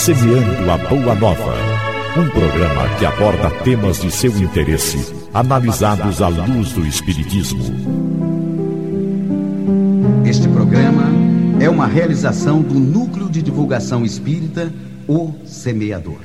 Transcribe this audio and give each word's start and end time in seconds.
Semeando 0.00 0.70
a 0.70 0.78
Boa 0.78 1.14
Nova. 1.14 1.54
Um 2.18 2.26
programa 2.30 2.88
que 2.98 3.04
aborda 3.04 3.50
temas 3.62 4.00
de 4.00 4.10
seu 4.10 4.34
interesse, 4.38 5.14
analisados 5.34 6.22
à 6.22 6.28
luz 6.28 6.72
do 6.72 6.86
Espiritismo. 6.86 7.62
Este 10.24 10.48
programa 10.48 11.04
é 11.60 11.68
uma 11.68 11.86
realização 11.86 12.62
do 12.62 12.80
Núcleo 12.80 13.28
de 13.28 13.42
Divulgação 13.42 14.02
Espírita, 14.02 14.72
O 15.06 15.34
Semeador. 15.44 16.20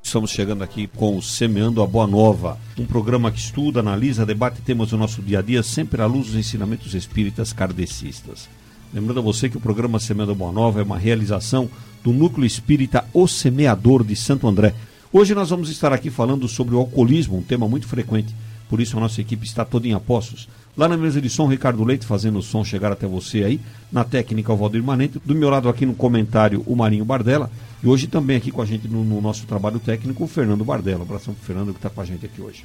Estamos 0.00 0.30
chegando 0.30 0.62
aqui 0.62 0.86
com 0.86 1.16
o 1.16 1.22
Semeando 1.22 1.82
a 1.82 1.86
Boa 1.86 2.06
Nova, 2.06 2.56
um 2.78 2.86
programa 2.86 3.32
que 3.32 3.40
estuda, 3.40 3.80
analisa, 3.80 4.24
debate 4.24 4.62
temas 4.62 4.90
do 4.90 4.96
nosso 4.96 5.20
dia 5.20 5.40
a 5.40 5.42
dia, 5.42 5.64
sempre 5.64 6.00
à 6.00 6.06
luz 6.06 6.28
dos 6.28 6.36
ensinamentos 6.36 6.94
espíritas 6.94 7.52
kardecistas. 7.52 8.48
Lembrando 8.94 9.18
a 9.18 9.22
você 9.22 9.48
que 9.48 9.56
o 9.56 9.60
programa 9.60 9.98
Semeando 9.98 10.34
Boa 10.34 10.52
Nova 10.52 10.80
é 10.80 10.82
uma 10.82 10.98
realização 10.98 11.68
do 12.04 12.12
Núcleo 12.12 12.46
Espírita 12.46 13.04
O 13.12 13.26
Semeador 13.26 14.04
de 14.04 14.14
Santo 14.14 14.46
André. 14.46 14.74
Hoje 15.12 15.34
nós 15.34 15.50
vamos 15.50 15.68
estar 15.70 15.92
aqui 15.92 16.08
falando 16.08 16.46
sobre 16.46 16.74
o 16.74 16.78
alcoolismo, 16.78 17.36
um 17.36 17.42
tema 17.42 17.68
muito 17.68 17.86
frequente, 17.86 18.34
por 18.68 18.80
isso 18.80 18.96
a 18.96 19.00
nossa 19.00 19.20
equipe 19.20 19.44
está 19.44 19.64
toda 19.64 19.88
em 19.88 19.92
apostos. 19.92 20.48
Lá 20.76 20.88
na 20.88 20.96
mesa 20.96 21.20
de 21.20 21.28
som, 21.28 21.46
Ricardo 21.46 21.82
Leite 21.82 22.06
fazendo 22.06 22.38
o 22.38 22.42
som 22.42 22.64
chegar 22.64 22.92
até 22.92 23.06
você 23.06 23.42
aí, 23.42 23.60
na 23.90 24.04
técnica 24.04 24.52
o 24.52 24.56
Valdir 24.56 24.82
Manente, 24.82 25.20
do 25.24 25.34
meu 25.34 25.50
lado 25.50 25.68
aqui 25.68 25.84
no 25.84 25.94
comentário 25.94 26.62
o 26.66 26.76
Marinho 26.76 27.04
Bardella, 27.04 27.50
e 27.82 27.88
hoje 27.88 28.06
também 28.06 28.36
aqui 28.36 28.50
com 28.50 28.62
a 28.62 28.66
gente 28.66 28.86
no, 28.86 29.04
no 29.04 29.20
nosso 29.20 29.46
trabalho 29.46 29.80
técnico 29.80 30.24
o 30.24 30.28
Fernando 30.28 30.64
Bardella. 30.64 31.00
Um 31.00 31.02
abração 31.02 31.34
para 31.34 31.42
o 31.42 31.44
Fernando 31.44 31.72
que 31.72 31.78
está 31.78 31.90
com 31.90 32.00
a 32.00 32.04
gente 32.04 32.24
aqui 32.24 32.40
hoje. 32.40 32.64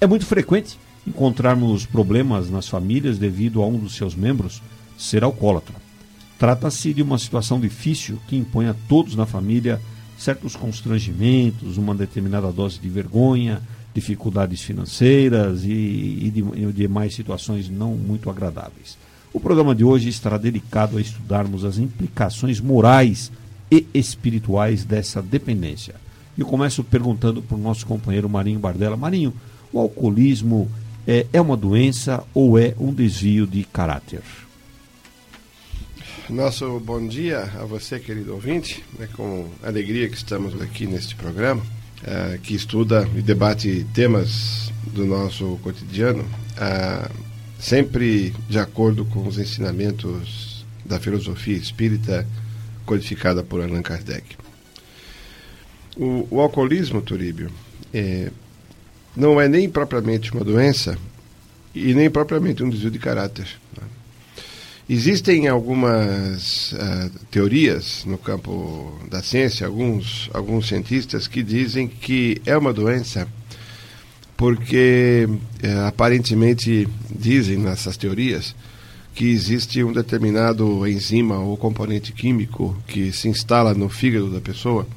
É 0.00 0.06
muito 0.06 0.26
frequente 0.26 0.78
encontrarmos 1.06 1.86
problemas 1.86 2.50
nas 2.50 2.68
famílias 2.68 3.18
devido 3.18 3.62
a 3.62 3.66
um 3.66 3.78
dos 3.78 3.94
seus 3.94 4.14
membros 4.14 4.60
ser 5.00 5.24
alcoólatra. 5.24 5.74
Trata-se 6.38 6.92
de 6.92 7.02
uma 7.02 7.18
situação 7.18 7.58
difícil 7.58 8.18
que 8.28 8.36
impõe 8.36 8.66
a 8.66 8.74
todos 8.88 9.16
na 9.16 9.26
família 9.26 9.80
certos 10.18 10.54
constrangimentos, 10.54 11.78
uma 11.78 11.94
determinada 11.94 12.52
dose 12.52 12.78
de 12.78 12.88
vergonha, 12.88 13.62
dificuldades 13.94 14.60
financeiras 14.60 15.64
e, 15.64 15.70
e, 15.70 16.30
de, 16.30 16.40
e 16.40 16.72
demais 16.72 17.14
situações 17.14 17.70
não 17.70 17.94
muito 17.94 18.28
agradáveis. 18.28 18.98
O 19.32 19.40
programa 19.40 19.74
de 19.74 19.84
hoje 19.84 20.08
estará 20.08 20.36
dedicado 20.36 20.98
a 20.98 21.00
estudarmos 21.00 21.64
as 21.64 21.78
implicações 21.78 22.60
morais 22.60 23.32
e 23.70 23.86
espirituais 23.94 24.84
dessa 24.84 25.22
dependência. 25.22 25.94
Eu 26.36 26.46
começo 26.46 26.84
perguntando 26.84 27.40
para 27.40 27.56
o 27.56 27.60
nosso 27.60 27.86
companheiro 27.86 28.28
Marinho 28.28 28.58
Bardella. 28.58 28.96
Marinho, 28.96 29.32
o 29.72 29.78
alcoolismo 29.78 30.70
é, 31.06 31.26
é 31.32 31.40
uma 31.40 31.56
doença 31.56 32.22
ou 32.34 32.58
é 32.58 32.74
um 32.78 32.92
desvio 32.92 33.46
de 33.46 33.64
caráter? 33.64 34.22
Nosso 36.30 36.78
bom 36.78 37.04
dia 37.04 37.40
a 37.60 37.64
você, 37.64 37.98
querido 37.98 38.32
ouvinte. 38.32 38.84
É 39.00 39.06
com 39.08 39.48
alegria 39.64 40.08
que 40.08 40.16
estamos 40.16 40.62
aqui 40.62 40.86
neste 40.86 41.16
programa, 41.16 41.60
é, 42.04 42.38
que 42.40 42.54
estuda 42.54 43.08
e 43.16 43.20
debate 43.20 43.84
temas 43.92 44.70
do 44.94 45.04
nosso 45.04 45.58
cotidiano, 45.60 46.24
é, 46.56 47.10
sempre 47.58 48.32
de 48.48 48.60
acordo 48.60 49.04
com 49.06 49.26
os 49.26 49.38
ensinamentos 49.38 50.64
da 50.84 51.00
filosofia 51.00 51.56
espírita 51.56 52.24
codificada 52.86 53.42
por 53.42 53.60
Allan 53.60 53.82
Kardec. 53.82 54.36
O, 55.96 56.28
o 56.30 56.40
alcoolismo, 56.40 57.02
Turíbio, 57.02 57.50
é, 57.92 58.30
não 59.16 59.40
é 59.40 59.48
nem 59.48 59.68
propriamente 59.68 60.32
uma 60.32 60.44
doença 60.44 60.96
e 61.74 61.92
nem 61.92 62.08
propriamente 62.08 62.62
um 62.62 62.70
desvio 62.70 62.92
de 62.92 63.00
caráter. 63.00 63.48
Né? 63.76 63.82
Existem 64.92 65.46
algumas 65.46 66.72
uh, 66.72 67.10
teorias 67.30 68.04
no 68.04 68.18
campo 68.18 68.98
da 69.08 69.22
ciência, 69.22 69.64
alguns, 69.64 70.28
alguns 70.34 70.66
cientistas 70.66 71.28
que 71.28 71.44
dizem 71.44 71.86
que 71.86 72.42
é 72.44 72.58
uma 72.58 72.72
doença 72.72 73.28
porque 74.36 75.28
uh, 75.28 75.86
aparentemente 75.86 76.88
dizem 77.08 77.58
nessas 77.58 77.96
teorias 77.96 78.52
que 79.14 79.30
existe 79.30 79.84
um 79.84 79.92
determinado 79.92 80.84
enzima 80.88 81.38
ou 81.38 81.56
componente 81.56 82.10
químico 82.12 82.76
que 82.88 83.12
se 83.12 83.28
instala 83.28 83.72
no 83.72 83.88
fígado 83.88 84.28
da 84.28 84.40
pessoa 84.40 84.88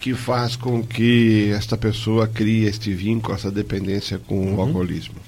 que 0.00 0.14
faz 0.14 0.56
com 0.56 0.82
que 0.82 1.50
esta 1.50 1.76
pessoa 1.76 2.26
crie 2.26 2.64
este 2.64 2.94
vínculo, 2.94 3.34
essa 3.34 3.50
dependência 3.50 4.18
com 4.18 4.38
uhum. 4.38 4.56
o 4.56 4.60
alcoolismo. 4.62 5.27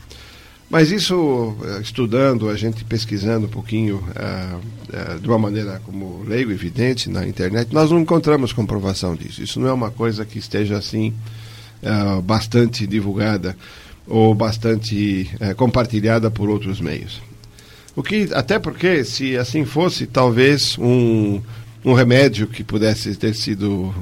Mas 0.71 0.93
isso, 0.93 1.57
eh, 1.65 1.81
estudando, 1.83 2.49
a 2.49 2.57
gente 2.57 2.85
pesquisando 2.85 3.47
um 3.47 3.51
pouquinho, 3.51 3.97
uh, 3.97 5.17
uh, 5.17 5.21
de 5.21 5.27
uma 5.27 5.37
maneira 5.37 5.83
como 5.85 6.23
leigo, 6.23 6.53
evidente, 6.53 7.11
na 7.11 7.27
internet, 7.27 7.75
nós 7.75 7.91
não 7.91 7.99
encontramos 7.99 8.53
comprovação 8.53 9.17
disso. 9.17 9.43
Isso 9.43 9.59
não 9.59 9.67
é 9.67 9.73
uma 9.73 9.91
coisa 9.91 10.25
que 10.25 10.39
esteja 10.39 10.79
assim, 10.79 11.13
uh, 11.83 12.23
bastante 12.23 12.87
divulgada 12.87 13.57
ou 14.07 14.33
bastante 14.33 15.31
compartilhada 15.57 16.31
por 16.31 16.49
outros 16.49 16.81
meios. 16.81 17.21
O 17.95 18.03
que, 18.03 18.29
até 18.33 18.59
porque, 18.59 19.05
se 19.05 19.37
assim 19.37 19.65
fosse, 19.65 20.05
talvez 20.05 20.77
um, 20.79 21.41
um 21.85 21.95
remédio 21.95 22.47
que 22.47 22.63
pudesse 22.63 23.15
ter 23.17 23.35
sido 23.35 23.95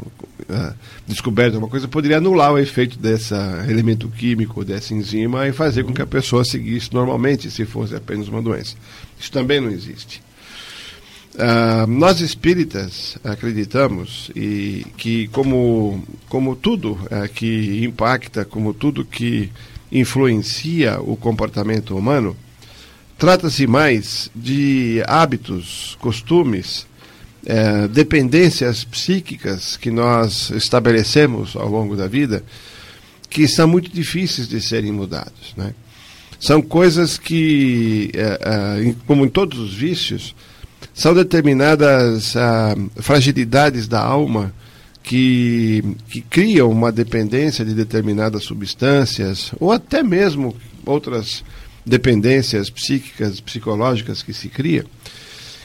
uh, 0.49 0.75
descoberto 1.07 1.57
uma 1.57 1.69
coisa 1.69 1.87
poderia 1.87 2.19
anular 2.19 2.53
o 2.53 2.59
efeito 2.59 2.99
desse 2.99 3.35
elemento 3.69 4.09
químico, 4.09 4.65
dessa 4.65 4.95
enzima 4.95 5.47
e 5.47 5.53
fazer 5.53 5.85
com 5.85 5.93
que 5.93 6.03
a 6.03 6.07
pessoa 6.07 6.45
seguisse 6.45 6.93
normalmente 6.93 7.51
se 7.51 7.65
fosse 7.65 7.95
apenas 7.95 8.29
uma 8.29 8.43
doença. 8.43 8.75
Isso 9.19 9.31
também 9.31 9.61
não 9.61 9.71
existe. 9.71 10.21
Uh, 11.35 11.87
nós 11.87 12.21
espíritas 12.21 13.17
acreditamos 13.23 14.29
e 14.35 14.85
que 14.97 15.29
como, 15.29 16.03
como 16.29 16.57
tudo 16.57 16.93
uh, 16.93 17.29
que 17.33 17.85
impacta, 17.85 18.45
como 18.45 18.75
tudo 18.75 19.05
que 19.05 19.53
influencia 19.93 21.01
o 21.01 21.17
comportamento 21.17 21.97
humano, 21.97 22.37
trata-se 23.17 23.69
mais 23.69 24.29
de 24.35 25.01
hábitos, 25.07 25.97
costumes, 26.01 26.89
é, 27.47 27.89
dependências 27.89 28.85
psíquicas 28.85 29.77
que 29.77 29.91
nós 29.91 30.51
estabelecemos 30.51 31.57
ao 31.57 31.69
longo 31.69 31.97
da 31.97 32.07
vida 32.07 32.43
que 33.31 33.47
são 33.47 33.69
muito 33.69 33.91
difíceis 33.91 34.49
de 34.49 34.61
serem 34.61 34.91
mudados. 34.91 35.55
Né? 35.57 35.75
São 36.41 36.63
coisas 36.63 37.19
que, 37.19 38.11
é, 38.15 38.39
é, 38.43 38.95
como 39.07 39.25
em 39.25 39.29
todos 39.29 39.59
os 39.59 39.75
vícios, 39.75 40.35
são 40.95 41.15
determinadas 41.15 42.37
ah, 42.37 42.75
fragilidades 42.97 43.87
da 43.87 44.01
alma 44.01 44.53
que, 45.03 45.83
que 46.09 46.21
criam 46.21 46.71
uma 46.71 46.91
dependência 46.91 47.65
de 47.65 47.75
determinadas 47.75 48.45
substâncias 48.45 49.53
ou 49.61 49.73
até 49.73 50.03
mesmo 50.03 50.57
outras 50.85 51.45
dependências 51.85 52.71
psíquicas, 52.71 53.41
psicológicas 53.41 54.23
que 54.23 54.33
se 54.33 54.49
criam 54.49 54.85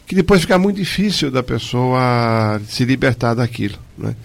que 0.05 0.15
depois 0.15 0.41
fica 0.41 0.57
muito 0.57 0.77
difícil 0.77 1.31
da 1.31 1.41
pessoa 1.41 2.61
se 2.67 2.83
libertar 2.85 3.33
daquilo. 3.33 3.77
Né? 3.97 4.15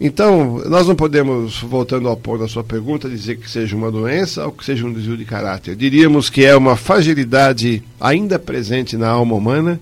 Então, 0.00 0.60
nós 0.66 0.88
não 0.88 0.96
podemos, 0.96 1.60
voltando 1.60 2.08
ao 2.08 2.16
ponto 2.16 2.40
da 2.40 2.48
sua 2.48 2.64
pergunta, 2.64 3.08
dizer 3.08 3.36
que 3.36 3.48
seja 3.48 3.76
uma 3.76 3.92
doença 3.92 4.44
ou 4.44 4.52
que 4.52 4.64
seja 4.64 4.84
um 4.84 4.92
desvio 4.92 5.16
de 5.16 5.24
caráter. 5.24 5.76
Diríamos 5.76 6.28
que 6.28 6.44
é 6.44 6.56
uma 6.56 6.76
fragilidade 6.76 7.82
ainda 8.00 8.38
presente 8.38 8.96
na 8.96 9.08
alma 9.08 9.36
humana 9.36 9.80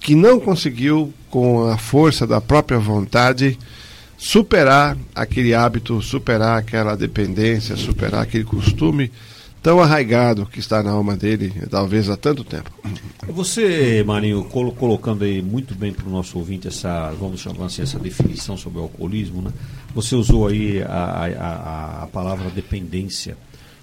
que 0.00 0.14
não 0.14 0.40
conseguiu, 0.40 1.12
com 1.30 1.68
a 1.68 1.76
força 1.76 2.26
da 2.26 2.40
própria 2.40 2.78
vontade, 2.78 3.58
superar 4.16 4.96
aquele 5.14 5.54
hábito, 5.54 6.00
superar 6.02 6.58
aquela 6.58 6.96
dependência, 6.96 7.76
superar 7.76 8.22
aquele 8.22 8.44
costume 8.44 9.10
tão 9.62 9.80
arraigado 9.80 10.46
que 10.46 10.60
está 10.60 10.82
na 10.82 10.90
alma 10.90 11.16
dele, 11.16 11.52
talvez 11.70 12.08
há 12.08 12.16
tanto 12.16 12.44
tempo. 12.44 12.70
Você, 13.26 14.02
Marinho, 14.06 14.44
colo 14.44 14.72
colocando 14.72 15.24
aí 15.24 15.42
muito 15.42 15.74
bem 15.74 15.92
para 15.92 16.06
o 16.06 16.10
nosso 16.10 16.38
ouvinte 16.38 16.68
essa, 16.68 17.10
vamos 17.12 17.40
chamar 17.40 17.66
assim, 17.66 17.82
essa 17.82 17.98
definição 17.98 18.56
sobre 18.56 18.78
o 18.78 18.82
alcoolismo, 18.82 19.42
né? 19.42 19.52
Você 19.94 20.14
usou 20.14 20.48
aí 20.48 20.82
a, 20.82 20.88
a, 20.88 22.02
a 22.04 22.06
palavra 22.06 22.50
dependência. 22.50 23.36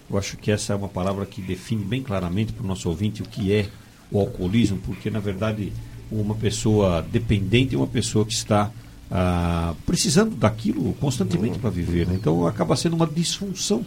Eu 0.10 0.18
acho 0.18 0.38
que 0.38 0.51
essa 0.51 0.74
é 0.74 0.75
uma 0.75 0.88
palavra 0.88 1.25
que 1.25 1.42
define 1.42 1.83
bem 1.83 2.01
claramente 2.01 2.54
para 2.54 2.63
o 2.63 2.68
nosso 2.68 2.88
ouvinte 2.89 3.21
o 3.21 3.25
que 3.25 3.54
é 3.54 3.68
o 4.12 4.19
alcoolismo, 4.19 4.80
porque 4.86 5.10
na 5.10 5.19
verdade 5.19 5.74
uma 6.12 6.36
pessoa 6.36 7.06
dependente 7.12 7.75
é 7.75 7.78
uma 7.78 7.88
pessoa 7.88 8.24
que 8.25 8.33
está 8.33 8.71
ah, 9.10 9.74
precisando 9.86 10.36
daquilo 10.36 10.94
constantemente 10.94 11.60
para 11.60 11.69
viver. 11.69 12.07
Né? 12.07 12.16
Então 12.16 12.45
acaba 12.45 12.75
sendo 12.75 12.95
uma 12.95 13.07
disfunção 13.07 13.86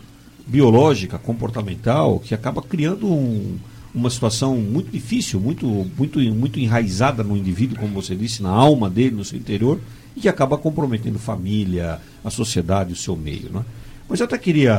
biológica, 0.48 1.18
comportamental, 1.18 2.18
que 2.18 2.34
acaba 2.34 2.62
criando 2.62 3.06
um, 3.06 3.58
uma 3.94 4.10
situação 4.10 4.56
muito 4.56 4.90
difícil, 4.90 5.38
muito, 5.38 5.66
muito, 5.96 6.18
muito 6.18 6.58
enraizada 6.58 7.22
no 7.22 7.36
indivíduo, 7.36 7.78
como 7.78 7.92
você 7.92 8.16
disse, 8.16 8.42
na 8.42 8.50
alma 8.50 8.88
dele, 8.88 9.14
no 9.14 9.24
seu 9.24 9.38
interior, 9.38 9.78
e 10.16 10.20
que 10.20 10.28
acaba 10.28 10.56
comprometendo 10.56 11.18
família, 11.18 12.00
a 12.24 12.30
sociedade, 12.30 12.92
o 12.92 12.96
seu 12.96 13.14
meio. 13.14 13.50
Né? 13.50 13.64
Mas 14.08 14.20
eu 14.20 14.24
até 14.24 14.38
queria 14.38 14.74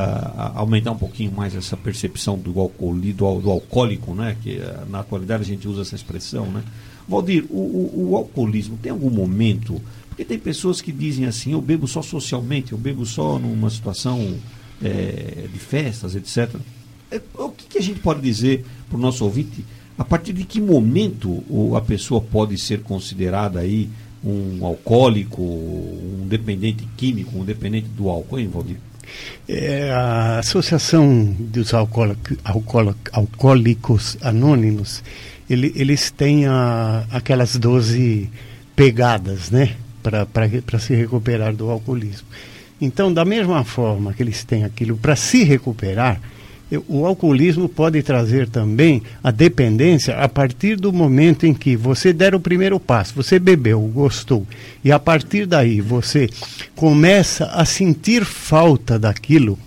aumentar 0.54 0.90
um 0.90 0.98
pouquinho 0.98 1.30
mais 1.30 1.54
essa 1.54 1.76
percepção 1.76 2.36
do, 2.36 2.58
alcool, 2.58 2.94
do, 2.94 3.40
do 3.40 3.50
alcoólico, 3.50 4.12
né? 4.12 4.36
que 4.42 4.56
eh, 4.56 4.84
na 4.90 5.00
atualidade 5.00 5.44
a 5.44 5.46
gente 5.46 5.68
usa 5.68 5.82
essa 5.82 5.94
expressão. 5.94 6.46
Né? 6.46 6.64
Valdir, 7.08 7.44
o, 7.48 7.56
o, 7.56 8.10
o 8.10 8.16
alcoolismo 8.16 8.76
tem 8.76 8.90
algum 8.90 9.10
momento 9.10 9.80
Porque 10.20 10.24
tem 10.24 10.38
pessoas 10.38 10.82
que 10.82 10.92
dizem 10.92 11.24
assim, 11.24 11.52
eu 11.52 11.62
bebo 11.62 11.88
só 11.88 12.02
socialmente, 12.02 12.72
eu 12.72 12.78
bebo 12.78 13.06
só 13.06 13.38
numa 13.38 13.70
situação 13.70 14.36
é, 14.82 15.46
de 15.52 15.58
festas, 15.58 16.14
etc. 16.14 16.54
É, 17.10 17.20
o 17.34 17.50
que, 17.50 17.66
que, 17.66 17.78
a 17.78 17.82
gente 17.82 18.00
pode 18.00 18.20
dizer 18.20 18.64
para 18.88 18.96
o 18.96 19.00
nosso 19.00 19.24
ouvinte? 19.24 19.64
A 19.98 20.04
partir 20.04 20.32
de 20.32 20.44
que 20.44 20.60
momento 20.60 21.42
a 21.76 21.80
pessoa 21.80 22.20
pode 22.20 22.56
ser 22.58 22.80
considerada 22.80 23.60
aí 23.60 23.88
um 24.24 24.64
alcoólico, 24.64 25.42
um 25.42 26.26
dependente 26.26 26.86
químico, 26.96 27.38
um 27.38 27.44
dependente 27.44 27.88
do 27.88 28.08
álcool, 28.08 28.48
Valdir? 28.48 28.76
É, 29.48 29.90
a 29.90 30.38
Associação 30.38 31.34
dos 31.38 31.74
Alcoólicos, 31.74 32.38
Alcoólicos 33.12 34.16
Anônimos, 34.20 35.02
ele, 35.48 35.72
eles 35.74 36.10
têm 36.10 36.46
a, 36.46 37.04
aquelas 37.10 37.56
12 37.56 38.30
pegadas, 38.76 39.50
né? 39.50 39.74
Para 40.02 40.78
se 40.78 40.94
recuperar 40.94 41.54
do 41.54 41.68
alcoolismo. 41.68 42.26
Então, 42.80 43.12
da 43.12 43.24
mesma 43.24 43.62
forma 43.64 44.14
que 44.14 44.22
eles 44.22 44.42
têm 44.42 44.64
aquilo 44.64 44.96
para 44.96 45.14
se 45.14 45.44
recuperar, 45.44 46.20
o 46.88 47.04
alcoolismo 47.04 47.68
pode 47.68 48.00
trazer 48.02 48.48
também 48.48 49.02
a 49.22 49.30
dependência 49.30 50.16
a 50.16 50.28
partir 50.28 50.76
do 50.76 50.92
momento 50.92 51.44
em 51.44 51.52
que 51.52 51.76
você 51.76 52.12
der 52.12 52.34
o 52.34 52.40
primeiro 52.40 52.78
passo, 52.78 53.14
você 53.14 53.38
bebeu, 53.38 53.80
gostou, 53.92 54.46
e 54.84 54.92
a 54.92 54.98
partir 54.98 55.46
daí 55.46 55.80
você 55.80 56.28
começa 56.76 57.46
a 57.46 57.64
sentir 57.64 58.24
falta 58.24 58.98
daquilo 58.98 59.58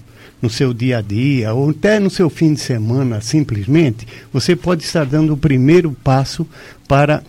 no 0.42 0.50
seu 0.50 0.74
dia 0.74 1.00
a 1.00 1.02
dia 1.02 1.54
ou 1.54 1.70
até 1.70 2.00
no 2.00 2.10
seu 2.10 2.30
fim 2.30 2.54
de 2.54 2.62
semana, 2.62 3.22
simplesmente, 3.22 4.08
você 4.32 4.56
pode 4.56 4.84
estar 4.84 5.06
dando 5.06 5.34
o 5.34 5.38
primeiro 5.38 5.92
passo 6.04 6.48
para 6.88 7.24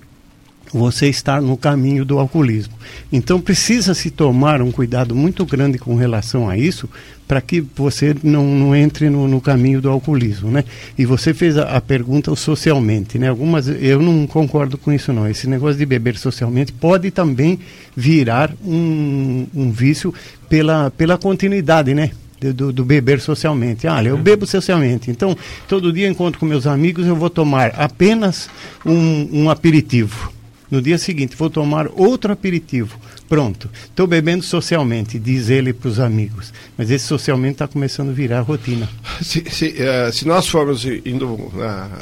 você 0.78 1.08
estar 1.08 1.40
no 1.40 1.56
caminho 1.56 2.04
do 2.04 2.18
alcoolismo. 2.18 2.74
Então 3.12 3.40
precisa 3.40 3.94
se 3.94 4.10
tomar 4.10 4.60
um 4.60 4.72
cuidado 4.72 5.14
muito 5.14 5.46
grande 5.46 5.78
com 5.78 5.94
relação 5.94 6.48
a 6.48 6.58
isso, 6.58 6.90
para 7.28 7.40
que 7.40 7.60
você 7.60 8.14
não, 8.24 8.44
não 8.44 8.76
entre 8.76 9.08
no, 9.08 9.28
no, 9.28 9.40
caminho 9.40 9.80
do 9.80 9.88
alcoolismo, 9.88 10.50
né? 10.50 10.64
E 10.98 11.06
você 11.06 11.32
fez 11.32 11.56
a, 11.56 11.76
a, 11.76 11.80
pergunta 11.80 12.34
socialmente, 12.34 13.18
né? 13.18 13.28
Algumas 13.28 13.68
eu 13.68 14.02
não 14.02 14.26
concordo 14.26 14.76
com 14.76 14.92
isso 14.92 15.12
não. 15.12 15.28
Esse 15.28 15.48
negócio 15.48 15.78
de 15.78 15.86
beber 15.86 16.18
socialmente 16.18 16.72
pode 16.72 17.10
também 17.12 17.58
virar 17.96 18.52
um, 18.62 19.46
um 19.54 19.70
vício 19.70 20.12
pela, 20.48 20.90
pela 20.90 21.16
continuidade, 21.16 21.94
né? 21.94 22.10
Do, 22.40 22.72
do, 22.72 22.84
beber 22.84 23.20
socialmente. 23.20 23.86
Ah, 23.86 24.04
eu 24.04 24.18
bebo 24.18 24.44
socialmente. 24.44 25.10
Então, 25.10 25.34
todo 25.66 25.90
dia 25.90 26.08
encontro 26.08 26.38
com 26.38 26.44
meus 26.44 26.66
amigos, 26.66 27.06
eu 27.06 27.16
vou 27.16 27.30
tomar 27.30 27.72
apenas 27.76 28.50
um, 28.84 29.44
um 29.44 29.50
aperitivo. 29.50 30.33
No 30.70 30.80
dia 30.80 30.98
seguinte, 30.98 31.36
vou 31.36 31.50
tomar 31.50 31.88
outro 31.88 32.32
aperitivo. 32.32 32.98
Pronto, 33.28 33.70
estou 33.84 34.06
bebendo 34.06 34.42
socialmente, 34.42 35.18
diz 35.18 35.48
ele 35.50 35.72
para 35.72 35.88
os 35.88 36.00
amigos. 36.00 36.52
Mas 36.76 36.90
esse 36.90 37.06
socialmente 37.06 37.52
está 37.54 37.68
começando 37.68 38.10
a 38.10 38.12
virar 38.12 38.40
rotina. 38.40 38.88
Se, 39.22 39.44
se, 39.50 39.66
uh, 39.66 40.12
se 40.12 40.26
nós 40.26 40.48
formos 40.48 40.84
indo 40.84 41.26
uh, 41.26 41.52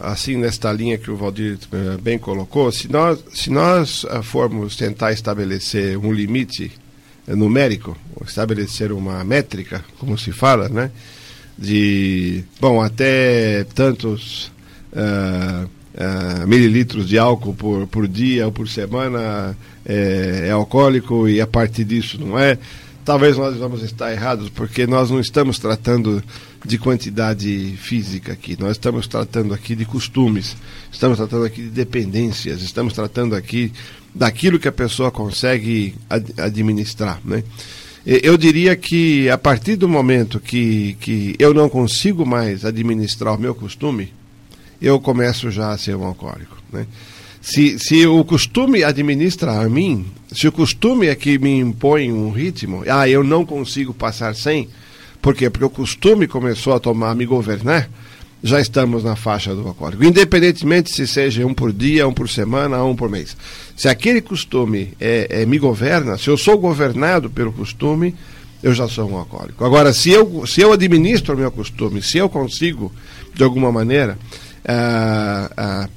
assim 0.02 0.36
nesta 0.36 0.72
linha 0.72 0.96
que 0.96 1.10
o 1.10 1.16
Valdir 1.16 1.58
uh, 1.72 2.00
bem 2.00 2.18
colocou, 2.18 2.70
se 2.72 2.90
nós, 2.90 3.18
se 3.32 3.50
nós 3.50 4.06
formos 4.22 4.76
tentar 4.76 5.12
estabelecer 5.12 5.98
um 5.98 6.12
limite 6.12 6.72
numérico, 7.26 7.96
estabelecer 8.26 8.92
uma 8.92 9.22
métrica, 9.24 9.84
como 9.98 10.16
se 10.16 10.32
fala, 10.32 10.68
né? 10.68 10.90
De, 11.58 12.42
bom, 12.60 12.80
até 12.80 13.64
tantos 13.74 14.50
uh, 15.94 16.46
mililitros 16.46 17.08
de 17.08 17.18
álcool 17.18 17.54
por, 17.54 17.86
por 17.86 18.08
dia 18.08 18.46
ou 18.46 18.52
por 18.52 18.68
semana 18.68 19.56
é, 19.84 20.46
é 20.48 20.50
alcoólico 20.50 21.28
e 21.28 21.40
a 21.40 21.46
partir 21.46 21.84
disso 21.84 22.18
não 22.20 22.38
é. 22.38 22.58
Talvez 23.04 23.36
nós 23.36 23.56
vamos 23.56 23.82
estar 23.82 24.12
errados, 24.12 24.48
porque 24.48 24.86
nós 24.86 25.10
não 25.10 25.18
estamos 25.18 25.58
tratando 25.58 26.22
de 26.64 26.78
quantidade 26.78 27.74
física 27.76 28.32
aqui, 28.32 28.56
nós 28.60 28.72
estamos 28.72 29.08
tratando 29.08 29.52
aqui 29.52 29.74
de 29.74 29.84
costumes, 29.84 30.56
estamos 30.90 31.18
tratando 31.18 31.44
aqui 31.44 31.62
de 31.62 31.70
dependências, 31.70 32.62
estamos 32.62 32.92
tratando 32.92 33.34
aqui 33.34 33.72
daquilo 34.14 34.58
que 34.58 34.68
a 34.68 34.72
pessoa 34.72 35.10
consegue 35.10 35.96
ad 36.08 36.32
administrar. 36.38 37.20
Né? 37.24 37.42
Eu 38.06 38.36
diria 38.36 38.76
que 38.76 39.28
a 39.28 39.38
partir 39.38 39.74
do 39.74 39.88
momento 39.88 40.38
que, 40.38 40.96
que 41.00 41.34
eu 41.40 41.52
não 41.52 41.68
consigo 41.68 42.24
mais 42.24 42.64
administrar 42.64 43.34
o 43.34 43.40
meu 43.40 43.54
costume, 43.54 44.12
eu 44.82 44.98
começo 45.00 45.50
já 45.50 45.70
a 45.70 45.78
ser 45.78 45.94
um 45.96 46.04
alcoólico. 46.04 46.56
Né? 46.72 46.86
Se, 47.40 47.78
se 47.78 48.06
o 48.06 48.24
costume 48.24 48.84
administra 48.84 49.60
a 49.60 49.68
mim, 49.68 50.06
se 50.32 50.46
o 50.46 50.52
costume 50.52 51.06
é 51.06 51.14
que 51.14 51.38
me 51.38 51.58
impõe 51.58 52.12
um 52.12 52.30
ritmo, 52.30 52.82
ah, 52.88 53.08
eu 53.08 53.24
não 53.24 53.46
consigo 53.46 53.94
passar 53.94 54.34
sem, 54.34 54.68
por 55.20 55.34
quê? 55.34 55.48
Porque 55.48 55.64
o 55.64 55.70
costume 55.70 56.26
começou 56.26 56.74
a 56.74 56.80
tomar, 56.80 57.10
a 57.10 57.14
me 57.14 57.24
governar, 57.24 57.88
já 58.42 58.60
estamos 58.60 59.04
na 59.04 59.14
faixa 59.14 59.54
do 59.54 59.66
alcoólico. 59.66 60.02
Independentemente 60.02 60.92
se 60.92 61.06
seja 61.06 61.46
um 61.46 61.54
por 61.54 61.72
dia, 61.72 62.08
um 62.08 62.12
por 62.12 62.28
semana, 62.28 62.82
um 62.84 62.96
por 62.96 63.08
mês. 63.08 63.36
Se 63.76 63.88
aquele 63.88 64.20
costume 64.20 64.94
é, 65.00 65.42
é, 65.42 65.46
me 65.46 65.58
governa, 65.58 66.18
se 66.18 66.28
eu 66.28 66.36
sou 66.36 66.58
governado 66.58 67.30
pelo 67.30 67.52
costume, 67.52 68.14
eu 68.62 68.74
já 68.74 68.88
sou 68.88 69.08
um 69.08 69.16
alcoólico. 69.16 69.64
Agora, 69.64 69.92
se 69.92 70.10
eu, 70.10 70.44
se 70.46 70.60
eu 70.60 70.72
administro 70.72 71.34
o 71.34 71.38
meu 71.38 71.50
costume, 71.50 72.02
se 72.02 72.18
eu 72.18 72.28
consigo, 72.28 72.92
de 73.34 73.42
alguma 73.44 73.70
maneira, 73.70 74.18
uh, 74.64 75.88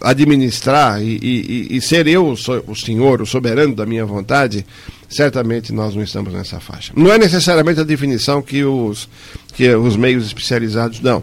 administrar 0.00 1.00
e, 1.00 1.18
e, 1.22 1.76
e, 1.76 1.80
ser 1.80 2.06
eu 2.08 2.26
o, 2.26 2.74
senhor, 2.74 3.22
o 3.22 3.26
soberano 3.26 3.74
da 3.76 3.86
minha 3.86 4.04
vontade, 4.04 4.66
certamente 5.08 5.72
nós 5.72 5.94
não 5.94 6.02
estamos 6.02 6.32
nessa 6.32 6.58
faixa. 6.58 6.92
Não 6.96 7.12
é 7.12 7.18
necessariamente 7.18 7.78
a 7.78 7.84
definição 7.84 8.42
que 8.42 8.64
os, 8.64 9.08
que 9.54 9.72
os 9.74 9.96
meios 9.96 10.26
especializados 10.26 10.98
dão, 10.98 11.22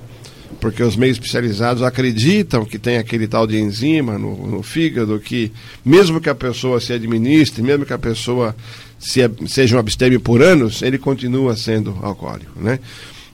porque 0.61 0.81
os 0.81 0.95
meios 0.95 1.17
especializados 1.17 1.83
acreditam 1.83 2.63
que 2.63 2.79
tem 2.79 2.97
aquele 2.97 3.27
tal 3.27 3.45
de 3.45 3.59
enzima 3.59 4.17
no, 4.17 4.47
no 4.47 4.63
fígado, 4.63 5.19
que 5.19 5.51
mesmo 5.83 6.21
que 6.21 6.29
a 6.29 6.35
pessoa 6.35 6.79
se 6.79 6.93
administre, 6.93 7.61
mesmo 7.61 7.85
que 7.85 7.93
a 7.93 7.99
pessoa 7.99 8.55
se, 8.97 9.19
seja 9.47 9.75
um 9.75 9.79
abstêmio 9.79 10.21
por 10.21 10.41
anos, 10.41 10.81
ele 10.81 10.97
continua 10.97 11.57
sendo 11.57 11.97
alcoólico. 12.01 12.57
Né? 12.57 12.79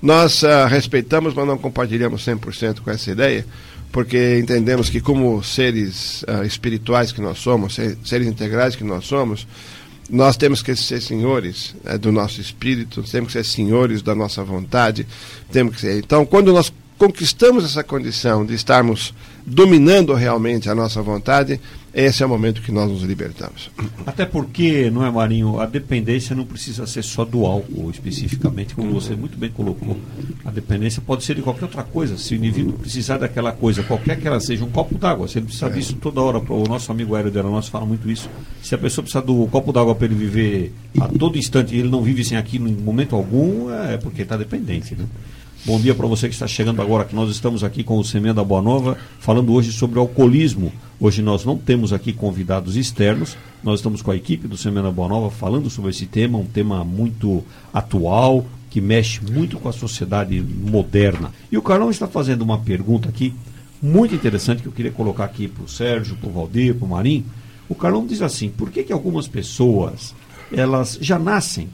Nós 0.01 0.43
uh, 0.43 0.65
respeitamos, 0.67 1.33
mas 1.33 1.45
não 1.45 1.57
compartilhamos 1.57 2.25
100% 2.25 2.79
com 2.79 2.89
essa 2.89 3.11
ideia, 3.11 3.45
porque 3.91 4.39
entendemos 4.39 4.89
que, 4.89 5.01
como 5.01 5.43
seres 5.43 6.23
uh, 6.23 6.43
espirituais 6.45 7.11
que 7.11 7.21
nós 7.21 7.39
somos, 7.39 7.77
seres 8.03 8.27
integrais 8.27 8.75
que 8.75 8.83
nós 8.83 9.05
somos, 9.05 9.45
nós 10.09 10.37
temos 10.37 10.61
que 10.61 10.75
ser 10.75 11.01
senhores 11.01 11.75
uh, 11.83 11.97
do 11.97 12.11
nosso 12.11 12.39
espírito, 12.39 13.03
temos 13.03 13.33
que 13.33 13.33
ser 13.33 13.43
senhores 13.43 14.01
da 14.01 14.15
nossa 14.15 14.43
vontade, 14.43 15.05
temos 15.51 15.75
que 15.75 15.81
ser. 15.81 15.97
Então, 15.99 16.25
quando 16.25 16.53
nós 16.53 16.71
conquistamos 16.99 17.63
essa 17.63 17.81
condição 17.81 18.45
de 18.45 18.53
estarmos 18.53 19.13
dominando 19.45 20.13
realmente 20.13 20.69
a 20.69 20.75
nossa 20.75 21.01
vontade, 21.01 21.59
esse 21.93 22.21
é 22.21 22.25
o 22.25 22.29
momento 22.29 22.61
que 22.61 22.71
nós 22.71 22.89
nos 22.91 23.01
libertamos. 23.01 23.71
Até 24.05 24.25
porque, 24.25 24.91
não 24.91 25.03
é, 25.03 25.09
Marinho, 25.09 25.59
a 25.59 25.65
dependência 25.65 26.35
não 26.35 26.45
precisa 26.45 26.85
ser 26.85 27.03
só 27.03 27.23
do 27.23 27.45
álcool, 27.45 27.89
especificamente, 27.89 28.75
como 28.75 28.91
você 28.91 29.15
muito 29.15 29.37
bem 29.37 29.49
colocou. 29.49 29.97
A 30.45 30.51
dependência 30.51 31.01
pode 31.01 31.23
ser 31.23 31.35
de 31.35 31.41
qualquer 31.41 31.65
outra 31.65 31.83
coisa. 31.83 32.17
Se 32.17 32.35
o 32.35 32.37
indivíduo 32.37 32.73
precisar 32.73 33.17
daquela 33.17 33.53
coisa, 33.53 33.81
qualquer 33.81 34.19
que 34.19 34.27
ela 34.27 34.39
seja, 34.39 34.63
um 34.63 34.69
copo 34.69 34.97
d'água, 34.97 35.27
se 35.27 35.39
ele 35.39 35.45
precisar 35.45 35.69
disso 35.69 35.95
toda 35.95 36.21
hora, 36.21 36.37
o 36.37 36.67
nosso 36.67 36.91
amigo 36.91 37.15
Hélio 37.15 37.31
dela, 37.31 37.49
nós 37.49 37.69
fala 37.69 37.85
muito 37.85 38.11
isso. 38.11 38.29
Se 38.61 38.75
a 38.75 38.77
pessoa 38.77 39.03
precisar 39.03 39.25
do 39.25 39.47
copo 39.47 39.71
d'água 39.71 39.95
para 39.95 40.05
ele 40.05 40.15
viver 40.15 40.73
a 40.99 41.07
todo 41.07 41.37
instante 41.37 41.73
e 41.73 41.79
ele 41.79 41.89
não 41.89 42.03
vive 42.03 42.25
sem 42.25 42.37
aquilo 42.37 42.67
em 42.67 42.73
momento 42.73 43.15
algum, 43.15 43.73
é 43.73 43.97
porque 43.97 44.21
está 44.21 44.35
dependente. 44.35 44.95
Né? 44.95 45.05
Bom 45.65 45.77
dia 45.77 45.93
para 45.93 46.07
você 46.07 46.29
que 46.29 46.33
está 46.33 46.47
chegando 46.47 46.81
agora, 46.81 47.03
que 47.03 47.13
nós 47.13 47.29
estamos 47.29 47.65
aqui 47.65 47.83
com 47.83 47.99
o 47.99 48.03
Semente 48.03 48.35
da 48.35 48.43
Boa 48.45 48.61
Nova, 48.61 48.97
falando 49.19 49.53
hoje 49.53 49.73
sobre 49.73 49.99
o 49.99 50.01
alcoolismo. 50.01 50.71
Hoje 50.97 51.21
nós 51.21 51.43
não 51.43 51.57
temos 51.57 51.91
aqui 51.91 52.13
convidados 52.13 52.77
externos, 52.77 53.35
nós 53.61 53.79
estamos 53.79 54.01
com 54.01 54.09
a 54.09 54.15
equipe 54.15 54.47
do 54.47 54.55
Semente 54.55 54.83
da 54.83 54.91
Boa 54.91 55.09
Nova 55.09 55.29
falando 55.29 55.69
sobre 55.69 55.91
esse 55.91 56.05
tema, 56.05 56.37
um 56.37 56.45
tema 56.45 56.85
muito 56.85 57.43
atual, 57.73 58.45
que 58.69 58.79
mexe 58.79 59.19
muito 59.21 59.59
com 59.59 59.67
a 59.67 59.73
sociedade 59.73 60.41
moderna. 60.41 61.33
E 61.51 61.57
o 61.57 61.61
Carlão 61.61 61.89
está 61.89 62.07
fazendo 62.07 62.41
uma 62.41 62.59
pergunta 62.59 63.09
aqui, 63.09 63.33
muito 63.81 64.15
interessante, 64.15 64.61
que 64.61 64.67
eu 64.69 64.73
queria 64.73 64.91
colocar 64.91 65.25
aqui 65.25 65.49
para 65.49 65.65
o 65.65 65.67
Sérgio, 65.67 66.15
para 66.15 66.29
o 66.29 66.31
Valdir, 66.31 66.73
para 66.73 66.85
o 66.85 66.89
Marim. 66.89 67.25
O 67.67 67.75
Carlão 67.75 68.07
diz 68.07 68.21
assim, 68.21 68.49
por 68.49 68.71
que, 68.71 68.81
que 68.81 68.93
algumas 68.93 69.27
pessoas, 69.27 70.15
elas 70.53 70.97
já 71.01 71.19
nascem 71.19 71.67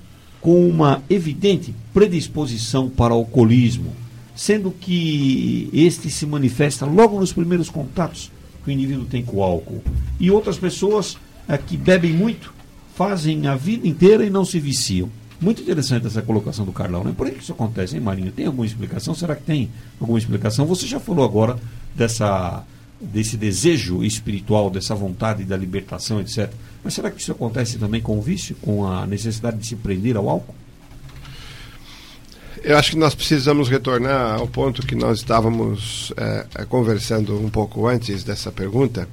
com 0.46 0.70
uma 0.70 1.02
evidente 1.10 1.74
predisposição 1.92 2.88
para 2.88 3.16
alcoolismo, 3.16 3.92
sendo 4.36 4.70
que 4.70 5.72
este 5.74 6.08
se 6.12 6.24
manifesta 6.28 6.86
logo 6.86 7.20
nos 7.20 7.34
primeiros 7.34 7.68
contatos 7.68 8.32
que 8.64 8.70
o 8.70 8.72
indivíduo 8.72 9.06
tem 9.06 9.24
com 9.24 9.38
o 9.38 9.44
álcool. 9.44 9.82
E 10.20 10.30
outras 10.30 10.60
pessoas 10.60 11.18
é, 11.48 11.58
que 11.58 11.76
bebem 11.76 12.14
muito 12.14 12.54
fazem 12.94 13.48
a 13.48 13.56
vida 13.56 13.88
inteira 13.88 14.24
e 14.24 14.30
não 14.30 14.46
se 14.46 14.60
viciam. 14.60 15.10
Muito 15.42 15.64
interessante 15.64 16.06
essa 16.06 16.22
colocação 16.22 16.64
do 16.64 16.72
Carlão, 16.72 17.04
né? 17.04 17.12
Por 17.18 17.28
que 17.28 17.40
isso 17.40 17.52
acontece, 17.52 17.96
hein, 17.96 18.02
Marinho? 18.02 18.32
Tem 18.32 18.46
alguma 18.46 18.68
explicação? 18.68 19.16
Será 19.16 19.36
que 19.36 19.42
tem 19.42 19.72
alguma 20.00 20.20
explicação? 20.20 20.68
Você 20.68 20.86
já 20.86 21.00
falou 21.00 21.26
agora 21.26 21.58
dessa 21.96 22.64
desse 23.02 23.36
desejo 23.36 24.04
espiritual, 24.04 24.70
dessa 24.70 24.94
vontade 24.94 25.44
da 25.44 25.58
libertação, 25.58 26.22
etc. 26.22 26.52
Mas 26.86 26.94
será 26.94 27.10
que 27.10 27.20
isso 27.20 27.32
acontece 27.32 27.80
também 27.80 28.00
com 28.00 28.16
o 28.16 28.22
vício, 28.22 28.56
com 28.62 28.86
a 28.86 29.08
necessidade 29.08 29.58
de 29.58 29.66
se 29.66 29.76
prender 29.76 30.16
ao 30.16 30.30
álcool? 30.30 30.54
Eu 32.64 32.78
acho 32.78 32.92
que 32.92 32.98
nós 32.98 33.16
precisamos 33.16 33.68
retornar 33.68 34.40
ao 34.40 34.48
ponto 34.48 34.86
que 34.86 34.94
nós 34.94 35.18
estávamos 35.18 36.14
é, 36.16 36.64
conversando 36.66 37.44
um 37.44 37.50
pouco 37.50 37.88
antes 37.88 38.24
dessa 38.24 38.52
pergunta, 38.52 39.10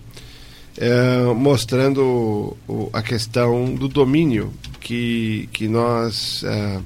é, 0.77 1.25
mostrando 1.35 2.55
o, 2.69 2.91
a 2.93 3.01
questão 3.01 3.75
do 3.75 3.89
domínio 3.89 4.53
que, 4.79 5.49
que 5.51 5.67
nós 5.67 6.45
é, 6.45 6.79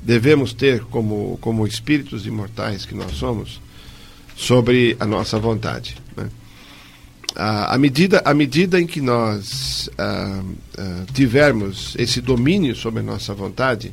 devemos 0.00 0.52
ter 0.52 0.84
como, 0.84 1.38
como 1.40 1.66
espíritos 1.66 2.24
imortais 2.24 2.86
que 2.86 2.94
nós 2.94 3.16
somos 3.16 3.60
sobre 4.36 4.96
a 5.00 5.06
nossa 5.06 5.40
vontade. 5.40 6.03
À, 7.36 7.76
medida, 7.78 8.22
à 8.24 8.32
medida 8.32 8.80
em 8.80 8.86
que 8.86 9.00
nós 9.00 9.90
ah, 9.98 10.42
ah, 10.78 11.04
tivermos 11.12 11.94
esse 11.98 12.20
domínio 12.20 12.76
sobre 12.76 13.00
a 13.00 13.02
nossa 13.02 13.34
vontade, 13.34 13.92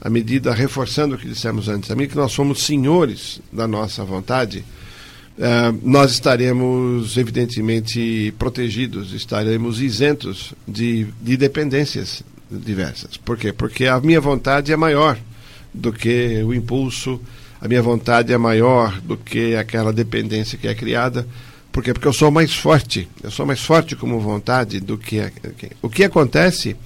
à 0.00 0.10
medida, 0.10 0.52
reforçando 0.52 1.14
o 1.14 1.18
que 1.18 1.28
dissemos 1.28 1.68
antes, 1.68 1.90
à 1.90 1.94
medida 1.94 2.12
que 2.12 2.18
nós 2.18 2.32
somos 2.32 2.64
senhores 2.64 3.40
da 3.52 3.68
nossa 3.68 4.04
vontade, 4.04 4.64
ah, 5.40 5.72
nós 5.82 6.12
estaremos, 6.12 7.16
evidentemente, 7.16 8.34
protegidos, 8.38 9.12
estaremos 9.12 9.80
isentos 9.80 10.52
de, 10.66 11.06
de 11.20 11.36
dependências 11.36 12.22
diversas. 12.50 13.16
Por 13.16 13.36
quê? 13.36 13.52
Porque 13.52 13.86
a 13.86 14.00
minha 14.00 14.20
vontade 14.20 14.72
é 14.72 14.76
maior 14.76 15.18
do 15.72 15.92
que 15.92 16.42
o 16.44 16.52
impulso 16.52 17.20
a 17.64 17.68
minha 17.68 17.80
vontade 17.80 18.30
é 18.30 18.36
maior 18.36 19.00
do 19.00 19.16
que 19.16 19.56
aquela 19.56 19.90
dependência 19.90 20.58
que 20.58 20.68
é 20.68 20.74
criada. 20.74 21.26
Por 21.74 21.82
quê? 21.82 21.92
Porque 21.92 22.06
eu 22.06 22.12
sou 22.12 22.30
mais 22.30 22.54
forte. 22.54 23.08
Eu 23.20 23.32
sou 23.32 23.44
mais 23.44 23.60
forte 23.60 23.96
como 23.96 24.20
vontade 24.20 24.78
do 24.78 24.96
que. 24.96 25.20
O 25.82 25.88
que 25.90 26.04
acontece 26.04 26.76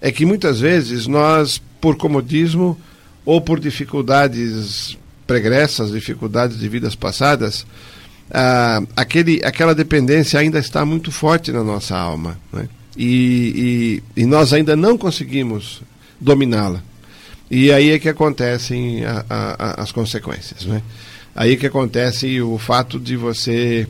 é 0.00 0.10
que 0.10 0.26
muitas 0.26 0.58
vezes 0.58 1.06
nós, 1.06 1.62
por 1.80 1.96
comodismo 1.96 2.76
ou 3.24 3.40
por 3.40 3.60
dificuldades 3.60 4.98
pregressas, 5.28 5.92
dificuldades 5.92 6.58
de 6.58 6.68
vidas 6.68 6.96
passadas, 6.96 7.64
ah, 8.28 8.82
aquele, 8.96 9.40
aquela 9.44 9.76
dependência 9.76 10.40
ainda 10.40 10.58
está 10.58 10.84
muito 10.84 11.12
forte 11.12 11.52
na 11.52 11.62
nossa 11.62 11.96
alma. 11.96 12.36
Né? 12.52 12.68
E, 12.96 14.02
e, 14.16 14.22
e 14.22 14.26
nós 14.26 14.52
ainda 14.52 14.74
não 14.74 14.98
conseguimos 14.98 15.82
dominá-la. 16.20 16.82
E 17.48 17.70
aí 17.70 17.90
é 17.92 17.98
que 18.00 18.08
acontecem 18.08 19.04
a, 19.04 19.24
a, 19.30 19.82
as 19.82 19.92
consequências. 19.92 20.64
Né? 20.64 20.82
Aí 21.32 21.52
é 21.52 21.56
que 21.56 21.66
acontece 21.66 22.40
o 22.40 22.58
fato 22.58 22.98
de 22.98 23.16
você 23.16 23.86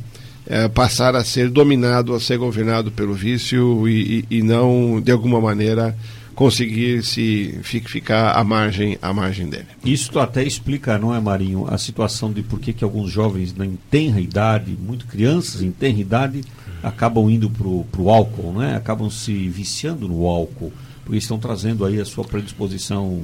é, 0.46 0.68
passar 0.68 1.16
a 1.16 1.24
ser 1.24 1.50
dominado, 1.50 2.14
a 2.14 2.20
ser 2.20 2.38
governado 2.38 2.90
pelo 2.90 3.14
vício 3.14 3.88
e, 3.88 4.24
e, 4.30 4.38
e 4.38 4.42
não, 4.42 5.00
de 5.00 5.10
alguma 5.10 5.40
maneira, 5.40 5.96
conseguir 6.36 7.02
se 7.02 7.58
ficar 7.62 8.32
à 8.32 8.44
margem, 8.44 8.98
à 9.00 9.12
margem 9.12 9.48
dele. 9.48 9.66
Isso 9.84 10.18
até 10.20 10.44
explica, 10.44 10.98
não 10.98 11.14
é, 11.14 11.18
Marinho, 11.18 11.66
a 11.68 11.78
situação 11.78 12.30
de 12.30 12.42
por 12.42 12.60
que, 12.60 12.74
que 12.74 12.84
alguns 12.84 13.10
jovens 13.10 13.54
em 13.58 13.78
tenra 13.90 14.20
idade, 14.20 14.76
muito 14.78 15.06
crianças 15.06 15.62
em 15.62 15.70
tenra 15.70 15.98
idade, 15.98 16.44
acabam 16.82 17.30
indo 17.30 17.50
para 17.50 18.00
o 18.00 18.10
álcool, 18.10 18.52
né? 18.52 18.76
acabam 18.76 19.10
se 19.10 19.48
viciando 19.48 20.06
no 20.06 20.26
álcool, 20.26 20.72
porque 21.04 21.18
estão 21.18 21.38
trazendo 21.38 21.84
aí 21.84 21.98
a 21.98 22.04
sua 22.04 22.22
predisposição 22.22 23.22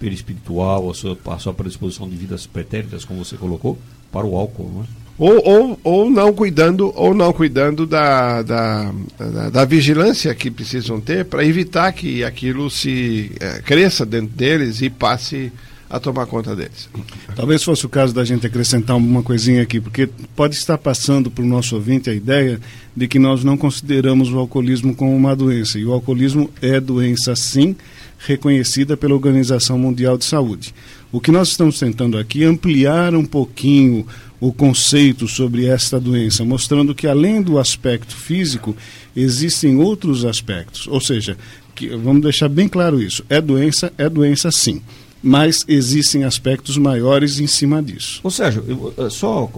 perispiritual, 0.00 0.90
a 0.90 0.94
sua, 0.94 1.16
a 1.26 1.38
sua 1.38 1.54
predisposição 1.54 2.08
de 2.08 2.16
vidas 2.16 2.46
pretéritas, 2.46 3.04
como 3.04 3.24
você 3.24 3.36
colocou, 3.36 3.78
para 4.10 4.26
o 4.26 4.36
álcool, 4.36 4.70
não 4.74 4.82
é? 4.82 5.07
Ou, 5.18 5.42
ou, 5.44 5.80
ou 5.82 6.10
não 6.10 6.32
cuidando 6.32 6.92
ou 6.94 7.12
não 7.12 7.32
cuidando 7.32 7.84
da, 7.84 8.40
da, 8.42 8.92
da, 9.18 9.50
da 9.50 9.64
vigilância 9.64 10.32
que 10.32 10.48
precisam 10.48 11.00
ter 11.00 11.24
para 11.24 11.44
evitar 11.44 11.90
que 11.92 12.22
aquilo 12.22 12.70
se 12.70 13.32
é, 13.40 13.60
cresça 13.60 14.06
dentro 14.06 14.28
deles 14.28 14.80
e 14.80 14.88
passe 14.88 15.50
a 15.90 15.98
tomar 15.98 16.26
conta 16.26 16.54
deles. 16.54 16.88
Talvez 17.34 17.64
fosse 17.64 17.86
o 17.86 17.88
caso 17.88 18.14
da 18.14 18.24
gente 18.24 18.46
acrescentar 18.46 18.96
uma 18.96 19.22
coisinha 19.22 19.62
aqui, 19.62 19.80
porque 19.80 20.08
pode 20.36 20.54
estar 20.54 20.76
passando 20.76 21.30
para 21.30 21.42
o 21.42 21.46
nosso 21.46 21.74
ouvinte 21.74 22.10
a 22.10 22.14
ideia 22.14 22.60
de 22.94 23.08
que 23.08 23.18
nós 23.18 23.42
não 23.42 23.56
consideramos 23.56 24.30
o 24.30 24.38
alcoolismo 24.38 24.94
como 24.94 25.16
uma 25.16 25.34
doença. 25.34 25.78
E 25.78 25.86
o 25.86 25.92
alcoolismo 25.92 26.50
é 26.60 26.78
doença 26.78 27.34
sim, 27.34 27.74
reconhecida 28.18 28.96
pela 28.96 29.14
Organização 29.14 29.78
Mundial 29.78 30.18
de 30.18 30.26
Saúde. 30.26 30.74
O 31.10 31.20
que 31.20 31.30
nós 31.30 31.48
estamos 31.48 31.78
tentando 31.78 32.18
aqui 32.18 32.44
é 32.44 32.46
ampliar 32.46 33.14
um 33.14 33.24
pouquinho 33.24 34.06
o 34.40 34.52
conceito 34.52 35.26
sobre 35.26 35.66
esta 35.66 35.98
doença, 35.98 36.44
mostrando 36.44 36.94
que 36.94 37.06
além 37.06 37.42
do 37.42 37.58
aspecto 37.58 38.16
físico, 38.16 38.76
existem 39.16 39.76
outros 39.78 40.24
aspectos. 40.24 40.86
Ou 40.86 41.00
seja, 41.00 41.36
que, 41.74 41.88
vamos 41.88 42.22
deixar 42.22 42.48
bem 42.48 42.68
claro 42.68 43.00
isso: 43.00 43.24
é 43.28 43.40
doença, 43.40 43.92
é 43.98 44.08
doença 44.08 44.50
sim 44.50 44.82
mas 45.22 45.64
existem 45.66 46.24
aspectos 46.24 46.76
maiores 46.76 47.40
em 47.40 47.46
cima 47.46 47.82
disso. 47.82 48.20
Ou 48.22 48.30
seja, 48.30 48.62
eu, 48.66 49.10
só 49.10 49.50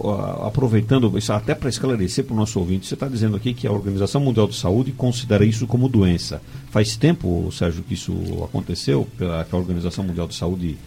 aproveitando 0.45 1.15
isso 1.17 1.31
até 1.31 1.53
para 1.53 1.69
esclarecer 1.69 2.25
para 2.25 2.33
o 2.33 2.37
nosso 2.37 2.59
ouvinte, 2.59 2.87
você 2.87 2.95
está 2.95 3.07
dizendo 3.07 3.35
aqui 3.35 3.53
que 3.53 3.67
a 3.67 3.71
Organização 3.71 4.21
Mundial 4.21 4.47
de 4.47 4.55
Saúde 4.55 4.91
considera 4.91 5.45
isso 5.45 5.67
como 5.67 5.87
doença. 5.87 6.41
Faz 6.71 6.95
tempo, 6.95 7.49
Sérgio, 7.51 7.83
que 7.83 7.93
isso 7.93 8.13
aconteceu, 8.43 9.07
que 9.17 9.23
a 9.23 9.57
Organização 9.57 10.03
Mundial 10.03 10.27
de 10.27 10.35
Saúde 10.35 10.77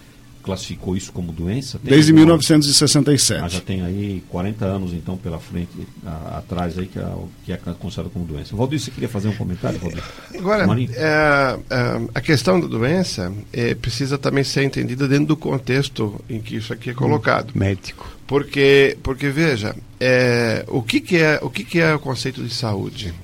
classificou 0.44 0.96
isso 0.96 1.10
como 1.10 1.32
doença? 1.32 1.78
Tem 1.78 1.90
Desde 1.90 2.12
1967. 2.12 3.42
Ah, 3.42 3.48
já 3.48 3.60
tem 3.60 3.82
aí 3.82 4.22
40 4.28 4.64
anos, 4.64 4.92
então, 4.92 5.16
pela 5.16 5.40
frente, 5.40 5.70
a, 6.04 6.38
atrás 6.38 6.78
aí, 6.78 6.86
que 6.86 6.98
é, 6.98 7.12
que 7.44 7.52
é 7.52 7.56
considerado 7.78 8.12
como 8.12 8.26
doença. 8.26 8.54
Valdir, 8.54 8.78
você 8.78 8.90
queria 8.90 9.08
fazer 9.08 9.28
um 9.28 9.34
comentário, 9.34 9.78
Valdir? 9.78 10.04
Agora, 10.36 10.66
é, 10.80 11.58
é, 11.70 12.08
a 12.14 12.20
questão 12.20 12.60
da 12.60 12.66
doença 12.66 13.32
é, 13.52 13.74
precisa 13.74 14.18
também 14.18 14.44
ser 14.44 14.62
entendida 14.64 15.08
dentro 15.08 15.26
do 15.26 15.36
contexto 15.36 16.20
em 16.28 16.40
que 16.40 16.56
isso 16.56 16.72
aqui 16.72 16.90
é 16.90 16.94
colocado. 16.94 17.50
Hum, 17.50 17.58
médico. 17.58 18.06
Porque, 18.26 18.98
porque 19.02 19.30
veja, 19.30 19.74
é, 19.98 20.64
o, 20.68 20.82
que, 20.82 21.00
que, 21.00 21.16
é, 21.16 21.38
o 21.42 21.48
que, 21.48 21.64
que 21.64 21.80
é 21.80 21.94
o 21.94 21.98
conceito 21.98 22.42
de 22.42 22.52
saúde? 22.52 23.14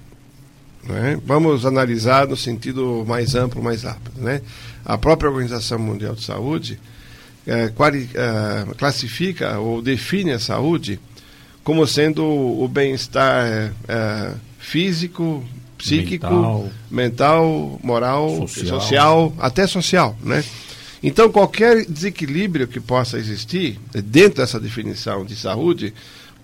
É? 0.88 1.18
Vamos 1.24 1.66
analisar 1.66 2.26
no 2.26 2.36
sentido 2.36 3.04
mais 3.06 3.34
amplo, 3.34 3.62
mais 3.62 3.82
rápido. 3.82 4.20
Né? 4.20 4.40
A 4.84 4.96
própria 4.96 5.30
Organização 5.30 5.78
Mundial 5.78 6.14
de 6.14 6.24
Saúde 6.24 6.80
é, 7.46 7.64
é, 7.64 8.74
classifica 8.76 9.58
ou 9.58 9.80
define 9.80 10.32
a 10.32 10.38
saúde 10.38 11.00
como 11.62 11.86
sendo 11.86 12.24
o 12.24 12.66
bem-estar 12.68 13.72
é, 13.88 14.32
físico, 14.58 15.44
psíquico, 15.76 16.26
mental, 16.26 16.70
mental 16.90 17.80
moral, 17.82 18.48
social. 18.48 18.80
social. 18.80 19.34
até 19.38 19.66
social, 19.66 20.18
né? 20.22 20.44
Então, 21.02 21.30
qualquer 21.30 21.86
desequilíbrio 21.86 22.68
que 22.68 22.78
possa 22.78 23.18
existir 23.18 23.78
dentro 24.04 24.42
dessa 24.42 24.60
definição 24.60 25.24
de 25.24 25.34
saúde, 25.34 25.94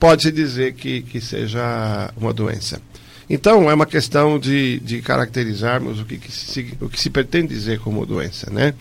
pode-se 0.00 0.32
dizer 0.32 0.74
que, 0.74 1.02
que 1.02 1.20
seja 1.20 2.10
uma 2.16 2.32
doença. 2.32 2.80
Então, 3.28 3.70
é 3.70 3.74
uma 3.74 3.86
questão 3.86 4.38
de, 4.38 4.78
de 4.80 5.02
caracterizarmos 5.02 6.00
o 6.00 6.04
que, 6.04 6.16
que 6.16 6.32
se, 6.32 6.74
o 6.80 6.88
que 6.88 6.98
se 6.98 7.10
pretende 7.10 7.48
dizer 7.48 7.80
como 7.80 8.06
doença, 8.06 8.50
né? 8.50 8.72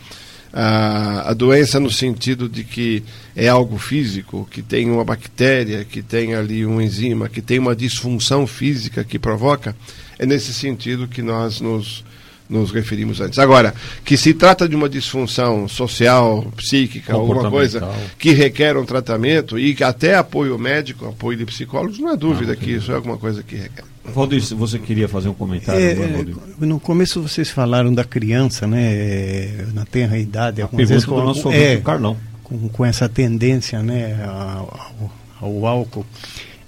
A, 0.58 1.32
a 1.32 1.34
doença 1.34 1.82
no 1.82 1.92
sentido 1.92 2.48
de 2.48 2.64
que 2.64 3.04
é 3.36 3.50
algo 3.50 3.78
físico, 3.78 4.48
que 4.50 4.62
tem 4.62 4.90
uma 4.90 5.04
bactéria, 5.04 5.84
que 5.84 6.02
tem 6.02 6.34
ali 6.34 6.66
um 6.66 6.82
enzima, 6.82 7.28
que 7.28 7.42
tem 7.42 7.60
uma 7.60 7.76
disfunção 7.76 8.48
física 8.48 9.04
que 9.04 9.20
provoca, 9.20 9.76
é 10.18 10.26
nesse 10.26 10.54
sentido 10.54 11.10
que 11.10 11.22
nós 11.22 11.60
nos, 11.60 12.06
nos 12.50 12.72
referimos 12.72 13.20
antes. 13.20 13.38
Agora, 13.38 13.76
que 14.06 14.16
se 14.16 14.34
trata 14.34 14.70
de 14.70 14.78
uma 14.78 14.88
disfunção 14.88 15.68
social, 15.68 16.50
psíquica, 16.56 17.14
alguma 17.14 17.52
coisa 17.52 17.86
que 18.18 18.32
requer 18.32 18.78
um 18.78 18.86
tratamento 18.86 19.60
e 19.60 19.76
que 19.76 19.84
até 19.84 20.16
apoio 20.16 20.58
médico, 20.58 21.06
apoio 21.06 21.38
de 21.38 21.46
psicólogos, 21.46 22.00
não 22.00 22.08
há 22.08 22.16
dúvida 22.16 22.54
não, 22.54 22.62
que 22.62 22.72
isso 22.72 22.94
é 22.94 22.96
alguma 22.96 23.18
coisa 23.18 23.44
que 23.44 23.58
requer. 23.58 23.84
Valdir, 24.14 24.42
você 24.56 24.80
queria 24.80 25.08
fazer 25.08 25.30
um 25.30 25.34
comentário? 25.34 25.82
É, 25.82 25.92
é 25.92 26.66
no 26.66 26.80
começo 26.80 27.22
vocês 27.22 27.50
falaram 27.50 27.94
da 27.94 28.04
criança, 28.04 28.68
né, 28.68 29.66
na 29.74 29.86
tenra 29.86 30.18
idade. 30.18 30.62
A 30.62 30.68
pergunta 30.68 30.94
vezes, 30.94 31.06
do 31.06 31.16
nosso 31.16 31.52
é, 31.52 31.78
Carlão. 31.78 32.16
Com, 32.44 32.70
com 32.70 32.86
essa 32.86 33.10
tendência 33.10 33.82
né, 33.82 34.24
ao, 34.26 35.12
ao 35.42 35.66
álcool. 35.66 36.06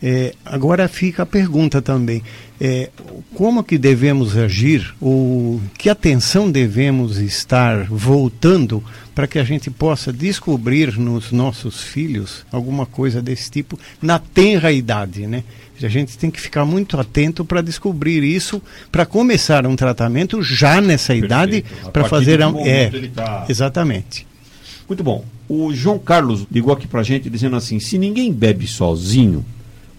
É, 0.01 0.33
agora 0.45 0.87
fica 0.87 1.23
a 1.23 1.25
pergunta 1.25 1.81
também, 1.81 2.21
é, 2.61 2.91
como 3.33 3.63
que 3.63 3.79
devemos 3.79 4.37
agir, 4.37 4.93
ou 5.01 5.59
que 5.75 5.89
atenção 5.89 6.51
devemos 6.51 7.17
estar 7.17 7.85
voltando 7.85 8.83
para 9.15 9.25
que 9.25 9.39
a 9.39 9.43
gente 9.43 9.71
possa 9.71 10.13
descobrir 10.13 10.99
nos 10.99 11.31
nossos 11.31 11.81
filhos 11.81 12.45
alguma 12.51 12.85
coisa 12.85 13.23
desse 13.23 13.49
tipo 13.49 13.79
na 13.99 14.19
tenra 14.19 14.71
idade, 14.71 15.25
né? 15.25 15.43
A 15.81 15.89
gente 15.89 16.17
tem 16.17 16.31
que 16.31 16.41
ficar 16.41 16.65
muito 16.65 16.99
atento 16.99 17.45
para 17.45 17.61
descobrir 17.61 18.23
isso, 18.23 18.61
para 18.91 19.05
começar 19.05 19.65
um 19.67 19.75
tratamento 19.75 20.41
já 20.41 20.81
nessa 20.81 21.13
Perfeito. 21.13 21.25
idade, 21.25 21.65
para 21.93 22.05
fazer 22.05 22.41
a... 22.41 22.51
é, 22.65 22.89
tá... 23.13 23.45
exatamente. 23.47 24.25
Muito 24.87 25.03
bom. 25.03 25.23
O 25.47 25.73
João 25.73 25.99
Carlos 25.99 26.45
ligou 26.51 26.73
aqui 26.73 26.87
para 26.87 27.01
a 27.01 27.03
gente 27.03 27.29
dizendo 27.29 27.55
assim: 27.55 27.79
se 27.79 27.97
ninguém 27.97 28.33
bebe 28.33 28.65
sozinho, 28.65 29.45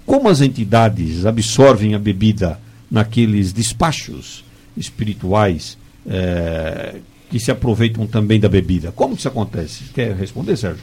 como 0.04 0.28
as 0.28 0.40
entidades 0.40 1.26
absorvem 1.26 1.94
a 1.94 1.98
bebida 1.98 2.58
naqueles 2.90 3.52
despachos 3.52 4.44
espirituais 4.76 5.76
é, 6.06 6.96
que 7.30 7.38
se 7.38 7.50
aproveitam 7.50 8.06
também 8.06 8.40
da 8.40 8.48
bebida. 8.48 8.90
Como 8.92 9.14
isso 9.14 9.28
acontece? 9.28 9.84
Quer 9.92 10.14
responder, 10.14 10.56
Sérgio? 10.56 10.82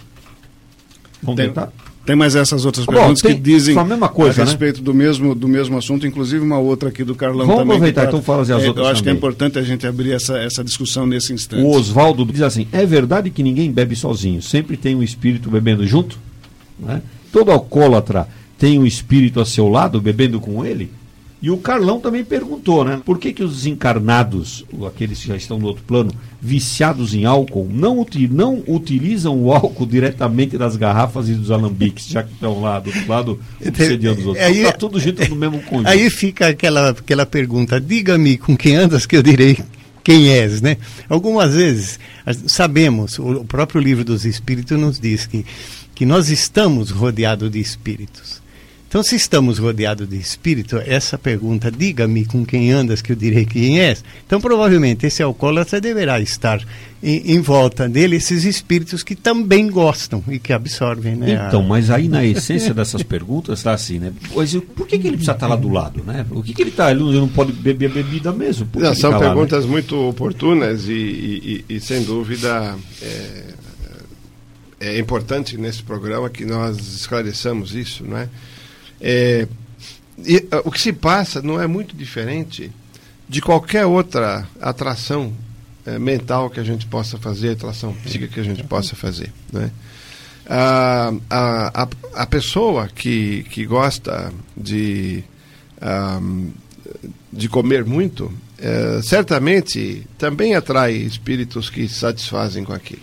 Vamos 1.21 1.37
tem, 1.37 1.47
tentar? 1.47 1.71
Tem 2.05 2.15
mais 2.15 2.35
essas 2.35 2.65
outras 2.65 2.85
perguntas 2.85 3.21
Bom, 3.21 3.29
que 3.29 3.33
dizem 3.33 3.75
a, 3.75 3.83
mesma 3.83 4.07
coisa, 4.07 4.41
a 4.41 4.45
né? 4.45 4.51
respeito 4.51 4.77
né? 4.77 4.83
do, 4.83 4.93
mesmo, 4.93 5.33
do 5.33 5.47
mesmo 5.47 5.75
assunto, 5.75 6.05
inclusive 6.05 6.43
uma 6.43 6.59
outra 6.59 6.89
aqui 6.89 7.03
do 7.03 7.15
Carlão 7.15 7.47
Vamos 7.47 7.61
também. 7.61 7.75
aproveitar, 7.77 8.01
tá, 8.03 8.07
então 8.09 8.21
fazer 8.21 8.53
as 8.53 8.63
é, 8.63 8.67
outras 8.67 8.85
Eu 8.85 8.91
acho 8.91 9.01
também. 9.01 9.15
que 9.15 9.15
é 9.15 9.17
importante 9.17 9.59
a 9.59 9.63
gente 9.63 9.87
abrir 9.87 10.11
essa, 10.11 10.37
essa 10.37 10.63
discussão 10.63 11.07
nesse 11.07 11.33
instante. 11.33 11.63
O 11.63 11.71
Oswaldo 11.71 12.23
diz 12.25 12.43
assim: 12.43 12.67
é 12.71 12.85
verdade 12.85 13.31
que 13.31 13.41
ninguém 13.41 13.71
bebe 13.71 13.95
sozinho, 13.95 14.39
sempre 14.39 14.77
tem 14.77 14.95
um 14.95 15.01
espírito 15.01 15.49
bebendo 15.49 15.85
junto? 15.87 16.19
Né? 16.79 17.01
Todo 17.31 17.51
alcoólatra 17.51 18.27
tem 18.57 18.77
um 18.77 18.85
espírito 18.85 19.41
a 19.41 19.45
seu 19.45 19.67
lado 19.67 19.99
bebendo 19.99 20.39
com 20.39 20.63
ele? 20.63 20.91
E 21.45 21.51
o 21.51 21.57
Carlão 21.57 21.99
também 21.99 22.25
perguntou, 22.25 22.83
né? 22.83 22.99
Por 23.05 23.19
que, 23.19 23.31
que 23.31 23.43
os 23.43 23.67
encarnados, 23.67 24.65
aqueles 24.87 25.19
que 25.21 25.27
já 25.27 25.35
estão 25.35 25.59
no 25.59 25.67
outro 25.67 25.83
plano, 25.83 26.11
viciados 26.41 27.13
em 27.13 27.25
álcool, 27.25 27.69
não, 27.71 28.03
não 28.31 28.63
utilizam 28.67 29.37
o 29.39 29.53
álcool 29.53 29.85
diretamente 29.85 30.57
das 30.57 30.75
garrafas 30.75 31.29
e 31.29 31.35
dos 31.35 31.51
alambiques, 31.51 32.07
já 32.07 32.23
que 32.23 32.33
estão 32.33 32.59
lá 32.61 32.79
do 32.79 32.87
outro 32.89 33.07
lado 33.07 33.39
obsediando 33.63 34.21
os 34.21 34.25
outros? 34.25 34.43
Aí, 34.43 34.61
Está 34.61 34.71
tudo 34.71 34.99
junto 34.99 35.29
no 35.29 35.35
mesmo 35.35 35.61
conjunto. 35.61 35.87
Aí 35.87 36.09
fica 36.09 36.47
aquela, 36.47 36.89
aquela 36.89 37.27
pergunta: 37.27 37.79
diga-me 37.79 38.39
com 38.39 38.57
quem 38.57 38.75
andas 38.75 39.05
que 39.05 39.15
eu 39.15 39.21
direi 39.21 39.59
quem 40.03 40.29
és, 40.29 40.63
né? 40.63 40.77
Algumas 41.07 41.53
vezes 41.53 41.99
sabemos, 42.47 43.19
o 43.19 43.45
próprio 43.45 43.79
livro 43.79 44.03
dos 44.03 44.25
Espíritos 44.25 44.79
nos 44.79 44.99
diz 44.99 45.27
que, 45.27 45.45
que 45.93 46.07
nós 46.07 46.31
estamos 46.31 46.89
rodeados 46.89 47.51
de 47.51 47.59
espíritos. 47.59 48.43
Então, 48.87 49.03
se 49.03 49.15
estamos 49.15 49.57
rodeados 49.57 50.07
de 50.07 50.15
espírito, 50.15 50.77
essa 50.77 51.17
pergunta, 51.17 51.71
diga-me 51.71 52.25
com 52.25 52.45
quem 52.45 52.71
andas 52.71 53.01
que 53.01 53.11
eu 53.11 53.15
direi 53.15 53.45
quem 53.45 53.79
és. 53.79 54.03
Então, 54.25 54.39
provavelmente, 54.39 55.05
esse 55.05 55.21
alcoólatra 55.21 55.81
deverá 55.81 56.19
estar 56.19 56.63
em, 57.03 57.33
em, 57.33 57.41
volta 57.41 57.89
dele 57.89 58.15
esses 58.15 58.45
espíritos 58.45 59.03
que 59.03 59.15
também 59.15 59.69
gostam 59.69 60.23
e 60.27 60.39
que 60.39 60.53
absorvem, 60.53 61.15
né? 61.15 61.45
Então, 61.47 61.61
mas 61.61 61.89
aí 61.89 62.07
na 62.07 62.25
essência 62.25 62.73
dessas 62.73 63.03
perguntas 63.03 63.59
está 63.59 63.73
assim, 63.73 63.99
né? 63.99 64.13
Pois, 64.33 64.55
por 64.55 64.87
que, 64.87 64.97
que 64.97 65.07
ele 65.07 65.17
precisa 65.17 65.33
estar 65.33 65.47
lá 65.47 65.55
do 65.55 65.69
lado, 65.69 66.03
né? 66.03 66.25
O 66.31 66.41
que, 66.41 66.53
que 66.53 66.61
ele 66.61 66.69
está? 66.69 66.89
Ele 66.89 67.01
não 67.01 67.27
pode 67.27 67.51
beber 67.51 67.91
a 67.91 67.93
bebida 67.93 68.31
mesmo? 68.31 68.67
Não, 68.75 68.95
são 68.95 69.11
tá 69.11 69.19
perguntas 69.19 69.61
lá, 69.61 69.65
né? 69.65 69.71
muito 69.71 69.95
oportunas 70.09 70.87
e, 70.87 70.93
e, 70.93 71.65
e, 71.69 71.75
e 71.75 71.79
sem 71.79 72.03
dúvida, 72.03 72.75
é, 73.01 73.43
é 74.79 74.99
importante 74.99 75.57
nesse 75.57 75.83
programa 75.83 76.29
que 76.29 76.45
nós 76.45 76.77
esclareçamos 76.77 77.75
isso, 77.75 78.05
não 78.05 78.17
é? 78.17 78.29
É, 78.99 79.47
e, 80.17 80.37
uh, 80.37 80.61
o 80.65 80.71
que 80.71 80.81
se 80.81 80.93
passa 80.93 81.41
não 81.41 81.61
é 81.61 81.67
muito 81.67 81.95
diferente 81.95 82.71
de 83.27 83.41
qualquer 83.41 83.85
outra 83.85 84.47
atração 84.61 85.33
é, 85.85 85.99
mental 85.99 86.49
que 86.49 86.59
a 86.59 86.63
gente 86.63 86.85
possa 86.85 87.17
fazer, 87.17 87.51
atração 87.51 87.93
psíquica 87.93 88.33
que 88.33 88.39
a 88.39 88.43
gente 88.43 88.63
possa 88.63 88.95
fazer. 88.95 89.31
Né? 89.51 89.71
A, 90.47 91.11
a, 91.29 91.87
a, 92.13 92.25
pessoa 92.27 92.87
que, 92.87 93.43
que 93.49 93.65
gosta 93.65 94.31
de, 94.55 95.23
um, 96.21 96.51
de 97.33 97.49
comer 97.49 97.83
muito, 97.83 98.31
é, 98.59 99.01
certamente 99.03 100.05
também 100.17 100.55
atrai 100.55 100.93
espíritos 100.93 101.69
que 101.69 101.87
satisfazem 101.87 102.63
com 102.63 102.73
aquilo. 102.73 103.01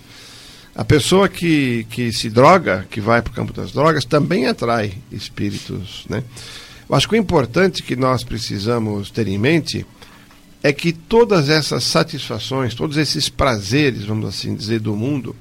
A 0.74 0.84
pessoa 0.84 1.28
que, 1.28 1.86
que 1.90 2.12
se 2.12 2.30
droga, 2.30 2.86
que 2.90 3.00
vai 3.00 3.20
para 3.20 3.30
o 3.30 3.34
campo 3.34 3.52
das 3.52 3.72
drogas, 3.72 4.06
também 4.06 4.46
atrai 4.46 4.94
espíritos. 5.10 6.06
Né? 6.08 6.24
Eu 6.88 6.94
acho 6.94 7.08
que 7.08 7.14
o 7.14 7.18
importante 7.18 7.82
que 7.82 7.94
nós 7.94 8.24
precisamos 8.24 9.10
ter 9.10 9.28
em 9.28 9.36
mente 9.36 9.84
é 10.62 10.72
que 10.72 10.92
todas 10.92 11.50
essas 11.50 11.84
satisfações, 11.84 12.74
todos 12.74 12.96
esses 12.96 13.28
prazeres, 13.28 14.04
vamos 14.04 14.26
assim 14.28 14.54
dizer, 14.54 14.80
do 14.80 14.96
mundo, 14.96 15.36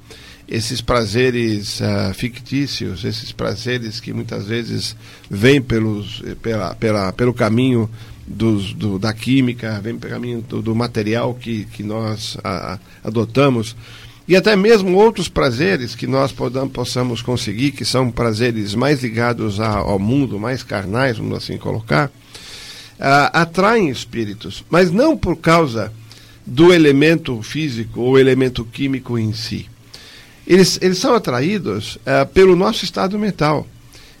esses 0.48 0.82
prazeres 0.82 1.80
uh, 1.80 2.12
fictícios, 2.12 3.04
esses 3.04 3.32
prazeres 3.32 4.00
que 4.00 4.12
muitas 4.12 4.46
vezes 4.46 4.94
vêm 5.30 5.62
pelos, 5.62 6.22
pela, 6.42 6.74
pela, 6.74 7.12
pelo 7.12 7.32
caminho 7.32 7.88
dos, 8.26 8.74
do, 8.74 8.98
da 8.98 9.14
química, 9.14 9.80
vêm 9.80 9.96
pelo 9.96 10.12
caminho 10.12 10.42
do, 10.42 10.60
do 10.60 10.74
material 10.74 11.34
que, 11.34 11.64
que 11.66 11.82
nós 11.82 12.34
uh, 12.34 12.78
adotamos, 13.02 13.74
e 14.32 14.36
até 14.36 14.56
mesmo 14.56 14.96
outros 14.96 15.28
prazeres 15.28 15.94
que 15.94 16.06
nós 16.06 16.34
possamos 16.72 17.20
conseguir, 17.20 17.72
que 17.72 17.84
são 17.84 18.10
prazeres 18.10 18.74
mais 18.74 19.02
ligados 19.02 19.60
ao 19.60 19.98
mundo, 19.98 20.40
mais 20.40 20.62
carnais, 20.62 21.18
vamos 21.18 21.36
assim 21.36 21.58
colocar, 21.58 22.10
atraem 23.30 23.90
espíritos, 23.90 24.64
mas 24.70 24.90
não 24.90 25.18
por 25.18 25.36
causa 25.36 25.92
do 26.46 26.72
elemento 26.72 27.42
físico 27.42 28.00
ou 28.00 28.18
elemento 28.18 28.64
químico 28.64 29.18
em 29.18 29.34
si. 29.34 29.68
Eles, 30.46 30.78
eles 30.80 30.96
são 30.96 31.14
atraídos 31.14 31.96
uh, 31.96 32.26
pelo 32.32 32.56
nosso 32.56 32.86
estado 32.86 33.18
mental. 33.18 33.66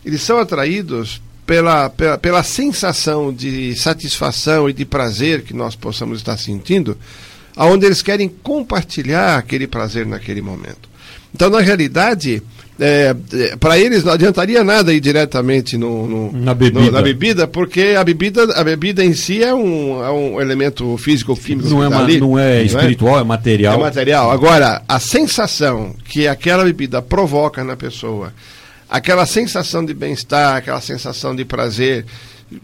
Eles 0.04 0.20
são 0.20 0.36
atraídos 0.38 1.22
pela, 1.46 1.88
pela, 1.88 2.18
pela 2.18 2.42
sensação 2.42 3.32
de 3.32 3.74
satisfação 3.76 4.68
e 4.68 4.74
de 4.74 4.84
prazer 4.84 5.42
que 5.42 5.54
nós 5.54 5.74
possamos 5.74 6.18
estar 6.18 6.36
sentindo 6.36 6.98
aonde 7.56 7.86
eles 7.86 8.02
querem 8.02 8.28
compartilhar 8.28 9.36
aquele 9.36 9.66
prazer 9.66 10.06
naquele 10.06 10.42
momento. 10.42 10.90
Então, 11.34 11.48
na 11.48 11.60
realidade, 11.60 12.42
é, 12.80 13.14
é, 13.32 13.56
para 13.56 13.78
eles 13.78 14.02
não 14.02 14.12
adiantaria 14.12 14.64
nada 14.64 14.92
ir 14.92 15.00
diretamente 15.00 15.76
no, 15.76 16.06
no, 16.06 16.32
na, 16.32 16.54
bebida. 16.54 16.80
No, 16.80 16.90
na, 16.90 17.02
bebida. 17.02 17.46
porque 17.46 17.94
a 17.98 18.02
bebida, 18.02 18.44
a 18.54 18.64
bebida 18.64 19.04
em 19.04 19.14
si 19.14 19.42
é 19.42 19.54
um, 19.54 20.04
é 20.04 20.10
um 20.10 20.40
elemento 20.40 20.96
físico-químico. 20.96 21.68
Não, 21.68 21.84
é, 21.84 21.88
tá 21.88 21.98
ma, 22.00 22.08
não 22.08 22.38
é 22.38 22.62
espiritual, 22.62 23.18
é? 23.18 23.20
é 23.20 23.24
material. 23.24 23.74
É 23.74 23.78
material. 23.78 24.30
Agora, 24.30 24.82
a 24.88 24.98
sensação 24.98 25.94
que 26.04 26.26
aquela 26.26 26.64
bebida 26.64 27.00
provoca 27.00 27.62
na 27.62 27.76
pessoa, 27.76 28.32
aquela 28.90 29.26
sensação 29.26 29.84
de 29.84 29.94
bem-estar, 29.94 30.56
aquela 30.56 30.80
sensação 30.80 31.36
de 31.36 31.44
prazer, 31.44 32.04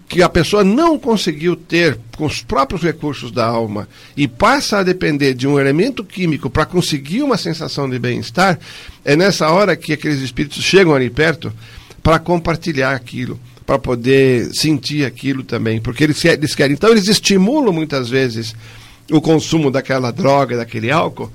que 0.08 0.22
a 0.22 0.28
pessoa 0.28 0.64
não 0.64 0.98
conseguiu 0.98 1.54
ter 1.54 1.98
com 2.16 2.24
os 2.26 2.42
próprios 2.42 2.82
recursos 2.82 3.30
da 3.30 3.46
alma 3.46 3.88
e 4.16 4.26
passa 4.26 4.78
a 4.78 4.82
depender 4.82 5.34
de 5.34 5.46
um 5.46 5.58
elemento 5.58 6.04
químico 6.04 6.50
para 6.50 6.66
conseguir 6.66 7.22
uma 7.22 7.36
sensação 7.36 7.88
de 7.88 7.98
bem-estar, 7.98 8.58
é 9.04 9.14
nessa 9.14 9.48
hora 9.50 9.76
que 9.76 9.92
aqueles 9.92 10.20
espíritos 10.20 10.62
chegam 10.62 10.94
ali 10.94 11.10
perto 11.10 11.52
para 12.02 12.18
compartilhar 12.18 12.92
aquilo, 12.92 13.38
para 13.66 13.78
poder 13.78 14.50
sentir 14.54 15.04
aquilo 15.04 15.42
também, 15.42 15.80
porque 15.80 16.04
eles, 16.04 16.24
eles 16.24 16.54
querem. 16.54 16.74
Então, 16.74 16.90
eles 16.90 17.06
estimulam 17.06 17.72
muitas 17.72 18.08
vezes 18.08 18.54
o 19.10 19.20
consumo 19.20 19.70
daquela 19.70 20.10
droga, 20.10 20.56
daquele 20.56 20.90
álcool, 20.90 21.32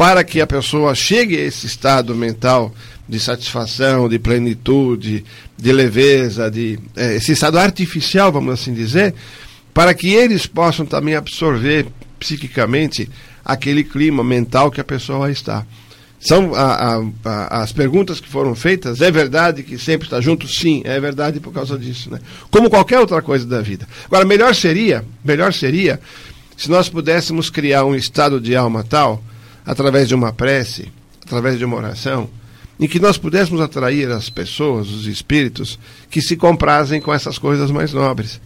para 0.00 0.24
que 0.24 0.40
a 0.40 0.46
pessoa 0.46 0.94
chegue 0.94 1.36
a 1.36 1.44
esse 1.44 1.66
estado 1.66 2.14
mental 2.14 2.74
de 3.06 3.20
satisfação, 3.20 4.08
de 4.08 4.18
plenitude, 4.18 5.22
de 5.58 5.72
leveza, 5.74 6.50
de 6.50 6.78
é, 6.96 7.16
esse 7.16 7.32
estado 7.32 7.58
artificial, 7.58 8.32
vamos 8.32 8.54
assim 8.54 8.72
dizer, 8.72 9.14
para 9.74 9.92
que 9.92 10.08
eles 10.08 10.46
possam 10.46 10.86
também 10.86 11.14
absorver 11.14 11.86
psiquicamente 12.18 13.10
aquele 13.44 13.84
clima 13.84 14.24
mental 14.24 14.70
que 14.70 14.80
a 14.80 14.84
pessoa 14.84 15.30
está. 15.30 15.66
São 16.18 16.54
a, 16.54 16.96
a, 16.96 17.04
a, 17.22 17.62
as 17.62 17.70
perguntas 17.70 18.20
que 18.20 18.28
foram 18.30 18.54
feitas, 18.54 19.02
é 19.02 19.10
verdade 19.10 19.62
que 19.62 19.76
sempre 19.76 20.06
está 20.06 20.18
junto? 20.18 20.48
Sim, 20.48 20.80
é 20.86 20.98
verdade 20.98 21.40
por 21.40 21.52
causa 21.52 21.78
disso. 21.78 22.10
Né? 22.10 22.20
Como 22.50 22.70
qualquer 22.70 23.00
outra 23.00 23.20
coisa 23.20 23.44
da 23.44 23.60
vida. 23.60 23.86
Agora, 24.06 24.24
melhor 24.24 24.54
seria, 24.54 25.04
melhor 25.22 25.52
seria 25.52 26.00
se 26.56 26.70
nós 26.70 26.88
pudéssemos 26.88 27.50
criar 27.50 27.84
um 27.84 27.94
estado 27.94 28.40
de 28.40 28.56
alma 28.56 28.82
tal, 28.82 29.22
através 29.70 30.08
de 30.08 30.16
uma 30.16 30.32
prece, 30.32 30.90
através 31.24 31.56
de 31.56 31.64
uma 31.64 31.76
oração, 31.76 32.28
em 32.80 32.88
que 32.88 32.98
nós 32.98 33.16
pudéssemos 33.16 33.60
atrair 33.60 34.10
as 34.10 34.28
pessoas, 34.28 34.88
os 34.88 35.06
espíritos, 35.06 35.78
que 36.10 36.20
se 36.20 36.36
comprazem 36.36 37.00
com 37.00 37.14
essas 37.14 37.38
coisas 37.38 37.70
mais 37.70 37.92
nobres. 37.92 38.40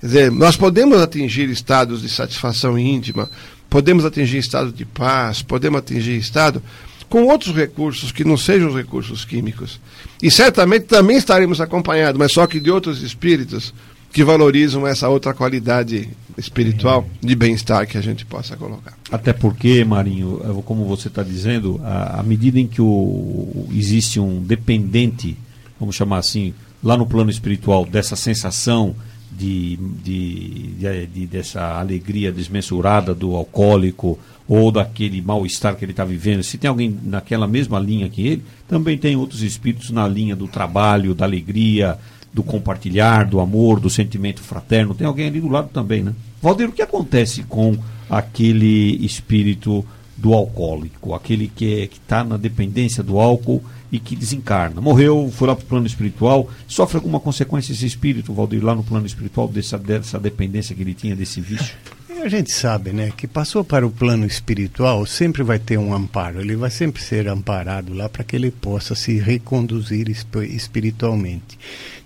Quer 0.00 0.06
dizer, 0.06 0.32
nós 0.32 0.56
podemos 0.56 0.98
atingir 1.02 1.50
estados 1.50 2.00
de 2.00 2.08
satisfação 2.08 2.78
íntima, 2.78 3.28
podemos 3.68 4.06
atingir 4.06 4.38
estado 4.38 4.72
de 4.72 4.86
paz, 4.86 5.42
podemos 5.42 5.78
atingir 5.78 6.16
estado 6.16 6.62
com 7.06 7.24
outros 7.24 7.54
recursos 7.54 8.10
que 8.10 8.24
não 8.24 8.38
sejam 8.38 8.70
os 8.70 8.74
recursos 8.74 9.26
químicos. 9.26 9.78
E 10.22 10.30
certamente 10.30 10.86
também 10.86 11.18
estaremos 11.18 11.60
acompanhados, 11.60 12.18
mas 12.18 12.32
só 12.32 12.46
que 12.46 12.58
de 12.60 12.70
outros 12.70 13.02
espíritos 13.02 13.74
que 14.16 14.24
valorizam 14.24 14.86
essa 14.86 15.10
outra 15.10 15.34
qualidade 15.34 16.08
espiritual 16.38 17.06
de 17.20 17.36
bem-estar 17.36 17.86
que 17.86 17.98
a 17.98 18.00
gente 18.00 18.24
possa 18.24 18.56
colocar. 18.56 18.96
Até 19.12 19.30
porque, 19.30 19.84
Marinho, 19.84 20.40
como 20.64 20.86
você 20.86 21.08
está 21.08 21.22
dizendo, 21.22 21.78
à 21.84 22.22
medida 22.22 22.58
em 22.58 22.66
que 22.66 22.80
o, 22.80 23.66
existe 23.74 24.18
um 24.18 24.40
dependente, 24.42 25.36
vamos 25.78 25.96
chamar 25.96 26.16
assim, 26.16 26.54
lá 26.82 26.96
no 26.96 27.04
plano 27.04 27.28
espiritual, 27.28 27.84
dessa 27.84 28.16
sensação 28.16 28.96
de, 29.30 29.76
de, 29.76 30.62
de, 30.78 31.06
de 31.08 31.26
dessa 31.26 31.78
alegria 31.78 32.32
desmensurada 32.32 33.14
do 33.14 33.36
alcoólico 33.36 34.18
ou 34.48 34.72
daquele 34.72 35.20
mal-estar 35.20 35.76
que 35.76 35.84
ele 35.84 35.92
está 35.92 36.06
vivendo, 36.06 36.42
se 36.42 36.56
tem 36.56 36.70
alguém 36.70 36.98
naquela 37.02 37.46
mesma 37.46 37.78
linha 37.78 38.08
que 38.08 38.26
ele, 38.26 38.42
também 38.66 38.96
tem 38.96 39.14
outros 39.14 39.42
espíritos 39.42 39.90
na 39.90 40.08
linha 40.08 40.34
do 40.34 40.48
trabalho, 40.48 41.14
da 41.14 41.26
alegria, 41.26 41.98
do 42.36 42.42
compartilhar, 42.42 43.24
do 43.24 43.40
amor, 43.40 43.80
do 43.80 43.88
sentimento 43.88 44.42
fraterno. 44.42 44.94
Tem 44.94 45.06
alguém 45.06 45.26
ali 45.26 45.40
do 45.40 45.48
lado 45.48 45.70
também, 45.72 46.02
né? 46.02 46.12
Valdir, 46.42 46.68
o 46.68 46.72
que 46.72 46.82
acontece 46.82 47.42
com 47.44 47.78
aquele 48.10 49.02
espírito 49.02 49.82
do 50.18 50.34
alcoólico, 50.34 51.14
aquele 51.14 51.48
que 51.48 51.88
está 51.90 52.22
na 52.22 52.36
dependência 52.36 53.02
do 53.02 53.18
álcool 53.18 53.64
e 53.90 53.98
que 53.98 54.14
desencarna? 54.14 54.82
Morreu, 54.82 55.32
foi 55.32 55.48
lá 55.48 55.56
para 55.56 55.64
o 55.64 55.66
plano 55.66 55.86
espiritual, 55.86 56.50
sofre 56.68 56.98
alguma 56.98 57.18
consequência 57.18 57.72
esse 57.72 57.86
espírito, 57.86 58.34
Valdir, 58.34 58.62
lá 58.62 58.74
no 58.74 58.84
plano 58.84 59.06
espiritual, 59.06 59.48
dessa, 59.48 59.78
dessa 59.78 60.20
dependência 60.20 60.76
que 60.76 60.82
ele 60.82 60.92
tinha 60.92 61.16
desse 61.16 61.40
vício? 61.40 61.74
A 62.22 62.28
gente 62.28 62.52
sabe, 62.52 62.92
né, 62.92 63.12
que 63.16 63.26
passou 63.26 63.64
para 63.64 63.86
o 63.86 63.90
plano 63.90 64.26
espiritual 64.26 65.06
sempre 65.06 65.42
vai 65.42 65.58
ter 65.58 65.78
um 65.78 65.94
amparo, 65.94 66.40
ele 66.40 66.56
vai 66.56 66.70
sempre 66.70 67.02
ser 67.02 67.28
amparado 67.28 67.94
lá 67.94 68.08
para 68.08 68.24
que 68.24 68.36
ele 68.36 68.50
possa 68.50 68.94
se 68.94 69.18
reconduzir 69.18 70.08
espiritualmente. 70.08 71.58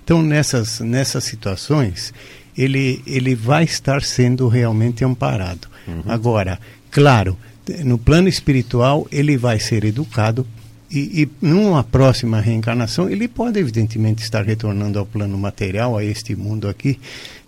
Então, 0.04 0.22
nessas, 0.22 0.80
nessas 0.80 1.24
situações, 1.24 2.12
ele, 2.56 3.02
ele 3.06 3.34
vai 3.34 3.64
estar 3.64 4.02
sendo 4.02 4.48
realmente 4.48 5.04
amparado. 5.04 5.68
Uhum. 5.86 6.02
Agora, 6.06 6.58
claro, 6.90 7.38
no 7.84 7.96
plano 7.98 8.28
espiritual, 8.28 9.06
ele 9.10 9.36
vai 9.36 9.60
ser 9.60 9.84
educado 9.84 10.46
e, 10.90 11.22
e, 11.22 11.46
numa 11.46 11.84
próxima 11.84 12.40
reencarnação, 12.40 13.08
ele 13.08 13.28
pode, 13.28 13.60
evidentemente, 13.60 14.22
estar 14.22 14.44
retornando 14.44 14.98
ao 14.98 15.06
plano 15.06 15.38
material, 15.38 15.96
a 15.96 16.04
este 16.04 16.34
mundo 16.34 16.68
aqui, 16.68 16.98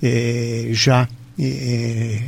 eh, 0.01 0.69
já 0.71 1.09
é, 1.38 2.23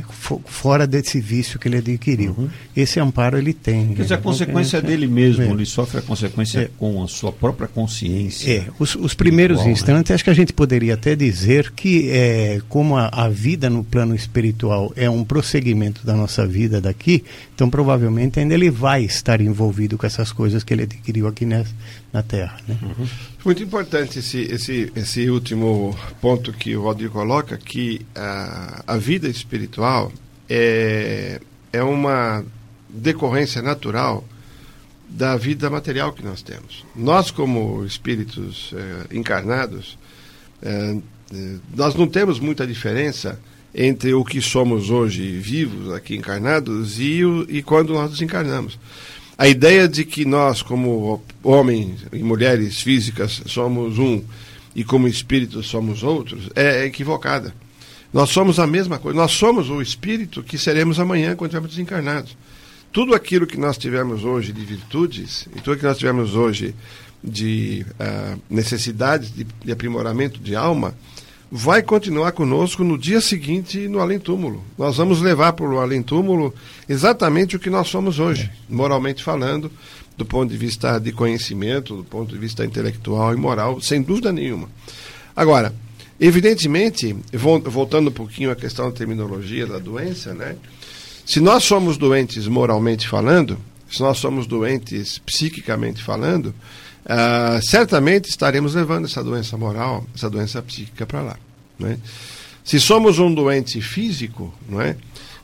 fora 0.45 0.87
desse 0.87 1.19
vício 1.19 1.59
que 1.59 1.67
ele 1.67 1.77
adquiriu. 1.77 2.35
Uhum. 2.37 2.49
Esse 2.75 2.99
amparo 2.99 3.37
ele 3.37 3.53
tem. 3.53 3.93
Quer 3.93 4.03
dizer, 4.03 4.13
a 4.15 4.17
consequência 4.17 4.77
é 4.77 4.81
dele 4.81 5.07
mesmo, 5.07 5.43
ele 5.43 5.65
sofre 5.65 5.99
a 5.99 6.01
consequência 6.01 6.59
é. 6.61 6.69
com 6.77 7.03
a 7.03 7.07
sua 7.07 7.31
própria 7.31 7.67
consciência. 7.67 8.51
É, 8.51 8.65
os, 8.79 8.95
os 8.95 9.13
primeiros 9.13 9.63
né? 9.63 9.71
instantes, 9.71 10.09
né? 10.09 10.15
acho 10.15 10.23
que 10.23 10.29
a 10.29 10.35
gente 10.35 10.53
poderia 10.53 10.95
até 10.95 11.15
dizer 11.15 11.71
que, 11.71 12.09
é, 12.09 12.61
como 12.67 12.95
a, 12.97 13.09
a, 13.11 13.29
vida 13.29 13.69
no 13.69 13.83
plano 13.83 14.15
espiritual 14.15 14.91
é 14.95 15.09
um 15.09 15.23
prosseguimento 15.23 16.05
da 16.05 16.15
nossa 16.15 16.45
vida 16.45 16.81
daqui, 16.81 17.23
então 17.55 17.69
provavelmente 17.69 18.37
ainda 18.37 18.53
ele 18.53 18.69
vai 18.69 19.03
estar 19.03 19.39
envolvido 19.39 19.97
com 19.97 20.05
essas 20.05 20.33
coisas 20.33 20.61
que 20.61 20.73
ele 20.73 20.83
adquiriu 20.83 21.25
aqui 21.25 21.45
nessa, 21.45 21.73
na 22.11 22.21
Terra. 22.21 22.57
Né? 22.67 22.77
Uhum. 22.81 23.07
Muito 23.45 23.63
importante 23.63 24.19
esse, 24.19 24.41
esse, 24.41 24.91
esse 24.93 25.29
último 25.29 25.97
ponto 26.19 26.51
que 26.51 26.75
o 26.75 26.83
Valdir 26.83 27.09
coloca, 27.09 27.57
que 27.57 28.05
a, 28.13 28.83
a 28.85 28.97
vida 28.97 29.29
espiritual 29.29 30.11
é, 30.49 31.39
é 31.71 31.81
uma 31.81 32.43
decorrência 32.89 33.61
natural 33.61 34.25
da 35.07 35.37
vida 35.37 35.69
material 35.69 36.11
que 36.11 36.25
nós 36.25 36.41
temos. 36.41 36.85
Nós, 36.93 37.31
como 37.31 37.85
espíritos 37.85 38.73
é, 38.75 39.15
encarnados, 39.15 39.97
é, 40.61 40.97
é 41.33 41.55
nós 41.73 41.95
não 41.95 42.05
temos 42.05 42.37
muita 42.37 42.67
diferença 42.67 43.39
entre 43.77 44.13
o 44.13 44.23
que 44.23 44.41
somos 44.41 44.89
hoje 44.89 45.37
vivos, 45.37 45.93
aqui 45.93 46.15
encarnados, 46.15 46.97
e, 46.97 47.25
o, 47.25 47.45
e 47.49 47.61
quando 47.61 47.93
nós 47.93 48.11
desencarnamos. 48.11 48.79
A 49.37 49.49
ideia 49.49 49.85
de 49.85 50.05
que 50.05 50.23
nós, 50.23 50.61
como 50.61 51.21
homens 51.43 52.05
e 52.13 52.19
mulheres 52.19 52.81
físicas, 52.81 53.41
somos 53.47 53.99
um 53.99 54.23
e 54.73 54.83
como 54.83 55.09
espíritos 55.09 55.67
somos 55.67 56.03
outros 56.03 56.49
é 56.55 56.85
equivocada. 56.85 57.53
Nós 58.13 58.29
somos 58.29 58.59
a 58.59 58.67
mesma 58.67 58.97
coisa. 58.97 59.17
Nós 59.17 59.33
somos 59.33 59.69
o 59.69 59.81
espírito 59.81 60.41
que 60.41 60.57
seremos 60.57 61.01
amanhã 61.01 61.35
quando 61.35 61.49
estivermos 61.49 61.71
desencarnados. 61.71 62.37
Tudo 62.93 63.13
aquilo 63.13 63.45
que 63.45 63.57
nós 63.57 63.77
tivemos 63.77 64.23
hoje 64.23 64.53
de 64.53 64.63
virtudes 64.63 65.49
e 65.53 65.59
tudo 65.59 65.77
que 65.77 65.83
nós 65.83 65.97
tivemos 65.97 66.33
hoje 66.33 66.73
de 67.21 67.85
uh, 67.99 68.39
necessidades 68.49 69.33
de, 69.33 69.43
de 69.43 69.71
aprimoramento 69.71 70.39
de 70.39 70.55
alma 70.55 70.95
vai 71.51 71.81
continuar 71.81 72.31
conosco 72.31 72.83
no 72.83 72.97
dia 72.97 73.21
seguinte 73.21 73.87
no 73.87 73.99
além-túmulo. 73.99 74.63
Nós 74.77 74.97
vamos 74.97 75.21
levar 75.21 75.53
para 75.53 75.65
o 75.65 75.79
além-túmulo 75.79 76.53
exatamente 76.87 77.55
o 77.55 77.59
que 77.59 77.69
nós 77.69 77.87
somos 77.87 78.19
hoje, 78.19 78.49
moralmente 78.69 79.23
falando, 79.23 79.71
do 80.17 80.25
ponto 80.25 80.49
de 80.49 80.57
vista 80.57 80.97
de 80.99 81.11
conhecimento, 81.11 81.97
do 81.97 82.03
ponto 82.03 82.33
de 82.33 82.39
vista 82.39 82.65
intelectual 82.65 83.33
e 83.33 83.37
moral, 83.37 83.81
sem 83.81 84.01
dúvida 84.01 84.31
nenhuma. 84.31 84.69
Agora, 85.35 85.73
evidentemente, 86.19 87.15
voltando 87.33 88.09
um 88.09 88.13
pouquinho 88.13 88.51
à 88.51 88.55
questão 88.55 88.85
da 88.85 88.95
terminologia 88.95 89.67
da 89.67 89.77
doença, 89.77 90.33
né? 90.33 90.55
Se 91.25 91.39
nós 91.39 91.63
somos 91.63 91.97
doentes 91.97 92.47
moralmente 92.47 93.07
falando, 93.07 93.57
se 93.91 93.99
nós 93.99 94.17
somos 94.17 94.45
doentes 94.45 95.17
psiquicamente 95.19 96.01
falando, 96.01 96.53
uh, 97.05 97.61
certamente 97.61 98.29
estaremos 98.29 98.75
levando 98.75 99.05
essa 99.05 99.23
doença 99.23 99.57
moral, 99.57 100.05
essa 100.15 100.29
doença 100.29 100.61
psíquica 100.61 101.05
para 101.05 101.21
lá. 101.21 101.37
Né? 101.79 101.97
Se 102.63 102.79
somos 102.79 103.19
um 103.19 103.33
doente 103.33 103.81
físico, 103.81 104.53
não 104.67 104.81
é? 104.81 104.95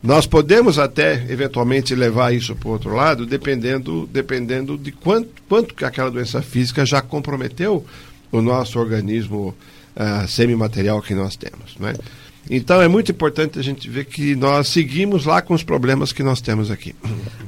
nós 0.01 0.25
podemos 0.25 0.79
até 0.79 1.25
eventualmente 1.29 1.93
levar 1.93 2.33
isso 2.33 2.55
para 2.55 2.69
o 2.69 2.71
outro 2.71 2.95
lado, 2.95 3.25
dependendo, 3.25 4.09
dependendo 4.11 4.77
de 4.77 4.91
quanto, 4.91 5.29
quanto 5.47 5.75
que 5.75 5.85
aquela 5.85 6.09
doença 6.09 6.41
física 6.41 6.85
já 6.85 7.01
comprometeu 7.01 7.85
o 8.31 8.41
nosso 8.41 8.79
organismo 8.79 9.55
uh, 9.95 10.27
semimaterial 10.27 11.01
que 11.01 11.13
nós 11.13 11.35
temos. 11.35 11.75
Não 11.79 11.89
é? 11.89 11.93
Então 12.49 12.81
é 12.81 12.87
muito 12.87 13.11
importante 13.11 13.59
a 13.59 13.61
gente 13.61 13.89
ver 13.89 14.05
que 14.05 14.35
nós 14.35 14.67
seguimos 14.67 15.25
lá 15.25 15.41
com 15.41 15.53
os 15.53 15.63
problemas 15.63 16.11
que 16.11 16.23
nós 16.23 16.41
temos 16.41 16.71
aqui. 16.71 16.95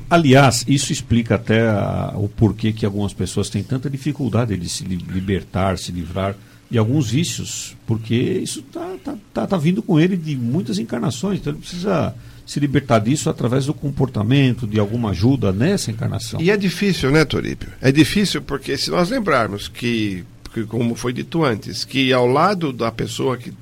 Aliás, 0.10 0.64
isso 0.68 0.92
explica 0.94 1.36
até 1.36 1.68
a, 1.68 2.14
o 2.16 2.30
porquê 2.30 2.72
que 2.72 2.86
algumas 2.86 3.14
pessoas 3.14 3.50
têm 3.50 3.64
tanta 3.64 3.90
dificuldade 3.90 4.56
de 4.56 4.70
se 4.70 4.84
libertar, 4.84 5.78
se 5.78 5.92
livrar 5.92 6.36
de 6.70 6.78
alguns 6.78 7.12
vícios, 7.12 7.76
porque 7.86 8.16
isso 8.16 8.60
está 8.60 8.96
tá, 9.04 9.16
tá, 9.34 9.48
tá 9.48 9.58
vindo 9.58 9.84
com 9.84 10.00
ele 10.00 10.18
de 10.18 10.36
muitas 10.36 10.80
encarnações, 10.80 11.40
então 11.40 11.54
ele 11.54 11.60
precisa 11.60 12.16
se 12.46 12.60
libertar 12.60 13.00
disso 13.00 13.30
através 13.30 13.68
do 13.68 13.74
comportamento, 13.74 14.68
de 14.68 14.80
alguma 14.80 15.12
ajuda 15.12 15.52
nessa 15.52 15.92
encarnação. 15.92 16.42
E 16.42 16.50
é 16.50 16.58
difícil, 16.58 17.12
né, 17.12 17.24
Torípio? 17.26 17.70
É 17.82 17.92
difícil 17.92 18.42
porque 18.42 18.78
se 18.78 18.90
nós 18.90 19.10
lembrarmos 19.10 19.68
que, 19.68 20.24
que 20.54 20.64
como 20.66 20.96
foi 20.96 21.14
dito 21.14 21.44
antes, 21.44 21.86
que 21.86 22.12
ao 22.12 22.28
lado 22.28 22.74
da 22.74 22.92
pessoa 22.92 23.38
que 23.38 23.54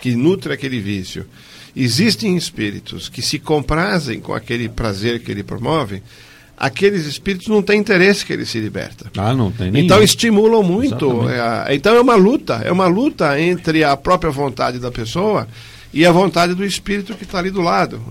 que 0.00 0.14
nutre 0.14 0.52
aquele 0.52 0.80
vício. 0.80 1.26
Existem 1.74 2.36
espíritos 2.36 3.08
que 3.08 3.22
se 3.22 3.38
comprazem 3.38 4.20
com 4.20 4.34
aquele 4.34 4.68
prazer 4.68 5.20
que 5.20 5.30
ele 5.30 5.42
promove, 5.42 6.02
aqueles 6.60 7.06
espíritos 7.06 7.48
não 7.48 7.62
têm 7.62 7.80
interesse 7.80 8.24
que 8.26 8.32
ele 8.32 8.44
se 8.44 8.60
liberta. 8.60 9.10
Ah, 9.16 9.34
não 9.34 9.50
tem 9.50 9.70
nem 9.70 9.84
Então 9.84 10.02
estimulam 10.02 10.62
muito. 10.62 11.28
É, 11.28 11.74
então 11.74 11.94
é 11.94 12.00
uma 12.00 12.16
luta, 12.16 12.60
é 12.64 12.70
uma 12.70 12.86
luta 12.86 13.40
entre 13.40 13.82
a 13.82 13.96
própria 13.96 14.30
vontade 14.30 14.78
da 14.78 14.90
pessoa 14.90 15.48
e 15.92 16.04
a 16.04 16.12
vontade 16.12 16.54
do 16.54 16.64
espírito 16.64 17.14
que 17.14 17.24
está 17.24 17.38
ali 17.38 17.50
do 17.50 17.62
lado. 17.62 18.02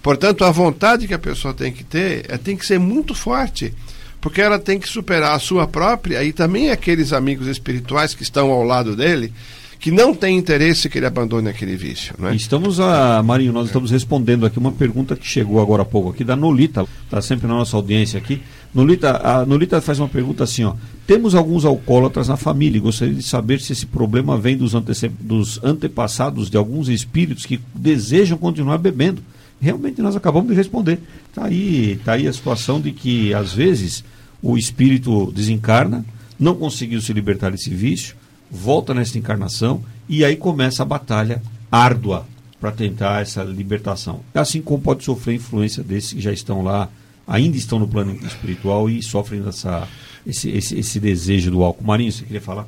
Portanto, 0.00 0.44
a 0.44 0.50
vontade 0.50 1.06
que 1.06 1.14
a 1.14 1.18
pessoa 1.18 1.52
tem 1.52 1.72
que 1.72 1.84
ter 1.84 2.24
é, 2.28 2.38
tem 2.38 2.56
que 2.56 2.64
ser 2.64 2.78
muito 2.78 3.14
forte, 3.14 3.74
porque 4.20 4.40
ela 4.40 4.58
tem 4.58 4.78
que 4.78 4.88
superar 4.88 5.34
a 5.34 5.38
sua 5.38 5.66
própria 5.66 6.22
e 6.24 6.32
também 6.32 6.70
aqueles 6.70 7.12
amigos 7.12 7.46
espirituais 7.46 8.14
que 8.14 8.22
estão 8.22 8.50
ao 8.50 8.62
lado 8.62 8.96
dele 8.96 9.32
que 9.78 9.90
não 9.92 10.12
tem 10.12 10.36
interesse 10.36 10.88
que 10.88 10.98
ele 10.98 11.06
abandone 11.06 11.48
aquele 11.48 11.76
vício. 11.76 12.14
Né? 12.18 12.34
Estamos, 12.34 12.80
a, 12.80 13.22
Marinho, 13.22 13.52
nós 13.52 13.66
estamos 13.66 13.90
respondendo 13.90 14.44
aqui 14.44 14.58
uma 14.58 14.72
pergunta 14.72 15.14
que 15.14 15.26
chegou 15.26 15.60
agora 15.60 15.82
há 15.82 15.84
pouco 15.84 16.10
aqui 16.10 16.24
da 16.24 16.34
Nolita, 16.34 16.84
está 17.04 17.22
sempre 17.22 17.46
na 17.46 17.54
nossa 17.54 17.76
audiência 17.76 18.18
aqui. 18.18 18.42
Nolita, 18.74 19.20
a 19.24 19.46
Nolita 19.46 19.80
faz 19.80 19.98
uma 20.00 20.08
pergunta 20.08 20.44
assim, 20.44 20.64
ó. 20.64 20.74
Temos 21.06 21.34
alguns 21.34 21.64
alcoólatras 21.64 22.28
na 22.28 22.36
família 22.36 22.80
gostaria 22.80 23.14
de 23.14 23.22
saber 23.22 23.60
se 23.60 23.72
esse 23.72 23.86
problema 23.86 24.36
vem 24.36 24.56
dos, 24.56 24.72
dos 25.20 25.62
antepassados 25.62 26.50
de 26.50 26.56
alguns 26.56 26.88
espíritos 26.88 27.46
que 27.46 27.60
desejam 27.74 28.36
continuar 28.36 28.78
bebendo. 28.78 29.22
Realmente 29.60 30.02
nós 30.02 30.14
acabamos 30.14 30.50
de 30.50 30.54
responder. 30.54 30.98
Está 31.28 31.46
aí, 31.46 31.98
tá 32.04 32.12
aí 32.12 32.28
a 32.28 32.32
situação 32.32 32.80
de 32.80 32.92
que, 32.92 33.32
às 33.32 33.52
vezes, 33.52 34.04
o 34.42 34.58
espírito 34.58 35.32
desencarna, 35.32 36.04
não 36.38 36.54
conseguiu 36.54 37.00
se 37.00 37.12
libertar 37.12 37.50
desse 37.50 37.70
vício, 37.70 38.14
volta 38.50 38.94
nessa 38.94 39.18
encarnação 39.18 39.82
e 40.08 40.24
aí 40.24 40.36
começa 40.36 40.82
a 40.82 40.86
batalha 40.86 41.42
árdua 41.70 42.26
para 42.60 42.72
tentar 42.72 43.22
essa 43.22 43.42
libertação. 43.42 44.20
Assim 44.34 44.60
como 44.60 44.82
pode 44.82 45.04
sofrer 45.04 45.34
influência 45.34 45.82
desses 45.82 46.12
que 46.12 46.20
já 46.20 46.32
estão 46.32 46.62
lá, 46.62 46.88
ainda 47.26 47.56
estão 47.56 47.78
no 47.78 47.86
plano 47.86 48.18
espiritual 48.26 48.88
e 48.88 49.02
sofrem 49.02 49.46
essa, 49.46 49.86
esse, 50.26 50.50
esse, 50.50 50.78
esse 50.78 50.98
desejo 50.98 51.50
do 51.50 51.62
álcool. 51.62 51.84
Marinho, 51.84 52.10
você 52.10 52.24
queria 52.24 52.40
falar? 52.40 52.66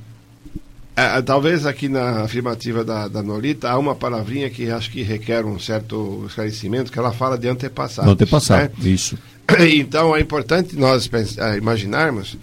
É, 0.94 1.22
talvez 1.22 1.64
aqui 1.64 1.88
na 1.88 2.22
afirmativa 2.22 2.84
da, 2.84 3.08
da 3.08 3.22
Nolita 3.22 3.70
há 3.70 3.78
uma 3.78 3.94
palavrinha 3.94 4.50
que 4.50 4.70
acho 4.70 4.90
que 4.90 5.02
requer 5.02 5.44
um 5.46 5.58
certo 5.58 6.24
esclarecimento, 6.26 6.92
que 6.92 6.98
ela 6.98 7.12
fala 7.12 7.38
de 7.38 7.48
antepassados. 7.48 8.12
Antepassado, 8.12 8.72
né? 8.78 8.88
isso. 8.88 9.18
Então 9.74 10.14
é 10.14 10.20
importante 10.20 10.76
nós 10.76 11.08
pensar, 11.08 11.56
imaginarmos 11.58 12.36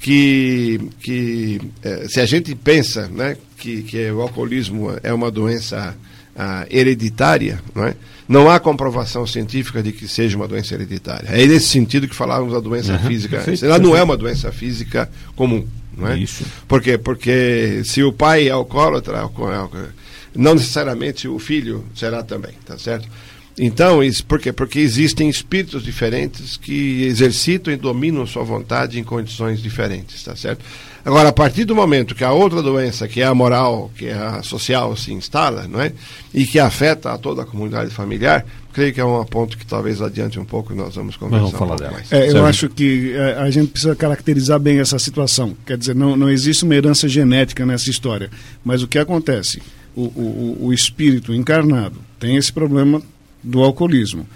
que, 0.00 0.80
que 1.00 1.60
é, 1.82 2.08
se 2.08 2.20
a 2.20 2.26
gente 2.26 2.54
pensa 2.54 3.08
né, 3.08 3.36
que, 3.56 3.82
que 3.82 4.10
o 4.10 4.20
alcoolismo 4.20 4.92
é 5.02 5.12
uma 5.12 5.30
doença 5.30 5.96
ah, 6.36 6.66
hereditária, 6.70 7.60
não, 7.74 7.84
é? 7.84 7.94
não 8.28 8.50
há 8.50 8.60
comprovação 8.60 9.26
científica 9.26 9.82
de 9.82 9.92
que 9.92 10.06
seja 10.06 10.36
uma 10.36 10.46
doença 10.46 10.74
hereditária. 10.74 11.28
É 11.28 11.44
nesse 11.46 11.66
sentido 11.66 12.06
que 12.06 12.14
falávamos 12.14 12.52
da 12.52 12.60
doença 12.60 12.92
uhum, 12.92 13.08
física. 13.08 13.36
Perfeito, 13.36 13.64
Ela 13.64 13.78
não 13.78 13.96
é 13.96 14.02
uma 14.02 14.16
doença 14.16 14.52
física 14.52 15.10
comum. 15.34 15.66
não 15.96 16.08
é? 16.08 16.18
Isso. 16.18 16.44
Por 16.68 16.80
quê? 16.80 16.96
Porque 16.96 17.82
se 17.84 18.02
o 18.04 18.12
pai 18.12 18.48
é 18.48 18.52
alcoólatra, 18.52 19.28
não 20.34 20.54
necessariamente 20.54 21.26
o 21.26 21.38
filho 21.40 21.84
será 21.94 22.22
também, 22.22 22.52
tá 22.64 22.78
certo? 22.78 23.08
Então, 23.58 24.02
isso, 24.02 24.24
por 24.24 24.38
quê? 24.38 24.52
Porque 24.52 24.78
existem 24.78 25.28
espíritos 25.28 25.82
diferentes 25.82 26.56
que 26.56 27.02
exercitam 27.04 27.72
e 27.72 27.76
dominam 27.76 28.26
sua 28.26 28.44
vontade 28.44 28.98
em 28.98 29.04
condições 29.04 29.60
diferentes, 29.60 30.22
tá 30.22 30.36
certo? 30.36 30.64
Agora, 31.04 31.30
a 31.30 31.32
partir 31.32 31.64
do 31.64 31.74
momento 31.74 32.14
que 32.14 32.22
a 32.22 32.32
outra 32.32 32.60
doença, 32.62 33.08
que 33.08 33.20
é 33.20 33.24
a 33.24 33.34
moral, 33.34 33.90
que 33.96 34.06
é 34.06 34.14
a 34.14 34.42
social, 34.42 34.94
se 34.96 35.12
instala, 35.12 35.66
não 35.66 35.80
é? 35.80 35.92
E 36.34 36.44
que 36.44 36.58
afeta 36.58 37.12
a 37.12 37.18
toda 37.18 37.42
a 37.42 37.46
comunidade 37.46 37.90
familiar, 37.90 38.44
creio 38.72 38.92
que 38.92 39.00
é 39.00 39.04
um 39.04 39.24
ponto 39.24 39.56
que 39.56 39.66
talvez 39.66 40.02
adiante 40.02 40.38
um 40.38 40.44
pouco 40.44 40.74
nós 40.74 40.94
vamos 40.94 41.16
conversar. 41.16 41.44
Vamos 41.46 41.58
falar 41.58 41.74
um 41.74 41.78
dela. 41.78 41.92
mais. 41.92 42.12
É, 42.12 42.26
eu 42.26 42.32
Certo. 42.32 42.46
acho 42.46 42.68
que 42.68 43.12
é, 43.14 43.34
a 43.38 43.50
gente 43.50 43.70
precisa 43.70 43.96
caracterizar 43.96 44.58
bem 44.60 44.80
essa 44.80 44.98
situação. 44.98 45.56
Quer 45.66 45.78
dizer, 45.78 45.94
não, 45.94 46.16
não 46.16 46.28
existe 46.28 46.64
uma 46.64 46.74
herança 46.74 47.08
genética 47.08 47.64
nessa 47.64 47.88
história. 47.90 48.30
Mas 48.64 48.82
o 48.82 48.88
que 48.88 48.98
acontece? 48.98 49.62
O, 49.96 50.02
o, 50.02 50.58
o 50.66 50.72
espírito 50.72 51.34
encarnado 51.34 51.96
tem 52.20 52.36
esse 52.36 52.52
problema 52.52 53.02
do 53.42 53.62
alcoolismo. 53.62 54.26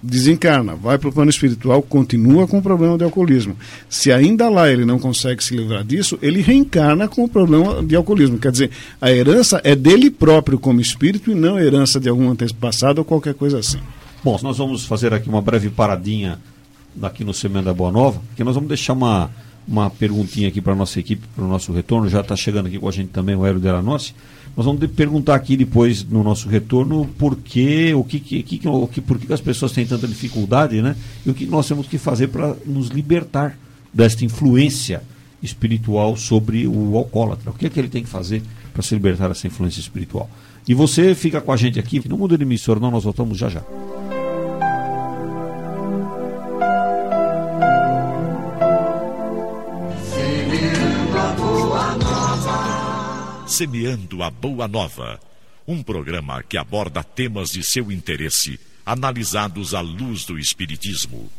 Desencarna, 0.00 0.76
vai 0.76 0.96
para 0.96 1.08
o 1.08 1.12
plano 1.12 1.28
espiritual, 1.28 1.82
continua 1.82 2.46
com 2.46 2.58
o 2.58 2.62
problema 2.62 2.96
de 2.96 3.02
alcoolismo. 3.02 3.56
Se 3.90 4.12
ainda 4.12 4.48
lá 4.48 4.70
ele 4.70 4.84
não 4.84 4.96
consegue 4.96 5.42
se 5.42 5.56
livrar 5.56 5.82
disso, 5.82 6.16
ele 6.22 6.40
reencarna 6.40 7.08
com 7.08 7.24
o 7.24 7.28
problema 7.28 7.82
de 7.82 7.96
alcoolismo. 7.96 8.38
Quer 8.38 8.52
dizer, 8.52 8.70
a 9.00 9.10
herança 9.10 9.60
é 9.64 9.74
dele 9.74 10.08
próprio 10.08 10.58
como 10.58 10.80
espírito 10.80 11.32
e 11.32 11.34
não 11.34 11.58
herança 11.58 11.98
de 11.98 12.08
algum 12.08 12.30
antepassado 12.30 13.00
ou 13.00 13.04
qualquer 13.04 13.34
coisa 13.34 13.58
assim. 13.58 13.80
Bom, 14.22 14.38
nós 14.40 14.58
vamos 14.58 14.84
fazer 14.84 15.12
aqui 15.12 15.28
uma 15.28 15.42
breve 15.42 15.68
paradinha 15.68 16.38
aqui 17.02 17.24
no 17.24 17.34
Semana 17.34 17.66
da 17.66 17.74
Boa 17.74 17.90
Nova, 17.90 18.20
que 18.36 18.44
nós 18.44 18.54
vamos 18.54 18.68
deixar 18.68 18.92
uma, 18.92 19.30
uma 19.66 19.90
perguntinha 19.90 20.48
aqui 20.48 20.60
para 20.60 20.72
a 20.74 20.76
nossa 20.76 20.98
equipe, 21.00 21.26
para 21.34 21.44
o 21.44 21.48
nosso 21.48 21.72
retorno. 21.72 22.08
Já 22.08 22.20
está 22.20 22.36
chegando 22.36 22.66
aqui 22.66 22.78
com 22.78 22.88
a 22.88 22.92
gente 22.92 23.08
também 23.08 23.34
o 23.34 23.44
Hélio 23.44 23.60
Delanossi. 23.60 24.14
Nós 24.58 24.66
vamos 24.66 24.84
perguntar 24.90 25.36
aqui 25.36 25.56
depois 25.56 26.02
no 26.02 26.24
nosso 26.24 26.48
retorno 26.48 27.06
por 27.16 27.36
que, 27.36 27.94
o 27.94 28.02
que, 28.02 28.18
que, 28.18 28.42
que- 28.42 28.66
o 28.68 28.88
que, 28.88 29.00
por 29.00 29.16
que 29.16 29.32
as 29.32 29.40
pessoas 29.40 29.70
têm 29.70 29.86
tanta 29.86 30.08
dificuldade, 30.08 30.82
né? 30.82 30.96
E 31.24 31.30
o 31.30 31.34
que 31.34 31.46
nós 31.46 31.68
temos 31.68 31.86
que 31.86 31.96
fazer 31.96 32.26
para 32.26 32.56
nos 32.66 32.88
libertar 32.88 33.56
desta 33.94 34.24
influência 34.24 35.00
espiritual 35.40 36.16
sobre 36.16 36.66
o 36.66 36.96
alcoólatra. 36.96 37.52
O 37.52 37.54
que 37.54 37.66
é 37.66 37.70
que 37.70 37.78
ele 37.78 37.88
tem 37.88 38.02
que 38.02 38.08
fazer 38.08 38.42
para 38.72 38.82
se 38.82 38.92
libertar 38.96 39.28
dessa 39.28 39.46
influência 39.46 39.78
espiritual? 39.78 40.28
E 40.66 40.74
você 40.74 41.14
fica 41.14 41.40
com 41.40 41.52
a 41.52 41.56
gente 41.56 41.78
aqui, 41.78 42.02
não 42.08 42.18
muda 42.18 42.36
de 42.36 42.42
emissora, 42.42 42.80
não, 42.80 42.90
nós 42.90 43.04
voltamos 43.04 43.38
já 43.38 43.48
já. 43.48 43.62
Semeando 53.48 54.22
a 54.22 54.30
Boa 54.30 54.68
Nova. 54.68 55.18
Um 55.66 55.82
programa 55.82 56.42
que 56.42 56.58
aborda 56.58 57.02
temas 57.02 57.48
de 57.48 57.64
seu 57.64 57.90
interesse, 57.90 58.60
analisados 58.84 59.74
à 59.74 59.80
luz 59.80 60.26
do 60.26 60.38
Espiritismo. 60.38 61.32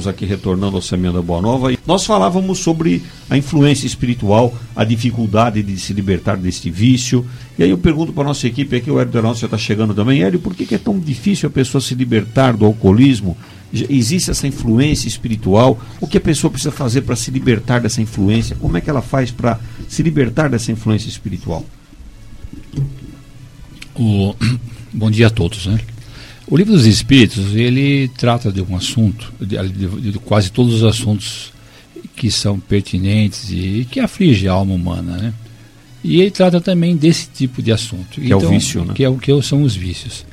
Estamos 0.00 0.16
aqui 0.16 0.24
retornando 0.24 0.76
ao 0.76 0.82
Semeando 0.82 1.18
a 1.18 1.22
Boa 1.22 1.42
Nova 1.42 1.70
e 1.70 1.78
nós 1.86 2.06
falávamos 2.06 2.60
sobre 2.60 3.02
a 3.28 3.36
influência 3.36 3.86
espiritual, 3.86 4.54
a 4.74 4.82
dificuldade 4.82 5.62
de 5.62 5.78
se 5.78 5.92
libertar 5.92 6.38
deste 6.38 6.70
vício. 6.70 7.26
E 7.58 7.62
aí 7.62 7.68
eu 7.68 7.76
pergunto 7.76 8.10
para 8.10 8.22
a 8.22 8.28
nossa 8.28 8.46
equipe 8.46 8.74
aqui, 8.74 8.90
o 8.90 8.98
Hélio 8.98 9.12
Donaldo 9.12 9.38
já 9.38 9.46
está 9.46 9.58
chegando 9.58 9.92
também. 9.92 10.22
Hélio, 10.22 10.40
por 10.40 10.54
que, 10.54 10.64
que 10.64 10.74
é 10.74 10.78
tão 10.78 10.98
difícil 10.98 11.50
a 11.50 11.52
pessoa 11.52 11.82
se 11.82 11.94
libertar 11.94 12.56
do 12.56 12.64
alcoolismo? 12.64 13.36
Existe 13.70 14.30
essa 14.30 14.46
influência 14.46 15.06
espiritual? 15.06 15.78
O 16.00 16.06
que 16.06 16.16
a 16.16 16.20
pessoa 16.20 16.50
precisa 16.50 16.72
fazer 16.72 17.02
para 17.02 17.14
se 17.14 17.30
libertar 17.30 17.82
dessa 17.82 18.00
influência? 18.00 18.56
Como 18.58 18.78
é 18.78 18.80
que 18.80 18.88
ela 18.88 19.02
faz 19.02 19.30
para 19.30 19.60
se 19.86 20.02
libertar 20.02 20.48
dessa 20.48 20.72
influência 20.72 21.10
espiritual? 21.10 21.62
O... 23.94 24.34
Bom 24.94 25.10
dia 25.10 25.26
a 25.26 25.30
todos, 25.30 25.66
né? 25.66 25.78
O 26.50 26.56
livro 26.56 26.72
dos 26.72 26.84
Espíritos 26.84 27.54
ele 27.54 28.08
trata 28.16 28.50
de 28.50 28.60
um 28.60 28.74
assunto, 28.76 29.32
de, 29.40 29.56
de- 29.68 30.10
de 30.12 30.18
quase 30.18 30.50
todos 30.50 30.74
os 30.74 30.82
assuntos 30.84 31.52
que 32.16 32.30
são 32.30 32.58
pertinentes 32.58 33.50
e 33.50 33.86
que 33.90 34.00
aflige 34.00 34.48
a 34.48 34.52
alma 34.52 34.74
humana, 34.74 35.16
né? 35.16 35.34
E 36.02 36.20
ele 36.20 36.30
trata 36.30 36.60
também 36.60 36.96
desse 36.96 37.28
tipo 37.28 37.62
de 37.62 37.70
assunto, 37.70 38.20
Que 38.20 38.32
é 38.32 38.36
o 38.36 38.40
vício, 38.50 38.84
né? 38.84 38.94
Que 38.94 39.04
é 39.04 39.08
o 39.08 39.16
que 39.16 39.42
são 39.42 39.62
os 39.62 39.76
vícios. 39.76 40.24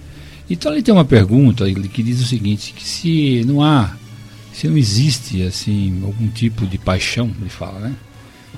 Então 0.49 0.71
ele 0.71 0.81
tem 0.81 0.93
uma 0.93 1.05
pergunta 1.05 1.65
que 1.71 2.01
diz 2.01 2.21
o 2.21 2.25
seguinte, 2.25 2.73
que 2.75 2.83
se 2.83 3.43
não 3.45 3.61
há, 3.61 3.93
se 4.53 4.67
não 4.67 4.77
existe 4.77 5.43
assim 5.43 6.01
algum 6.03 6.27
tipo 6.29 6.65
de 6.65 6.77
paixão, 6.77 7.29
ele 7.39 7.49
fala, 7.49 7.79
né? 7.79 7.93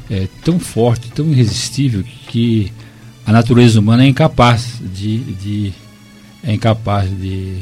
É 0.09 0.27
tão 0.45 0.59
forte, 0.59 1.09
tão 1.11 1.29
irresistível 1.31 2.03
que 2.29 2.71
a 3.25 3.31
natureza 3.33 3.79
humana 3.79 4.03
é 4.05 4.07
incapaz 4.07 4.75
de, 4.95 5.17
de 5.17 5.73
é 6.43 6.53
incapaz 6.53 7.09
de, 7.09 7.57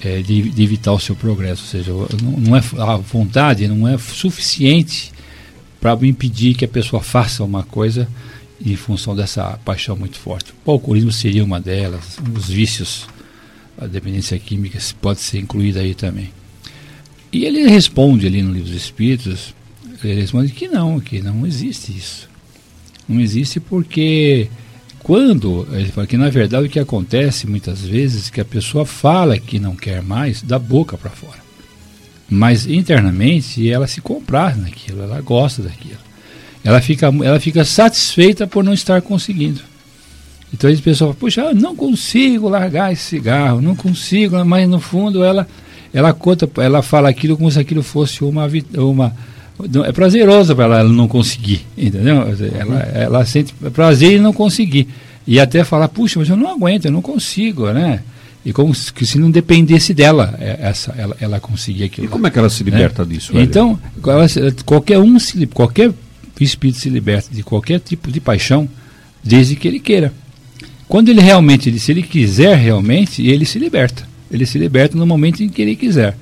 é, 0.00 0.20
de, 0.20 0.50
de 0.50 0.62
evitar 0.62 0.92
o 0.92 1.00
seu 1.00 1.14
progresso, 1.14 1.62
ou 1.62 1.68
seja, 1.68 1.92
não, 2.22 2.56
é 2.56 2.60
a 2.78 2.96
vontade 2.96 3.66
não 3.68 3.88
é 3.88 3.96
suficiente 3.98 5.12
para 5.80 5.94
impedir 6.06 6.54
que 6.54 6.64
a 6.64 6.68
pessoa 6.68 7.02
faça 7.02 7.44
uma 7.44 7.62
coisa 7.62 8.08
em 8.64 8.76
função 8.76 9.14
dessa 9.14 9.58
paixão 9.64 9.96
muito 9.96 10.18
forte. 10.18 10.52
O 10.64 10.70
alcoolismo 10.70 11.12
seria 11.12 11.44
uma 11.44 11.60
delas, 11.60 12.18
os 12.34 12.48
vícios, 12.48 13.06
a 13.78 13.86
dependência 13.86 14.38
química 14.38 14.78
pode 15.00 15.20
ser 15.20 15.38
incluída 15.38 15.80
aí 15.80 15.94
também. 15.94 16.30
E 17.32 17.44
ele 17.44 17.68
responde 17.68 18.26
ali 18.26 18.42
no 18.42 18.52
livro 18.52 18.70
dos 18.70 18.76
Espíritos, 18.76 19.54
ele 20.02 20.20
responde 20.20 20.52
que 20.52 20.68
não, 20.68 20.98
que 21.00 21.20
não 21.20 21.46
existe 21.46 21.92
isso. 21.92 22.28
Não 23.08 23.20
existe 23.20 23.60
porque 23.60 24.48
quando 25.06 25.68
ele 25.70 25.92
fala 25.92 26.04
que 26.04 26.16
na 26.16 26.28
verdade 26.28 26.66
o 26.66 26.68
que 26.68 26.80
acontece 26.80 27.46
muitas 27.46 27.80
vezes 27.80 28.26
é 28.26 28.32
que 28.32 28.40
a 28.40 28.44
pessoa 28.44 28.84
fala 28.84 29.38
que 29.38 29.60
não 29.60 29.76
quer 29.76 30.02
mais 30.02 30.42
da 30.42 30.58
boca 30.58 30.98
para 30.98 31.12
fora. 31.12 31.38
Mas 32.28 32.66
internamente 32.66 33.70
ela 33.70 33.86
se 33.86 34.00
comprar 34.00 34.56
naquilo, 34.56 35.04
ela 35.04 35.20
gosta 35.20 35.62
daquilo. 35.62 36.00
Ela 36.64 36.80
fica, 36.80 37.06
ela 37.22 37.38
fica 37.38 37.64
satisfeita 37.64 38.48
por 38.48 38.64
não 38.64 38.72
estar 38.72 39.00
conseguindo. 39.00 39.60
Então 40.52 40.68
as 40.68 40.80
pessoas 40.80 40.98
falam, 40.98 41.14
puxa, 41.14 41.54
não 41.54 41.76
consigo 41.76 42.48
largar 42.48 42.92
esse 42.92 43.04
cigarro, 43.04 43.60
não 43.60 43.76
consigo, 43.76 44.44
mas 44.44 44.68
no 44.68 44.80
fundo 44.80 45.22
ela 45.22 45.46
ela 45.94 46.12
conta, 46.12 46.50
ela 46.56 46.82
fala 46.82 47.08
aquilo 47.08 47.36
como 47.36 47.48
se 47.48 47.60
aquilo 47.60 47.84
fosse 47.84 48.24
uma 48.24 48.48
uma 48.76 49.14
é 49.84 49.92
prazeroso 49.92 50.54
para 50.54 50.64
ela, 50.64 50.78
ela 50.80 50.92
não 50.92 51.08
conseguir, 51.08 51.64
entendeu? 51.76 52.24
Ela, 52.58 52.78
ela 52.94 53.26
sente 53.26 53.54
prazer 53.72 54.18
em 54.18 54.20
não 54.20 54.32
conseguir. 54.32 54.88
E 55.26 55.40
até 55.40 55.64
falar, 55.64 55.88
puxa, 55.88 56.18
mas 56.18 56.28
eu 56.28 56.36
não 56.36 56.50
aguento, 56.50 56.84
eu 56.84 56.92
não 56.92 57.02
consigo, 57.02 57.70
né? 57.72 58.02
E 58.44 58.52
como 58.52 58.72
se, 58.74 58.92
que 58.92 59.04
se 59.04 59.18
não 59.18 59.28
dependesse 59.28 59.92
dela, 59.92 60.36
é, 60.38 60.58
essa, 60.60 60.94
ela, 60.96 61.16
ela 61.20 61.40
conseguir 61.40 61.84
aquilo. 61.84 62.06
E 62.06 62.10
como 62.10 62.26
é 62.28 62.30
que 62.30 62.38
ela 62.38 62.48
se 62.48 62.62
liberta 62.62 63.04
disso? 63.04 63.32
Hélio? 63.32 63.42
Então, 63.42 63.78
ela 64.06 64.26
qualquer 64.64 65.00
um, 65.00 65.18
se, 65.18 65.46
qualquer 65.48 65.92
espírito 66.38 66.78
se 66.78 66.88
liberta 66.88 67.34
de 67.34 67.42
qualquer 67.42 67.80
tipo 67.80 68.12
de 68.12 68.20
paixão, 68.20 68.68
desde 69.24 69.56
que 69.56 69.66
ele 69.66 69.80
queira. 69.80 70.12
Quando 70.86 71.08
ele 71.08 71.20
realmente, 71.20 71.76
se 71.80 71.90
ele 71.90 72.02
quiser 72.02 72.56
realmente, 72.56 73.26
ele 73.26 73.44
se 73.44 73.58
liberta. 73.58 74.06
Ele 74.30 74.46
se 74.46 74.58
liberta 74.58 74.96
no 74.96 75.06
momento 75.06 75.42
em 75.42 75.48
que 75.48 75.62
ele 75.62 75.74
quiser. 75.74 76.16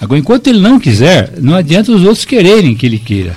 Agora, 0.00 0.18
enquanto 0.18 0.46
ele 0.46 0.60
não 0.60 0.80
quiser, 0.80 1.34
não 1.40 1.54
adianta 1.54 1.92
os 1.92 2.02
outros 2.02 2.24
quererem 2.24 2.74
que 2.74 2.86
ele 2.86 2.98
queira. 2.98 3.36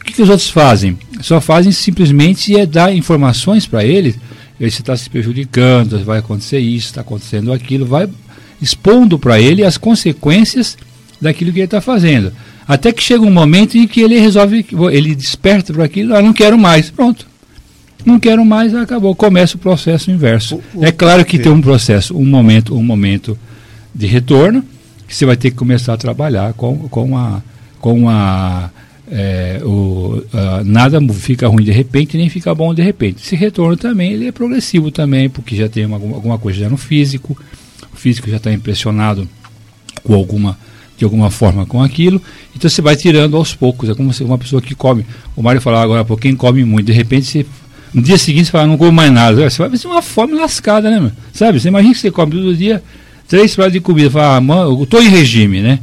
O 0.00 0.04
que, 0.04 0.14
que 0.14 0.22
os 0.22 0.28
outros 0.28 0.50
fazem? 0.50 0.98
Só 1.20 1.40
fazem 1.40 1.70
simplesmente 1.70 2.56
é 2.56 2.66
dar 2.66 2.92
informações 2.92 3.66
para 3.66 3.84
ele. 3.84 4.16
Ele 4.58 4.68
está 4.68 4.96
se 4.96 5.08
prejudicando, 5.08 6.04
vai 6.04 6.18
acontecer 6.18 6.58
isso, 6.58 6.86
está 6.86 7.02
acontecendo 7.02 7.52
aquilo, 7.52 7.86
vai 7.86 8.08
expondo 8.60 9.18
para 9.18 9.40
ele 9.40 9.64
as 9.64 9.76
consequências 9.76 10.76
daquilo 11.20 11.52
que 11.52 11.60
ele 11.60 11.64
está 11.64 11.80
fazendo. 11.80 12.32
Até 12.66 12.92
que 12.92 13.02
chega 13.02 13.22
um 13.22 13.30
momento 13.30 13.76
em 13.76 13.86
que 13.86 14.00
ele 14.00 14.18
resolve, 14.18 14.66
ele 14.90 15.14
desperta 15.14 15.72
para 15.72 15.84
aquilo, 15.84 16.14
ah, 16.14 16.22
não 16.22 16.32
quero 16.32 16.58
mais, 16.58 16.90
pronto. 16.90 17.26
Não 18.04 18.18
quero 18.18 18.44
mais, 18.44 18.74
acabou. 18.74 19.14
Começa 19.14 19.56
o 19.56 19.60
processo 19.60 20.10
inverso. 20.10 20.60
É 20.80 20.90
claro 20.90 21.24
que 21.24 21.38
tem 21.38 21.52
um 21.52 21.60
processo, 21.60 22.16
um 22.16 22.24
momento, 22.24 22.74
um 22.74 22.82
momento 22.82 23.38
de 23.94 24.06
retorno, 24.06 24.64
você 25.14 25.26
vai 25.26 25.36
ter 25.36 25.50
que 25.50 25.56
começar 25.56 25.94
a 25.94 25.96
trabalhar 25.96 26.52
com, 26.54 26.88
com 26.88 27.16
a. 27.16 27.42
Com 27.80 28.08
a 28.08 28.70
é, 29.14 29.60
o, 29.62 30.22
nada 30.64 30.98
fica 31.12 31.46
ruim 31.46 31.64
de 31.64 31.70
repente, 31.70 32.16
nem 32.16 32.28
fica 32.28 32.54
bom 32.54 32.72
de 32.72 32.82
repente. 32.82 33.22
Esse 33.22 33.36
retorno 33.36 33.76
também 33.76 34.12
ele 34.12 34.26
é 34.26 34.32
progressivo 34.32 34.90
também, 34.90 35.28
porque 35.28 35.54
já 35.54 35.68
tem 35.68 35.84
uma, 35.84 35.96
alguma 35.96 36.38
coisa 36.38 36.60
já 36.60 36.70
no 36.70 36.78
físico, 36.78 37.36
o 37.92 37.96
físico 37.96 38.30
já 38.30 38.38
está 38.38 38.50
impressionado 38.52 39.28
com 40.02 40.14
alguma 40.14 40.58
de 40.96 41.04
alguma 41.04 41.30
forma 41.30 41.66
com 41.66 41.82
aquilo, 41.82 42.22
então 42.54 42.70
você 42.70 42.80
vai 42.80 42.94
tirando 42.94 43.36
aos 43.36 43.54
poucos, 43.54 43.90
é 43.90 43.94
como 43.94 44.12
uma 44.20 44.38
pessoa 44.38 44.62
que 44.62 44.74
come, 44.74 45.04
o 45.34 45.42
Mário 45.42 45.60
falava 45.60 45.82
agora, 45.82 46.04
pô, 46.04 46.16
quem 46.16 46.36
come 46.36 46.64
muito, 46.64 46.86
de 46.86 46.92
repente 46.92 47.26
você 47.26 47.46
No 47.92 48.00
dia 48.00 48.16
seguinte 48.16 48.46
você 48.46 48.52
fala, 48.52 48.66
não 48.66 48.78
como 48.78 48.92
mais 48.92 49.12
nada. 49.12 49.50
Você 49.50 49.58
vai 49.58 49.68
ver 49.68 49.86
uma 49.86 50.00
fome 50.00 50.34
lascada, 50.34 50.90
né, 50.90 50.98
meu? 50.98 51.12
Sabe? 51.32 51.60
Você 51.60 51.68
imagina 51.68 51.92
que 51.92 52.00
você 52.00 52.10
come 52.10 52.32
todo 52.32 52.56
dia 52.56 52.82
três 53.32 53.54
pratos 53.54 53.72
de 53.72 53.80
comida. 53.80 54.10
Fala, 54.10 54.38
ah, 54.38 54.64
eu 54.64 54.82
estou 54.82 55.02
em 55.02 55.08
regime, 55.08 55.62
né? 55.62 55.78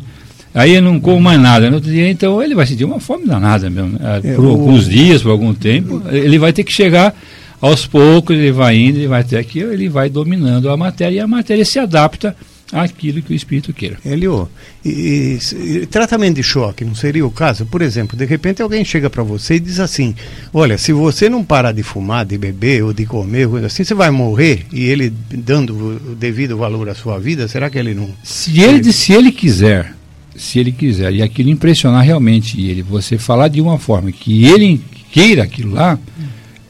Aí 0.53 0.75
eu 0.75 0.83
não 0.83 0.99
como 0.99 1.19
mais 1.19 1.39
nada. 1.41 1.67
No 1.67 1.77
outro 1.77 1.89
dia, 1.89 2.07
então, 2.07 2.43
ele 2.43 2.53
vai 2.53 2.67
sentir 2.67 2.85
uma 2.85 2.99
fome 2.99 3.25
danada 3.25 3.67
mesmo. 3.71 3.97
Né? 3.97 4.21
É, 4.23 4.33
por 4.35 4.45
o... 4.45 4.49
alguns 4.49 4.88
dias, 4.88 5.23
por 5.23 5.31
algum 5.31 5.51
tempo, 5.51 5.99
ele 6.12 6.38
vai 6.38 6.53
ter 6.53 6.63
que 6.63 6.71
chegar 6.71 7.15
aos 7.59 7.88
poucos, 7.88 8.38
ele 8.38 8.51
vai 8.51 8.77
indo, 8.77 8.99
ele 8.99 9.07
vai 9.07 9.21
até 9.21 9.39
aqui, 9.39 9.59
ele 9.59 9.89
vai 9.89 10.12
dominando 10.12 10.69
a 10.69 10.77
matéria 10.77 11.15
e 11.15 11.19
a 11.19 11.27
matéria 11.27 11.65
se 11.65 11.79
adapta 11.79 12.35
aquilo 12.71 13.21
que 13.21 13.34
o 13.34 13.36
espírito 13.36 13.73
queira. 13.73 13.97
Elio, 14.05 14.47
e, 14.86 15.39
e, 15.53 15.86
tratamento 15.88 16.36
de 16.36 16.43
choque 16.43 16.86
não 16.86 16.93
seria 16.93 17.25
o 17.25 17.32
caso? 17.32 17.65
Por 17.65 17.82
exemplo, 17.82 18.17
de 18.17 18.25
repente 18.25 18.62
alguém 18.62 18.86
chega 18.86 19.10
para 19.10 19.23
você 19.23 19.55
e 19.55 19.60
diz 19.60 19.79
assim: 19.79 20.15
Olha, 20.53 20.77
se 20.77 20.93
você 20.93 21.29
não 21.29 21.43
parar 21.43 21.71
de 21.71 21.84
fumar, 21.84 22.25
de 22.25 22.38
beber 22.38 22.84
ou 22.84 22.93
de 22.93 23.05
comer, 23.05 23.47
coisa 23.47 23.67
assim, 23.67 23.84
você 23.84 23.93
vai 23.93 24.12
morrer. 24.12 24.65
E 24.71 24.86
ele 24.86 25.12
dando 25.32 25.73
o 26.12 26.15
devido 26.15 26.58
valor 26.58 26.89
à 26.89 26.95
sua 26.95 27.19
vida, 27.19 27.47
será 27.47 27.69
que 27.69 27.77
ele 27.77 27.93
não. 27.93 28.10
Se 28.23 28.62
ele, 28.62 28.91
se 28.93 29.13
ele 29.13 29.32
quiser, 29.32 29.93
se 30.36 30.60
ele 30.60 30.71
quiser, 30.71 31.13
e 31.13 31.21
aquilo 31.21 31.49
impressionar 31.49 32.03
realmente 32.03 32.62
ele, 32.62 32.82
você 32.84 33.17
falar 33.17 33.47
de 33.47 33.60
uma 33.60 33.79
forma 33.79 34.12
que 34.12 34.45
ele 34.45 34.79
queira 35.12 35.43
aquilo 35.43 35.73
lá, 35.73 35.97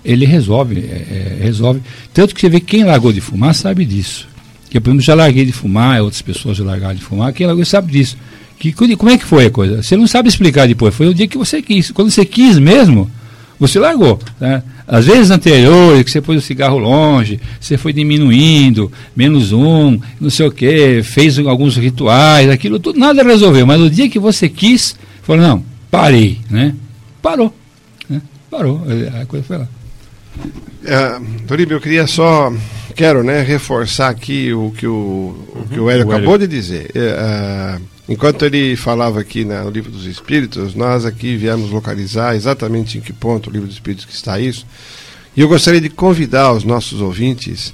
ele 0.04 0.26
resolve, 0.26 0.80
é, 0.80 1.38
é, 1.40 1.44
resolve. 1.44 1.82
Tanto 2.14 2.34
que 2.34 2.40
você 2.40 2.50
vê 2.50 2.62
quem 2.62 2.86
largou 2.86 3.12
de 3.12 3.20
fumar 3.20 3.54
sabe 3.54 3.84
disso 3.84 4.30
que 4.70 4.80
por 4.80 4.90
exemplo, 4.90 5.04
já 5.04 5.16
larguei 5.16 5.46
de 5.46 5.52
fumar, 5.52 6.02
outras 6.02 6.22
pessoas 6.22 6.58
já 6.58 6.64
largaram 6.64 6.96
de 6.96 7.04
fumar, 7.04 7.34
quem 7.34 7.48
largou 7.48 7.66
sabe 7.66 7.92
disso. 7.92 8.18
Que, 8.60 8.74
como 8.74 9.10
é 9.10 9.18
que 9.18 9.24
foi 9.24 9.46
a 9.46 9.52
coisa? 9.52 9.82
Você 9.82 9.96
não 9.96 10.06
sabe 10.06 10.28
explicar 10.28 10.68
depois, 10.68 10.94
foi 10.94 11.08
o 11.08 11.14
dia 11.14 11.28
que 11.28 11.38
você 11.38 11.62
quis. 11.62 11.92
Quando 11.92 12.12
você 12.12 12.26
quis 12.26 12.60
mesmo, 12.60 13.10
você 13.58 13.80
largou. 13.80 14.20
Né? 14.40 14.62
Às 14.86 15.06
vezes 15.06 15.32
anteriores, 15.32 16.04
que 16.04 16.12
você 16.12 16.20
pôs 16.20 16.44
o 16.44 16.46
cigarro 16.46 16.78
longe, 16.78 17.40
você 17.60 17.78
foi 17.78 17.94
diminuindo, 17.94 18.92
menos 19.16 19.54
um, 19.54 20.00
não 20.20 20.30
sei 20.30 20.48
o 20.48 20.52
que, 20.52 21.02
fez 21.04 21.40
alguns 21.40 21.78
rituais, 21.78 22.50
aquilo 22.50 22.80
tudo, 22.80 23.00
nada 23.00 23.24
resolveu. 23.24 23.66
Mas 23.66 23.80
no 23.80 23.90
dia 23.90 24.10
que 24.10 24.20
você 24.20 24.50
quis, 24.50 24.96
falou, 25.22 25.42
não, 25.42 25.64
parei, 25.90 26.40
né? 26.50 26.76
Parou. 27.22 27.54
Né? 28.10 28.22
Parou, 28.52 28.82
a 29.22 29.26
coisa 29.26 29.46
foi 29.46 29.58
lá. 29.58 29.68
Uh, 30.38 31.70
eu 31.70 31.82
queria 31.82 32.08
só 32.08 32.52
quero 32.96 33.24
né, 33.24 33.42
reforçar 33.42 34.10
aqui 34.10 34.52
o 34.54 34.72
que 34.72 34.86
o, 34.86 34.92
uhum. 34.92 35.62
o, 35.62 35.68
que 35.70 35.80
o 35.80 35.90
Hélio 35.90 36.06
o 36.06 36.12
acabou 36.12 36.36
Hélio. 36.36 36.48
de 36.48 36.54
dizer. 36.54 36.92
Uh, 36.94 37.82
enquanto 38.10 38.44
ele 38.44 38.76
falava 38.76 39.22
aqui 39.22 39.46
na, 39.46 39.64
no 39.64 39.70
Livro 39.70 39.90
dos 39.90 40.06
Espíritos, 40.06 40.76
nós 40.76 41.06
aqui 41.06 41.38
viemos 41.38 41.70
localizar 41.70 42.36
exatamente 42.36 42.98
em 42.98 43.02
que 43.02 43.14
ponto 43.14 43.50
o 43.50 43.54
Livro 43.54 43.68
dos 43.68 43.76
Espíritos 43.78 44.04
que 44.04 44.14
está 44.14 44.38
isso. 44.38 44.66
E 45.36 45.40
eu 45.40 45.48
gostaria 45.48 45.80
de 45.80 45.90
convidar 45.90 46.52
os 46.52 46.66
nossos 46.66 47.00
ouvintes, 47.00 47.74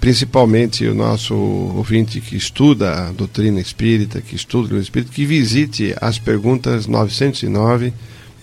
principalmente 0.00 0.86
o 0.86 0.94
nosso 0.94 1.34
ouvinte 1.34 2.18
que 2.22 2.34
estuda 2.34 3.08
a 3.08 3.12
doutrina 3.12 3.60
espírita, 3.60 4.22
que 4.22 4.34
estuda 4.34 4.64
o 4.64 4.68
livro 4.68 4.82
espírita, 4.82 5.12
que 5.12 5.26
visite 5.26 5.94
as 6.00 6.18
perguntas 6.18 6.86
909, 6.86 7.92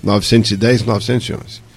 910 0.04 0.84
911. 0.84 1.69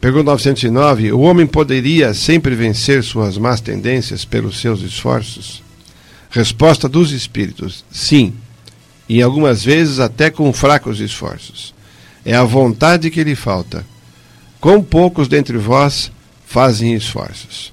Pergunta 0.00 0.30
909. 0.30 1.12
O 1.12 1.20
homem 1.20 1.46
poderia 1.46 2.14
sempre 2.14 2.54
vencer 2.54 3.02
suas 3.02 3.36
más 3.36 3.60
tendências 3.60 4.24
pelos 4.24 4.60
seus 4.60 4.80
esforços? 4.80 5.62
Resposta 6.30 6.88
dos 6.88 7.10
espíritos: 7.10 7.84
sim, 7.90 8.32
e 9.08 9.20
algumas 9.20 9.64
vezes 9.64 9.98
até 9.98 10.30
com 10.30 10.52
fracos 10.52 11.00
esforços. 11.00 11.74
É 12.24 12.34
a 12.34 12.44
vontade 12.44 13.10
que 13.10 13.24
lhe 13.24 13.34
falta. 13.34 13.84
Quão 14.60 14.82
poucos 14.82 15.26
dentre 15.26 15.56
vós 15.56 16.12
fazem 16.46 16.94
esforços? 16.94 17.72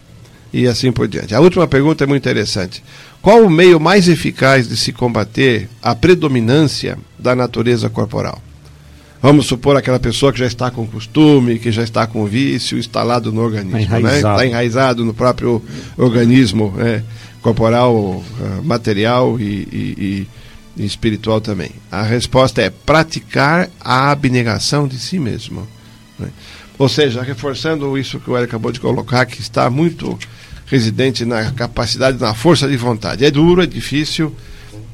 E 0.54 0.68
assim 0.68 0.92
por 0.92 1.08
diante. 1.08 1.36
A 1.36 1.42
última 1.42 1.68
pergunta 1.68 2.06
é 2.06 2.08
muito 2.08 2.24
interessante. 2.24 2.82
Qual 3.22 3.44
o 3.44 3.50
meio 3.50 3.80
mais 3.80 4.08
eficaz 4.08 4.68
de 4.68 4.78
se 4.78 4.94
combater 4.94 5.68
a 5.82 5.94
predominância 5.94 6.98
da 7.20 7.36
natureza 7.36 7.90
corporal? 7.90 8.42
Vamos 9.26 9.48
supor 9.48 9.76
aquela 9.76 10.00
pessoa 10.00 10.32
que 10.32 10.38
já 10.38 10.46
está 10.46 10.70
com 10.70 10.86
costume, 10.86 11.58
que 11.58 11.72
já 11.72 11.82
está 11.82 12.06
com 12.06 12.28
vício 12.28 12.78
instalado 12.78 13.32
no 13.32 13.42
organismo, 13.42 13.80
está 13.80 14.00
enraizado, 14.00 14.38
né? 14.38 14.48
enraizado 14.48 15.04
no 15.04 15.16
próprio 15.16 15.64
organismo 15.98 16.72
né? 16.78 17.04
corporal, 17.42 17.96
uh, 17.96 18.24
material 18.64 19.40
e, 19.40 19.44
e, 19.44 20.28
e, 20.78 20.86
espiritual 20.86 21.42
também. 21.42 21.72
A 21.92 22.04
resposta 22.04 22.62
é 22.62 22.70
praticar 22.70 23.68
a 23.82 24.12
abnegação 24.12 24.88
de 24.88 25.00
si 25.00 25.18
mesmo. 25.18 25.68
Né? 26.20 26.28
Ou 26.78 26.88
seja, 26.88 27.24
reforçando 27.24 27.98
isso 27.98 28.20
que 28.20 28.30
o 28.30 28.36
Hélio 28.36 28.48
acabou 28.48 28.72
de 28.72 28.80
colocar, 28.80 29.26
que 29.26 29.42
está 29.42 29.72
muito 29.72 30.20
residente 30.68 31.26
na 31.26 31.52
capacidade, 31.52 32.22
na 32.22 32.36
força 32.36 32.68
de 32.68 32.78
vontade. 32.78 33.26
É 33.26 33.32
duro, 33.32 33.64
é 33.64 33.66
difícil 33.66 34.36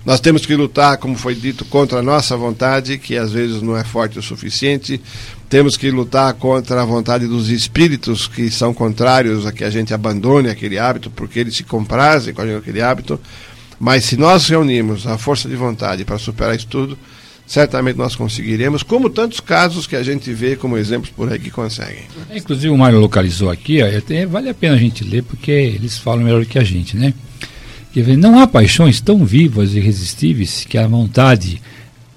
nós 0.06 0.20
temos 0.20 0.46
que 0.46 0.56
lutar, 0.56 0.98
como 0.98 1.16
foi 1.16 1.36
dito, 1.36 1.64
contra 1.66 2.00
a 2.00 2.02
nossa 2.02 2.36
vontade, 2.36 2.98
que 2.98 3.16
às 3.16 3.32
vezes 3.32 3.62
não 3.62 3.78
é 3.78 3.84
forte 3.84 4.18
o 4.18 4.22
suficiente. 4.22 5.00
Temos 5.48 5.78
que 5.78 5.92
lutar 5.92 6.34
contra 6.34 6.82
a 6.82 6.86
vontade 6.86 7.28
dos 7.28 7.50
espíritos 7.50 8.28
que 8.28 8.50
são 8.50 8.74
contrários 8.74 9.46
a 9.46 9.52
que 9.52 9.64
a 9.64 9.70
gente 9.70 9.94
abandone 9.94 10.50
aquele 10.50 10.80
hábito, 10.80 11.12
porque 11.12 11.40
eles 11.40 11.56
se 11.56 11.64
comprazem 11.64 12.34
com 12.34 12.42
aquele 12.42 12.82
hábito. 12.82 13.20
Mas 13.80 14.06
se 14.06 14.18
nós 14.18 14.48
reunirmos 14.48 15.06
a 15.06 15.18
força 15.18 15.48
de 15.48 15.56
vontade 15.56 16.04
para 16.04 16.18
superar 16.18 16.56
isso 16.56 16.68
tudo, 16.68 16.98
certamente 17.46 17.98
nós 17.98 18.16
conseguiremos, 18.16 18.82
como 18.82 19.10
tantos 19.10 19.40
casos 19.40 19.86
que 19.86 19.96
a 19.96 20.02
gente 20.02 20.34
vê 20.34 20.56
como 20.56 20.78
exemplos 20.78 21.12
por 21.12 21.32
aí 21.32 21.38
que 21.38 21.52
conseguem. 21.52 22.04
É, 22.30 22.38
inclusive 22.38 22.70
o 22.70 22.78
Mário 22.78 23.00
localizou 23.00 23.52
aqui, 23.52 23.84
ó, 23.84 23.98
até 23.98 24.26
vale 24.26 24.50
a 24.50 24.54
pena 24.54 24.76
a 24.76 24.80
gente 24.80 25.04
ler, 25.04 25.22
porque 25.24 25.52
eles 25.52 25.98
falam 25.98 26.24
melhor 26.24 26.46
que 26.46 26.58
a 26.58 26.64
gente, 26.64 26.96
né? 26.96 27.14
Não 28.18 28.40
há 28.40 28.48
paixões 28.48 29.02
tão 29.02 29.26
vivas 29.26 29.74
e 29.74 29.78
irresistíveis 29.78 30.66
que 30.68 30.78
a 30.78 30.88
vontade 30.88 31.62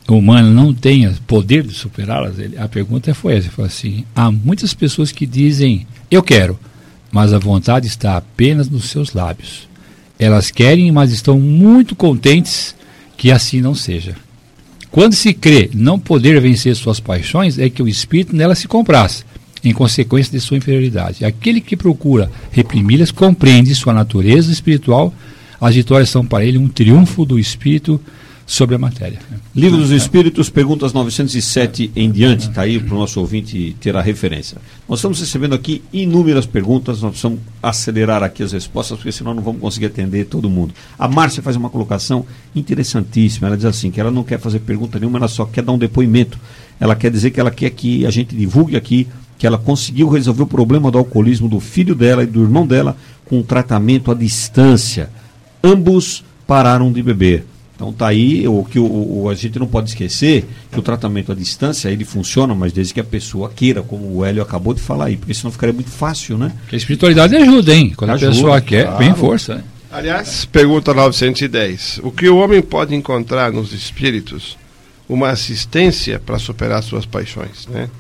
humana 0.09 0.51
não 0.51 0.73
tenha 0.73 1.15
poder 1.27 1.65
de 1.65 1.75
superá-las? 1.75 2.37
A 2.59 2.69
pergunta 2.69 3.15
foi 3.15 3.37
essa: 3.37 3.51
foi 3.51 3.65
assim, 3.65 4.05
há 4.15 4.31
muitas 4.31 4.73
pessoas 4.73 5.11
que 5.11 5.27
dizem, 5.27 5.87
eu 6.11 6.23
quero, 6.23 6.59
mas 7.11 7.33
a 7.33 7.39
vontade 7.39 7.87
está 7.87 8.17
apenas 8.17 8.69
nos 8.69 8.91
seus 8.91 9.13
lábios. 9.13 9.69
Elas 10.19 10.51
querem, 10.51 10.93
mas 10.93 11.11
estão 11.11 11.41
muito 11.41 11.97
contentes 11.97 12.75
que 13.17 13.31
assim 13.31 13.61
não 13.61 13.75
seja. 13.75 14.17
Quando 14.91 15.15
se 15.15 15.35
crê 15.35 15.71
não 15.75 15.99
poder 15.99 16.41
vencer 16.41 16.77
suas 16.77 17.01
paixões, 17.01 17.59
é 17.59 17.69
que 17.69 17.83
o 17.83 17.89
espírito 17.89 18.37
nela 18.37 18.55
se 18.55 18.69
compraz, 18.69 19.27
em 19.65 19.73
consequência 19.73 20.31
de 20.31 20.39
sua 20.39 20.57
inferioridade. 20.57 21.25
Aquele 21.25 21.61
que 21.61 21.77
procura 21.77 22.31
reprimi-las 22.53 23.11
compreende 23.11 23.75
sua 23.75 23.93
natureza 23.93 24.53
espiritual 24.53 25.13
as 25.61 25.75
vitórias 25.75 26.11
são 26.11 26.25
para 26.25 26.45
ele 26.45 26.59
um 26.59 26.69
triunfo 26.69 27.25
do 27.25 27.39
espírito 27.39 28.01
sobre 28.47 28.75
a 28.75 28.79
matéria. 28.79 29.19
Livro 29.55 29.79
dos 29.79 29.91
Espíritos, 29.91 30.51
perguntas 30.51 30.93
907 30.93 31.93
em 31.97 32.11
diante, 32.11 32.49
está 32.49 32.63
aí 32.63 32.79
para 32.79 32.95
o 32.95 32.99
nosso 32.99 33.19
ouvinte 33.21 33.75
ter 33.81 33.97
a 33.97 34.03
referência. 34.03 34.59
Nós 34.89 34.99
estamos 34.99 35.19
recebendo 35.19 35.55
aqui 35.55 35.83
inúmeras 35.93 36.45
perguntas, 36.45 37.01
nós 37.01 37.13
precisamos 37.13 37.41
acelerar 37.63 38.23
aqui 38.23 38.43
as 38.43 38.53
respostas, 38.53 38.99
porque 38.99 39.13
senão 39.13 39.33
não 39.33 39.43
vamos 39.43 39.61
conseguir 39.61 39.87
atender 39.87 40.27
todo 40.27 40.51
mundo. 40.51 40.75
A 40.99 41.09
Márcia 41.09 41.43
faz 41.43 41.57
uma 41.57 41.71
colocação 41.71 42.27
interessantíssima, 42.55 43.47
ela 43.47 43.57
diz 43.57 43.67
assim, 43.67 43.91
que 43.91 44.01
ela 44.01 44.11
não 44.11 44.23
quer 44.23 44.39
fazer 44.39 44.59
pergunta 44.61 44.99
nenhuma, 44.99 45.19
ela 45.19 45.29
só 45.29 45.45
quer 45.47 45.63
dar 45.63 45.73
um 45.73 45.79
depoimento. 45.79 46.39
Ela 46.79 46.95
quer 46.95 47.11
dizer 47.11 47.31
que 47.31 47.41
ela 47.41 47.51
quer 47.51 47.71
que 47.71 48.05
a 48.05 48.11
gente 48.11 48.35
divulgue 48.37 48.77
aqui 48.77 49.09
que 49.39 49.47
ela 49.47 49.59
conseguiu 49.59 50.09
resolver 50.09 50.45
o 50.45 50.47
problema 50.47 50.91
do 50.91 50.99
alcoolismo 50.99 51.49
do 51.49 51.59
filho 51.59 51.95
dela 51.95 52.23
e 52.23 52.27
do 52.27 52.43
irmão 52.43 52.67
dela 52.67 52.97
com 53.25 53.41
um 53.41 53.43
tratamento 53.43 54.11
à 54.11 54.15
distância 54.15 55.11
ambos 55.65 56.23
pararam 56.47 56.93
de 56.93 57.03
beber. 57.03 57.47
Então 57.75 57.93
tá 57.93 58.07
aí 58.07 58.47
o 58.47 58.63
que 58.65 58.79
o, 58.79 58.85
o, 58.85 59.29
a 59.29 59.35
gente 59.35 59.59
não 59.59 59.67
pode 59.67 59.89
esquecer 59.89 60.45
que 60.71 60.79
o 60.79 60.83
tratamento 60.83 61.33
à 61.33 61.35
distância 61.35 61.89
ele 61.89 62.05
funciona, 62.05 62.55
mas 62.55 62.73
desde 62.73 62.95
que 62.95 63.01
a 63.01 63.05
pessoa 63.05 63.51
queira, 63.51 63.83
como 63.83 64.15
o 64.15 64.25
Hélio 64.25 64.43
acabou 64.43 64.73
de 64.73 64.81
falar 64.81 65.07
aí, 65.07 65.17
porque 65.17 65.35
senão 65.35 65.51
ficaria 65.51 65.73
muito 65.73 65.91
fácil, 65.91 66.39
né? 66.39 66.53
Que 66.69 66.77
a 66.77 66.79
espiritualidade 66.79 67.35
ajuda, 67.35 67.75
hein? 67.75 67.93
Quando 67.97 68.11
ajuda, 68.11 68.31
a 68.31 68.33
pessoa 68.33 68.61
quer, 68.61 68.85
claro. 68.85 68.99
vem 68.99 69.15
força. 69.15 69.57
Né? 69.57 69.65
Aliás, 69.91 70.45
pergunta 70.45 70.95
910. 70.95 72.01
O 72.05 72.13
que 72.13 72.29
o 72.29 72.37
homem 72.37 72.63
pode 72.63 72.95
encontrar 72.95 73.53
nos 73.53 73.73
espíritos? 73.73 74.57
Uma 75.09 75.31
assistência 75.31 76.19
para 76.19 76.39
superar 76.39 76.83
suas 76.83 77.05
paixões, 77.05 77.67
né? 77.67 77.91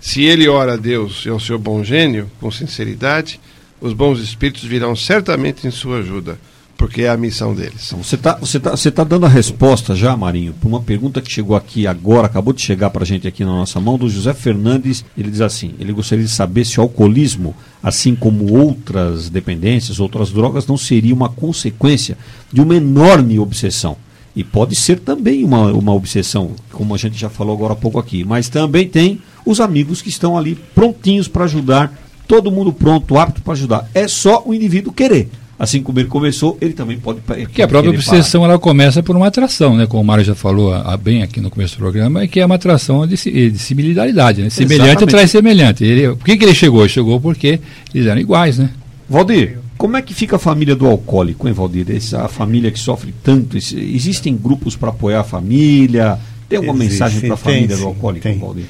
Se 0.00 0.22
ele 0.22 0.48
ora 0.48 0.74
a 0.74 0.76
Deus 0.76 1.24
e 1.26 1.28
ao 1.28 1.38
seu 1.38 1.58
bom 1.58 1.84
gênio, 1.84 2.30
com 2.40 2.50
sinceridade, 2.50 3.40
os 3.80 3.92
bons 3.92 4.20
espíritos 4.20 4.64
virão 4.64 4.96
certamente 4.96 5.66
em 5.66 5.70
sua 5.70 5.98
ajuda 5.98 6.38
porque 6.76 7.02
é 7.02 7.08
a 7.08 7.16
missão 7.16 7.54
deles. 7.54 7.86
Então, 7.86 8.02
você 8.02 8.14
está 8.16 8.34
você 8.34 8.60
tá, 8.60 8.70
você 8.70 8.90
tá 8.90 9.02
dando 9.02 9.26
a 9.26 9.28
resposta 9.28 9.94
já, 9.94 10.16
Marinho, 10.16 10.52
para 10.52 10.68
uma 10.68 10.80
pergunta 10.80 11.22
que 11.22 11.32
chegou 11.32 11.56
aqui 11.56 11.86
agora, 11.86 12.26
acabou 12.26 12.52
de 12.52 12.60
chegar 12.60 12.90
para 12.90 13.02
a 13.02 13.06
gente 13.06 13.26
aqui 13.26 13.44
na 13.44 13.52
nossa 13.52 13.80
mão, 13.80 13.96
do 13.96 14.08
José 14.08 14.34
Fernandes. 14.34 15.04
Ele 15.16 15.30
diz 15.30 15.40
assim: 15.40 15.74
ele 15.78 15.92
gostaria 15.92 16.24
de 16.24 16.30
saber 16.30 16.64
se 16.64 16.78
o 16.78 16.82
alcoolismo, 16.82 17.54
assim 17.82 18.14
como 18.14 18.52
outras 18.52 19.28
dependências, 19.30 20.00
outras 20.00 20.30
drogas, 20.30 20.66
não 20.66 20.76
seria 20.76 21.14
uma 21.14 21.28
consequência 21.28 22.18
de 22.52 22.60
uma 22.60 22.76
enorme 22.76 23.38
obsessão. 23.38 23.96
E 24.34 24.44
pode 24.44 24.76
ser 24.76 25.00
também 25.00 25.44
uma, 25.44 25.72
uma 25.72 25.94
obsessão, 25.94 26.50
como 26.70 26.94
a 26.94 26.98
gente 26.98 27.18
já 27.18 27.30
falou 27.30 27.54
agora 27.54 27.72
há 27.72 27.76
pouco 27.76 27.98
aqui. 27.98 28.22
Mas 28.22 28.50
também 28.50 28.86
tem 28.86 29.22
os 29.46 29.60
amigos 29.60 30.02
que 30.02 30.10
estão 30.10 30.36
ali 30.36 30.54
prontinhos 30.74 31.26
para 31.26 31.44
ajudar 31.44 31.90
todo 32.28 32.50
mundo 32.50 32.72
pronto, 32.72 33.16
apto 33.16 33.40
para 33.40 33.54
ajudar. 33.54 33.88
É 33.94 34.06
só 34.06 34.42
o 34.44 34.52
indivíduo 34.52 34.92
querer. 34.92 35.30
Assim 35.58 35.82
como 35.82 35.98
ele 35.98 36.08
começou, 36.08 36.58
ele 36.60 36.74
também 36.74 36.98
pode. 36.98 37.20
Que 37.52 37.62
a 37.62 37.68
própria 37.68 37.90
obsessão 37.90 38.44
ela 38.44 38.58
começa 38.58 39.02
por 39.02 39.16
uma 39.16 39.28
atração, 39.28 39.74
né? 39.74 39.86
Como 39.86 40.02
o 40.02 40.06
Mário 40.06 40.22
já 40.22 40.34
falou 40.34 40.72
a, 40.72 40.92
a, 40.92 40.96
bem 40.98 41.22
aqui 41.22 41.40
no 41.40 41.48
começo 41.48 41.76
do 41.76 41.78
programa, 41.78 42.22
é 42.22 42.26
que 42.26 42.40
é 42.40 42.44
uma 42.44 42.56
atração 42.56 43.06
de, 43.06 43.16
de 43.16 43.58
similaridade, 43.58 44.42
né? 44.42 44.50
Semelhante 44.50 44.88
Exatamente. 44.88 45.14
atrai 45.14 45.26
semelhante. 45.26 45.84
Ele, 45.84 46.08
por 46.14 46.24
que, 46.26 46.36
que 46.36 46.44
ele 46.44 46.54
chegou? 46.54 46.86
Chegou 46.86 47.18
porque 47.18 47.58
eles 47.94 48.06
eram 48.06 48.20
iguais, 48.20 48.58
né? 48.58 48.68
Valdir, 49.08 49.58
como 49.78 49.96
é 49.96 50.02
que 50.02 50.12
fica 50.12 50.36
a 50.36 50.38
família 50.38 50.76
do 50.76 50.86
alcoólico, 50.86 51.48
hein, 51.48 51.54
Valdir? 51.54 51.86
Essa 51.90 52.28
família 52.28 52.70
que 52.70 52.78
sofre 52.78 53.14
tanto. 53.22 53.56
Existem 53.56 54.36
grupos 54.36 54.76
para 54.76 54.90
apoiar 54.90 55.20
a 55.20 55.24
família? 55.24 56.18
Tem 56.48 56.58
alguma 56.58 56.84
Existe, 56.84 56.92
mensagem 56.92 57.20
para 57.22 57.34
a 57.34 57.36
família 57.36 57.76
do 57.76 57.86
alcoólico, 57.86 58.22
tem. 58.22 58.38
Valdir? 58.38 58.66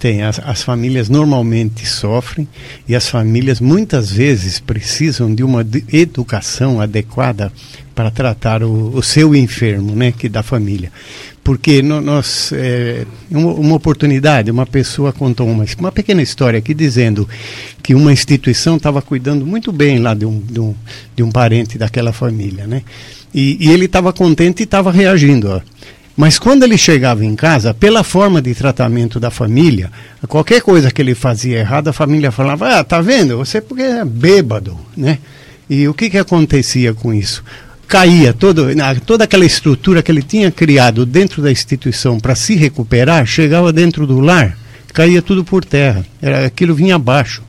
Tem, 0.00 0.22
as, 0.22 0.40
as, 0.42 0.62
famílias 0.62 1.10
normalmente 1.10 1.86
sofrem 1.86 2.48
e 2.88 2.96
as 2.96 3.06
famílias 3.06 3.60
muitas 3.60 4.10
vezes 4.10 4.58
precisam 4.58 5.34
de 5.34 5.44
uma 5.44 5.60
educação 5.92 6.80
adequada 6.80 7.52
para 7.94 8.10
tratar 8.10 8.62
o, 8.62 8.96
o 8.96 9.02
seu 9.02 9.34
enfermo, 9.34 9.94
né, 9.94 10.10
que 10.10 10.26
da 10.26 10.42
família. 10.42 10.90
Porque 11.44 11.82
no, 11.82 12.00
nós, 12.00 12.50
é, 12.54 13.04
uma, 13.30 13.52
uma, 13.52 13.76
oportunidade, 13.76 14.50
uma 14.50 14.64
pessoa 14.64 15.12
contou 15.12 15.46
uma, 15.46 15.66
uma 15.78 15.92
pequena 15.92 16.22
história 16.22 16.58
aqui 16.58 16.72
dizendo 16.72 17.28
que 17.82 17.94
uma 17.94 18.10
instituição 18.10 18.78
estava 18.78 19.02
cuidando 19.02 19.44
muito 19.44 19.70
bem 19.70 19.98
lá 19.98 20.14
de 20.14 20.24
um, 20.24 20.40
de 20.40 20.60
um, 20.60 20.74
de 21.14 21.22
um 21.22 21.30
parente 21.30 21.76
daquela 21.76 22.10
família, 22.10 22.66
né? 22.66 22.82
E, 23.34 23.58
e 23.60 23.70
ele 23.70 23.84
estava 23.84 24.14
contente 24.14 24.60
e 24.60 24.64
estava 24.64 24.90
reagindo. 24.90 25.50
Ó. 25.50 25.60
Mas 26.20 26.38
quando 26.38 26.64
ele 26.64 26.76
chegava 26.76 27.24
em 27.24 27.34
casa, 27.34 27.72
pela 27.72 28.04
forma 28.04 28.42
de 28.42 28.54
tratamento 28.54 29.18
da 29.18 29.30
família, 29.30 29.90
qualquer 30.28 30.60
coisa 30.60 30.90
que 30.90 31.00
ele 31.00 31.14
fazia 31.14 31.60
errado, 31.60 31.88
a 31.88 31.94
família 31.94 32.30
falava: 32.30 32.78
Ah, 32.78 32.84
tá 32.84 33.00
vendo? 33.00 33.38
Você 33.38 33.58
porque 33.58 33.80
é 33.80 34.04
bêbado, 34.04 34.78
né? 34.94 35.18
E 35.70 35.88
o 35.88 35.94
que, 35.94 36.10
que 36.10 36.18
acontecia 36.18 36.92
com 36.92 37.14
isso? 37.14 37.42
Caía 37.88 38.34
todo, 38.34 38.66
toda 39.06 39.24
aquela 39.24 39.46
estrutura 39.46 40.02
que 40.02 40.12
ele 40.12 40.22
tinha 40.22 40.50
criado 40.50 41.06
dentro 41.06 41.40
da 41.40 41.50
instituição 41.50 42.20
para 42.20 42.34
se 42.34 42.54
recuperar, 42.54 43.24
chegava 43.24 43.72
dentro 43.72 44.06
do 44.06 44.20
lar, 44.20 44.58
caía 44.92 45.22
tudo 45.22 45.42
por 45.42 45.64
terra. 45.64 46.04
Era, 46.20 46.44
aquilo 46.44 46.74
vinha 46.74 46.96
abaixo. 46.96 47.42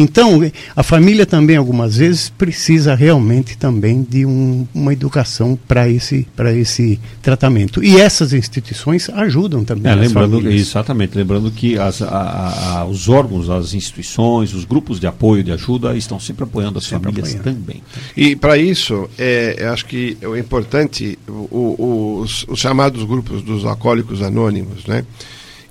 Então, 0.00 0.40
a 0.76 0.82
família 0.84 1.26
também, 1.26 1.56
algumas 1.56 1.96
vezes, 1.96 2.30
precisa 2.30 2.94
realmente 2.94 3.58
também 3.58 4.06
de 4.08 4.24
um, 4.24 4.64
uma 4.72 4.92
educação 4.92 5.58
para 5.66 5.88
esse, 5.88 6.24
esse 6.54 7.00
tratamento. 7.20 7.82
E 7.82 7.96
essas 8.00 8.32
instituições 8.32 9.10
ajudam 9.10 9.64
também. 9.64 9.90
É, 9.90 9.96
lembrando, 9.96 10.48
exatamente, 10.48 11.18
lembrando 11.18 11.50
que 11.50 11.76
as, 11.76 12.00
a, 12.00 12.78
a, 12.78 12.84
os 12.84 13.08
órgãos, 13.08 13.50
as 13.50 13.74
instituições, 13.74 14.54
os 14.54 14.64
grupos 14.64 15.00
de 15.00 15.08
apoio, 15.08 15.42
de 15.42 15.50
ajuda, 15.50 15.96
estão 15.96 16.20
sempre 16.20 16.44
apoiando 16.44 16.78
as 16.78 16.84
sempre 16.84 17.10
famílias 17.10 17.34
apoiando. 17.34 17.58
também. 17.58 17.82
E 18.16 18.36
para 18.36 18.56
isso, 18.56 19.10
é, 19.18 19.66
acho 19.72 19.84
que 19.84 20.16
é 20.22 20.38
importante 20.38 21.18
o, 21.26 21.32
o, 21.50 22.20
os, 22.20 22.46
os 22.48 22.60
chamados 22.60 23.02
grupos 23.02 23.42
dos 23.42 23.64
alcoólicos 23.64 24.22
anônimos, 24.22 24.86
né? 24.86 25.04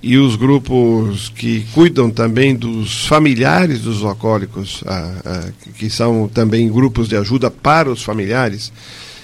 E 0.02 0.16
os 0.16 0.36
grupos 0.36 1.28
que 1.34 1.66
cuidam 1.74 2.10
também 2.10 2.54
dos 2.54 3.06
familiares 3.06 3.80
dos 3.80 4.04
alcoólicos, 4.04 4.82
ah, 4.86 5.14
ah, 5.24 5.48
que 5.76 5.90
são 5.90 6.28
também 6.28 6.68
grupos 6.68 7.08
de 7.08 7.16
ajuda 7.16 7.50
para 7.50 7.90
os 7.90 8.02
familiares, 8.02 8.72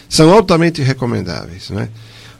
são 0.08 0.32
altamente 0.32 0.82
recomendáveis, 0.82 1.70
né? 1.70 1.88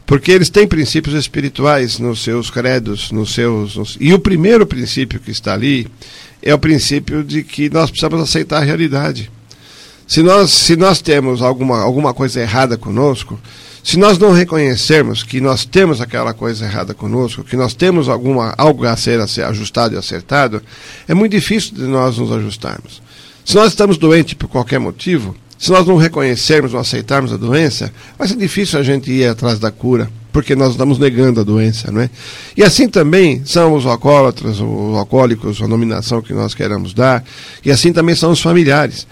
porque 0.05 0.31
eles 0.31 0.49
têm 0.49 0.67
princípios 0.67 1.15
espirituais 1.15 1.97
nos 1.97 2.23
seus 2.23 2.49
credos, 2.49 3.11
nos 3.11 3.33
seus 3.33 3.75
nos... 3.75 3.97
e 3.99 4.13
o 4.13 4.19
primeiro 4.19 4.65
princípio 4.65 5.19
que 5.19 5.31
está 5.31 5.53
ali 5.53 5.87
é 6.41 6.53
o 6.53 6.59
princípio 6.59 7.23
de 7.23 7.43
que 7.43 7.69
nós 7.69 7.89
precisamos 7.89 8.21
aceitar 8.21 8.61
a 8.61 8.65
realidade. 8.65 9.31
Se 10.07 10.21
nós 10.21 10.51
se 10.51 10.75
nós 10.75 11.01
temos 11.01 11.41
alguma 11.41 11.81
alguma 11.81 12.13
coisa 12.13 12.39
errada 12.39 12.77
conosco, 12.77 13.39
se 13.85 13.99
nós 13.99 14.17
não 14.17 14.31
reconhecermos 14.31 15.21
que 15.21 15.39
nós 15.39 15.63
temos 15.63 16.01
aquela 16.01 16.33
coisa 16.33 16.65
errada 16.65 16.95
conosco, 16.95 17.43
que 17.43 17.55
nós 17.55 17.75
temos 17.75 18.09
alguma, 18.09 18.51
algo 18.57 18.83
a 18.83 18.97
ser, 18.97 19.19
a 19.19 19.27
ser 19.27 19.43
ajustado 19.43 19.93
e 19.93 19.97
acertado, 19.97 20.59
é 21.07 21.13
muito 21.13 21.33
difícil 21.33 21.75
de 21.75 21.83
nós 21.83 22.17
nos 22.17 22.31
ajustarmos. 22.31 22.99
Se 23.45 23.53
nós 23.53 23.67
estamos 23.67 23.99
doentes 23.99 24.33
por 24.33 24.47
qualquer 24.47 24.79
motivo, 24.79 25.35
se 25.55 25.69
nós 25.69 25.85
não 25.85 25.97
reconhecermos 25.97 26.73
ou 26.73 26.79
aceitarmos 26.79 27.31
a 27.31 27.37
doença, 27.37 27.93
vai 28.17 28.27
ser 28.27 28.37
difícil 28.37 28.79
a 28.79 28.83
gente 28.83 29.11
ir 29.11 29.27
atrás 29.27 29.59
da 29.59 29.69
cura, 29.69 30.09
porque 30.33 30.55
nós 30.55 30.71
estamos 30.71 30.97
negando 30.97 31.41
a 31.41 31.43
doença, 31.43 31.91
não 31.91 32.01
é? 32.01 32.09
E 32.57 32.63
assim 32.63 32.89
também 32.89 33.43
são 33.45 33.75
os 33.75 33.85
alcoólatras, 33.85 34.59
os 34.59 34.97
alcoólicos, 34.97 35.61
a 35.61 35.67
nominação 35.67 36.23
que 36.23 36.33
nós 36.33 36.55
queremos 36.55 36.91
dar, 36.91 37.23
e 37.63 37.69
assim 37.69 37.93
também 37.93 38.15
são 38.15 38.31
os 38.31 38.41
familiares. 38.41 39.05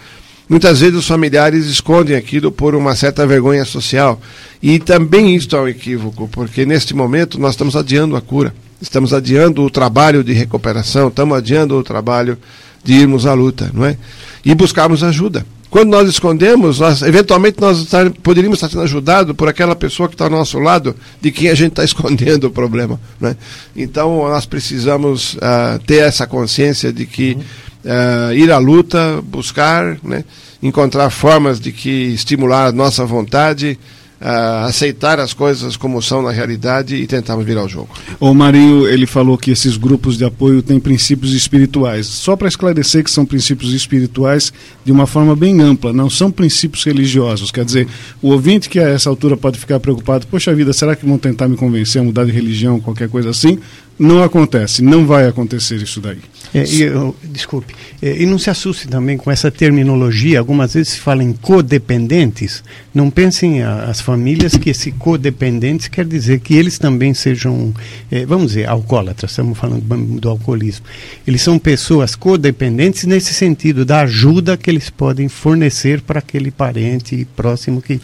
Muitas 0.47 0.81
vezes 0.81 0.97
os 0.97 1.07
familiares 1.07 1.65
escondem 1.65 2.15
aquilo 2.15 2.51
por 2.51 2.75
uma 2.75 2.95
certa 2.95 3.25
vergonha 3.25 3.63
social. 3.63 4.19
E 4.61 4.77
também 4.77 5.35
isso 5.35 5.55
é 5.55 5.61
um 5.61 5.67
equívoco, 5.67 6.27
porque 6.27 6.65
neste 6.65 6.93
momento 6.93 7.39
nós 7.39 7.51
estamos 7.51 7.75
adiando 7.75 8.15
a 8.15 8.21
cura, 8.21 8.53
estamos 8.81 9.13
adiando 9.13 9.63
o 9.63 9.69
trabalho 9.69 10.23
de 10.23 10.33
recuperação, 10.33 11.07
estamos 11.07 11.37
adiando 11.37 11.77
o 11.77 11.83
trabalho 11.83 12.37
de 12.83 12.93
irmos 12.93 13.25
à 13.25 13.33
luta, 13.33 13.71
não 13.73 13.85
é? 13.85 13.97
E 14.43 14.53
buscarmos 14.53 15.03
ajuda. 15.03 15.45
Quando 15.69 15.89
nós 15.89 16.07
escondemos, 16.07 16.79
nós, 16.79 17.01
eventualmente 17.01 17.59
nós 17.59 17.79
estar, 17.79 18.07
poderíamos 18.11 18.57
estar 18.57 18.69
sendo 18.69 18.83
ajudados 18.83 19.35
por 19.35 19.47
aquela 19.47 19.75
pessoa 19.75 20.07
que 20.07 20.13
está 20.13 20.25
ao 20.25 20.29
nosso 20.29 20.59
lado, 20.59 20.95
de 21.19 21.31
quem 21.31 21.49
a 21.49 21.55
gente 21.55 21.71
está 21.71 21.83
escondendo 21.85 22.47
o 22.47 22.51
problema. 22.51 22.99
Né? 23.19 23.35
Então 23.75 24.27
nós 24.27 24.45
precisamos 24.45 25.33
uh, 25.35 25.79
ter 25.87 26.03
essa 26.03 26.27
consciência 26.27 26.93
de 26.93 27.05
que 27.05 27.33
uhum 27.33 27.43
uh, 27.83 28.33
ir 28.33 28.51
à 28.51 28.57
luta, 28.57 29.21
buscar, 29.23 29.97
né, 30.03 30.23
encontrar 30.61 31.09
formas 31.09 31.59
de 31.59 31.71
que 31.71 31.89
estimular 31.89 32.67
a 32.67 32.71
nossa 32.71 33.05
vontade, 33.05 33.77
uh, 34.23 34.65
aceitar 34.65 35.19
as 35.19 35.33
coisas 35.33 35.75
como 35.75 36.01
são 36.01 36.21
na 36.21 36.31
realidade 36.31 36.95
e 36.95 37.05
tentarmos 37.05 37.45
virar 37.45 37.63
o 37.63 37.67
jogo. 37.67 37.89
O 38.19 38.33
Marinho, 38.33 38.87
ele 38.87 39.05
falou 39.05 39.37
que 39.37 39.51
esses 39.51 39.75
grupos 39.75 40.17
de 40.17 40.23
apoio 40.23 40.61
têm 40.61 40.79
princípios 40.79 41.33
espirituais. 41.33 42.07
Só 42.07 42.35
para 42.35 42.47
esclarecer 42.47 43.03
que 43.03 43.11
são 43.11 43.25
princípios 43.25 43.73
espirituais 43.73 44.53
de 44.85 44.91
uma 44.91 45.05
forma 45.05 45.35
bem 45.35 45.59
ampla, 45.59 45.91
não 45.91 46.09
são 46.09 46.31
princípios 46.31 46.85
religiosos. 46.85 47.51
Quer 47.51 47.65
dizer, 47.65 47.87
o 48.21 48.29
ouvinte 48.29 48.69
que 48.69 48.79
a 48.79 48.89
essa 48.89 49.09
altura 49.09 49.35
pode 49.35 49.59
ficar 49.59 49.79
preocupado, 49.79 50.25
poxa 50.27 50.55
vida, 50.55 50.71
será 50.71 50.95
que 50.95 51.05
vão 51.05 51.17
tentar 51.17 51.47
me 51.47 51.57
convencer 51.57 52.01
a 52.01 52.05
mudar 52.05 52.25
de 52.25 52.31
religião, 52.31 52.79
qualquer 52.79 53.09
coisa 53.09 53.29
assim? 53.29 53.59
Não 54.03 54.21
acontece, 54.21 54.81
não 54.81 55.05
vai 55.05 55.25
acontecer 55.25 55.77
isso 55.77 56.01
daí. 56.01 56.17
É, 56.53 56.65
e, 56.65 56.81
eu, 56.81 57.15
desculpe, 57.23 57.73
é, 58.01 58.21
e 58.21 58.25
não 58.25 58.37
se 58.37 58.49
assuste 58.49 58.87
também 58.87 59.17
com 59.17 59.31
essa 59.31 59.49
terminologia, 59.49 60.39
algumas 60.39 60.73
vezes 60.73 60.93
se 60.93 60.99
fala 60.99 61.23
em 61.23 61.31
codependentes, 61.31 62.63
não 62.93 63.09
pensem 63.09 63.63
a, 63.63 63.85
as 63.85 64.01
famílias 64.01 64.57
que 64.57 64.69
esse 64.69 64.91
codependentes 64.91 65.87
quer 65.87 66.05
dizer 66.05 66.41
que 66.41 66.53
eles 66.53 66.77
também 66.77 67.13
sejam, 67.13 67.73
é, 68.11 68.25
vamos 68.25 68.47
dizer, 68.47 68.67
alcoólatras, 68.67 69.31
estamos 69.31 69.57
falando 69.57 69.83
do 70.19 70.29
alcoolismo. 70.29 70.85
Eles 71.25 71.41
são 71.41 71.57
pessoas 71.57 72.13
codependentes 72.13 73.05
nesse 73.05 73.33
sentido, 73.33 73.85
da 73.85 74.01
ajuda 74.01 74.57
que 74.57 74.69
eles 74.69 74.89
podem 74.89 75.29
fornecer 75.29 76.01
para 76.01 76.19
aquele 76.19 76.51
parente 76.51 77.25
próximo 77.37 77.81
que 77.81 78.01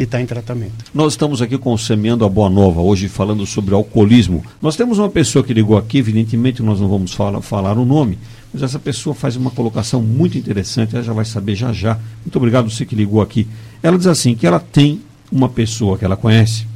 está 0.00 0.20
em 0.20 0.26
tratamento. 0.26 0.84
Nós 0.94 1.14
estamos 1.14 1.42
aqui 1.42 1.58
com 1.58 1.72
o 1.72 1.78
Semeando 1.78 2.24
a 2.24 2.28
Boa 2.28 2.48
Nova, 2.48 2.80
hoje 2.80 3.08
falando 3.08 3.44
sobre 3.44 3.74
alcoolismo. 3.74 4.44
Nós 4.62 4.76
temos 4.76 4.98
uma 4.98 5.07
pessoa 5.10 5.44
que 5.44 5.52
ligou 5.52 5.76
aqui, 5.76 5.98
evidentemente 5.98 6.62
nós 6.62 6.80
não 6.80 6.88
vamos 6.88 7.12
falar, 7.12 7.40
falar 7.40 7.78
o 7.78 7.84
nome, 7.84 8.18
mas 8.52 8.62
essa 8.62 8.78
pessoa 8.78 9.14
faz 9.14 9.36
uma 9.36 9.50
colocação 9.50 10.00
muito 10.02 10.38
interessante, 10.38 10.94
ela 10.94 11.04
já 11.04 11.12
vai 11.12 11.24
saber 11.24 11.54
já 11.54 11.72
já. 11.72 11.98
Muito 12.24 12.36
obrigado 12.36 12.70
você 12.70 12.84
que 12.84 12.94
ligou 12.94 13.20
aqui. 13.20 13.46
Ela 13.82 13.98
diz 13.98 14.06
assim 14.06 14.34
que 14.34 14.46
ela 14.46 14.58
tem 14.58 15.00
uma 15.30 15.48
pessoa 15.48 15.98
que 15.98 16.04
ela 16.04 16.16
conhece 16.16 16.66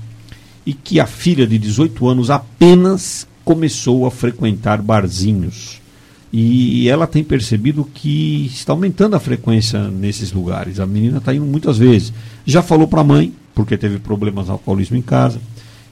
e 0.64 0.72
que 0.72 1.00
a 1.00 1.06
filha 1.06 1.46
de 1.46 1.58
18 1.58 2.06
anos 2.06 2.30
apenas 2.30 3.26
começou 3.44 4.06
a 4.06 4.10
frequentar 4.10 4.80
barzinhos. 4.80 5.80
E 6.32 6.88
ela 6.88 7.06
tem 7.06 7.22
percebido 7.22 7.84
que 7.84 8.46
está 8.46 8.72
aumentando 8.72 9.14
a 9.14 9.20
frequência 9.20 9.88
nesses 9.88 10.32
lugares. 10.32 10.80
A 10.80 10.86
menina 10.86 11.18
está 11.18 11.34
indo 11.34 11.44
muitas 11.44 11.76
vezes. 11.76 12.12
Já 12.46 12.62
falou 12.62 12.88
para 12.88 13.02
a 13.02 13.04
mãe, 13.04 13.34
porque 13.54 13.76
teve 13.76 13.98
problemas 13.98 14.46
de 14.46 14.50
alcoolismo 14.50 14.96
em 14.96 15.02
casa 15.02 15.38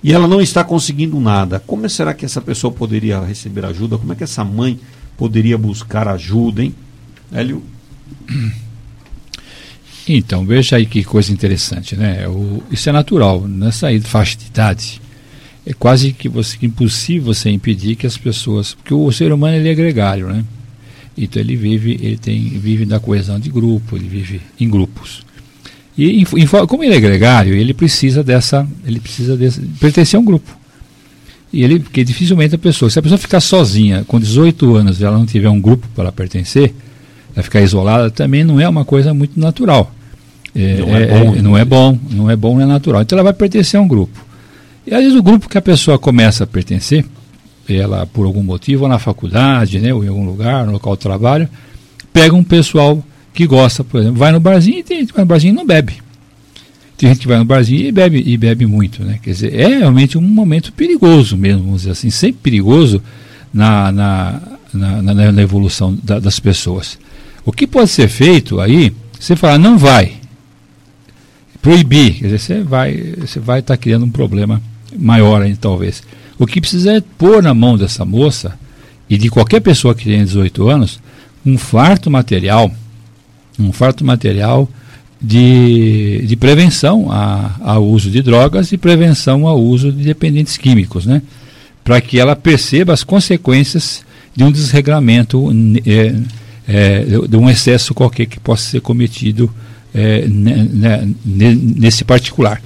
e 0.02 0.12
ela 0.12 0.26
não 0.26 0.40
está 0.40 0.64
conseguindo 0.64 1.20
nada. 1.20 1.60
Como 1.60 1.88
será 1.88 2.14
que 2.14 2.24
essa 2.24 2.40
pessoa 2.40 2.72
poderia 2.72 3.20
receber 3.20 3.64
ajuda? 3.64 3.98
Como 3.98 4.12
é 4.12 4.16
que 4.16 4.24
essa 4.24 4.44
mãe 4.44 4.78
poderia 5.16 5.58
buscar 5.58 6.08
ajuda, 6.08 6.62
hein? 6.62 6.74
Hélio? 7.32 7.62
Então, 10.08 10.44
veja 10.44 10.76
aí 10.76 10.86
que 10.86 11.04
coisa 11.04 11.30
interessante, 11.30 11.94
né? 11.94 12.26
O, 12.26 12.62
isso 12.70 12.88
é 12.88 12.92
natural, 12.92 13.46
nessa 13.46 13.88
faixa 14.00 14.36
de 14.36 14.46
idade. 14.46 15.00
É 15.64 15.72
quase 15.72 16.12
que, 16.12 16.28
você, 16.28 16.56
impossível 16.62 17.32
você 17.32 17.50
impedir 17.50 17.94
que 17.94 18.06
as 18.06 18.16
pessoas. 18.16 18.74
Porque 18.74 18.94
o 18.94 19.12
ser 19.12 19.32
humano 19.32 19.56
ele 19.56 19.68
é 19.68 19.74
gregário, 19.74 20.26
né? 20.28 20.44
Então 21.16 21.40
ele 21.40 21.54
vive, 21.54 21.92
ele 22.00 22.16
tem, 22.16 22.40
vive 22.58 22.86
da 22.86 22.98
coesão 22.98 23.38
de 23.38 23.50
grupo, 23.50 23.96
ele 23.96 24.08
vive 24.08 24.40
em 24.58 24.68
grupos. 24.68 25.22
E 26.02 26.24
como 26.66 26.82
ele 26.82 26.94
é 26.94 27.00
gregário, 27.00 27.54
ele 27.54 27.74
precisa 27.74 28.24
dessa, 28.24 28.66
ele 28.86 28.98
precisa 28.98 29.36
desse, 29.36 29.60
pertencer 29.78 30.16
a 30.16 30.20
um 30.20 30.24
grupo. 30.24 30.50
E 31.52 31.62
ele, 31.62 31.78
porque 31.78 32.02
dificilmente 32.02 32.54
a 32.54 32.58
pessoa, 32.58 32.88
se 32.90 32.98
a 32.98 33.02
pessoa 33.02 33.18
ficar 33.18 33.40
sozinha 33.40 34.02
com 34.06 34.18
18 34.18 34.76
anos 34.76 34.98
e 34.98 35.04
ela 35.04 35.18
não 35.18 35.26
tiver 35.26 35.50
um 35.50 35.60
grupo 35.60 35.86
para 35.94 36.10
pertencer, 36.10 36.72
ela 37.36 37.42
ficar 37.42 37.60
isolada 37.60 38.10
também 38.10 38.42
não 38.44 38.58
é 38.58 38.66
uma 38.66 38.82
coisa 38.82 39.12
muito 39.12 39.38
natural. 39.38 39.94
É, 40.54 40.78
não, 40.78 40.96
é, 40.96 41.02
é 41.02 41.06
bom, 41.06 41.34
é, 41.34 41.42
não 41.42 41.58
é 41.58 41.64
bom, 41.66 41.98
não 42.10 42.30
é 42.30 42.36
bom, 42.36 42.54
não 42.54 42.62
é 42.62 42.66
natural. 42.66 43.02
Então 43.02 43.18
ela 43.18 43.24
vai 43.24 43.34
pertencer 43.34 43.78
a 43.78 43.82
um 43.82 43.88
grupo. 43.88 44.24
E 44.86 44.94
às 44.94 45.02
vezes 45.02 45.18
o 45.18 45.22
grupo 45.22 45.50
que 45.50 45.58
a 45.58 45.62
pessoa 45.62 45.98
começa 45.98 46.44
a 46.44 46.46
pertencer, 46.46 47.04
ela 47.68 48.06
por 48.06 48.24
algum 48.24 48.42
motivo, 48.42 48.84
ou 48.84 48.88
na 48.88 48.98
faculdade, 48.98 49.78
né, 49.80 49.92
ou 49.92 50.02
em 50.02 50.08
algum 50.08 50.24
lugar, 50.24 50.64
no 50.64 50.72
local 50.72 50.96
de 50.96 51.02
trabalho, 51.02 51.46
pega 52.10 52.34
um 52.34 52.42
pessoal 52.42 53.04
que 53.32 53.46
gosta, 53.46 53.84
por 53.84 54.00
exemplo, 54.00 54.18
vai 54.18 54.32
no 54.32 54.40
barzinho 54.40 54.78
e 54.78 54.82
tem 54.82 55.00
gente 55.00 55.08
que 55.08 55.14
vai 55.14 55.24
no 55.24 55.28
barzinho 55.28 55.52
e 55.52 55.56
não 55.56 55.66
bebe. 55.66 56.02
Tem 56.96 57.08
gente 57.08 57.20
que 57.20 57.28
vai 57.28 57.38
no 57.38 57.44
barzinho 57.44 57.86
e 57.86 57.92
bebe, 57.92 58.22
e 58.26 58.36
bebe 58.36 58.66
muito, 58.66 59.02
né? 59.02 59.18
Quer 59.22 59.30
dizer, 59.30 59.54
é 59.54 59.78
realmente 59.78 60.18
um 60.18 60.22
momento 60.22 60.72
perigoso 60.72 61.36
mesmo, 61.36 61.62
vamos 61.62 61.82
dizer 61.82 61.92
assim, 61.92 62.10
sempre 62.10 62.40
perigoso 62.42 63.02
na, 63.52 63.90
na, 63.90 64.42
na, 64.72 65.02
na, 65.02 65.32
na 65.32 65.42
evolução 65.42 65.96
da, 66.02 66.18
das 66.18 66.38
pessoas. 66.38 66.98
O 67.44 67.52
que 67.52 67.66
pode 67.66 67.90
ser 67.90 68.08
feito 68.08 68.60
aí, 68.60 68.92
você 69.18 69.34
falar, 69.34 69.58
não 69.58 69.78
vai, 69.78 70.20
proibir, 71.62 72.14
quer 72.14 72.24
dizer, 72.26 72.38
você 72.38 72.62
vai 72.62 73.14
você 73.18 73.40
vai 73.40 73.60
estar 73.60 73.76
tá 73.76 73.82
criando 73.82 74.04
um 74.04 74.10
problema 74.10 74.60
maior 74.98 75.42
ainda, 75.42 75.58
talvez. 75.60 76.02
O 76.38 76.46
que 76.46 76.60
precisa 76.60 76.94
é 76.94 77.02
pôr 77.18 77.42
na 77.42 77.54
mão 77.54 77.76
dessa 77.76 78.04
moça 78.04 78.58
e 79.08 79.18
de 79.18 79.28
qualquer 79.28 79.60
pessoa 79.60 79.94
que 79.94 80.04
tenha 80.04 80.24
18 80.24 80.68
anos 80.68 81.00
um 81.44 81.56
farto 81.56 82.10
material, 82.10 82.70
um 83.62 83.72
farto 83.72 84.04
material 84.04 84.68
de, 85.20 86.24
de 86.26 86.36
prevenção 86.36 87.10
a, 87.10 87.56
ao 87.60 87.84
uso 87.84 88.10
de 88.10 88.22
drogas 88.22 88.72
e 88.72 88.78
prevenção 88.78 89.46
ao 89.46 89.60
uso 89.60 89.92
de 89.92 90.02
dependentes 90.02 90.56
químicos, 90.56 91.04
né? 91.04 91.22
Para 91.84 92.00
que 92.00 92.18
ela 92.18 92.34
perceba 92.34 92.92
as 92.92 93.04
consequências 93.04 94.02
de 94.34 94.44
um 94.44 94.50
desregramento, 94.50 95.50
é, 95.86 96.14
é, 96.68 97.04
de 97.28 97.36
um 97.36 97.50
excesso 97.50 97.92
qualquer 97.92 98.26
que 98.26 98.38
possa 98.38 98.70
ser 98.70 98.80
cometido 98.80 99.52
é, 99.94 100.24
nesse 101.24 102.04
particular. 102.04 102.62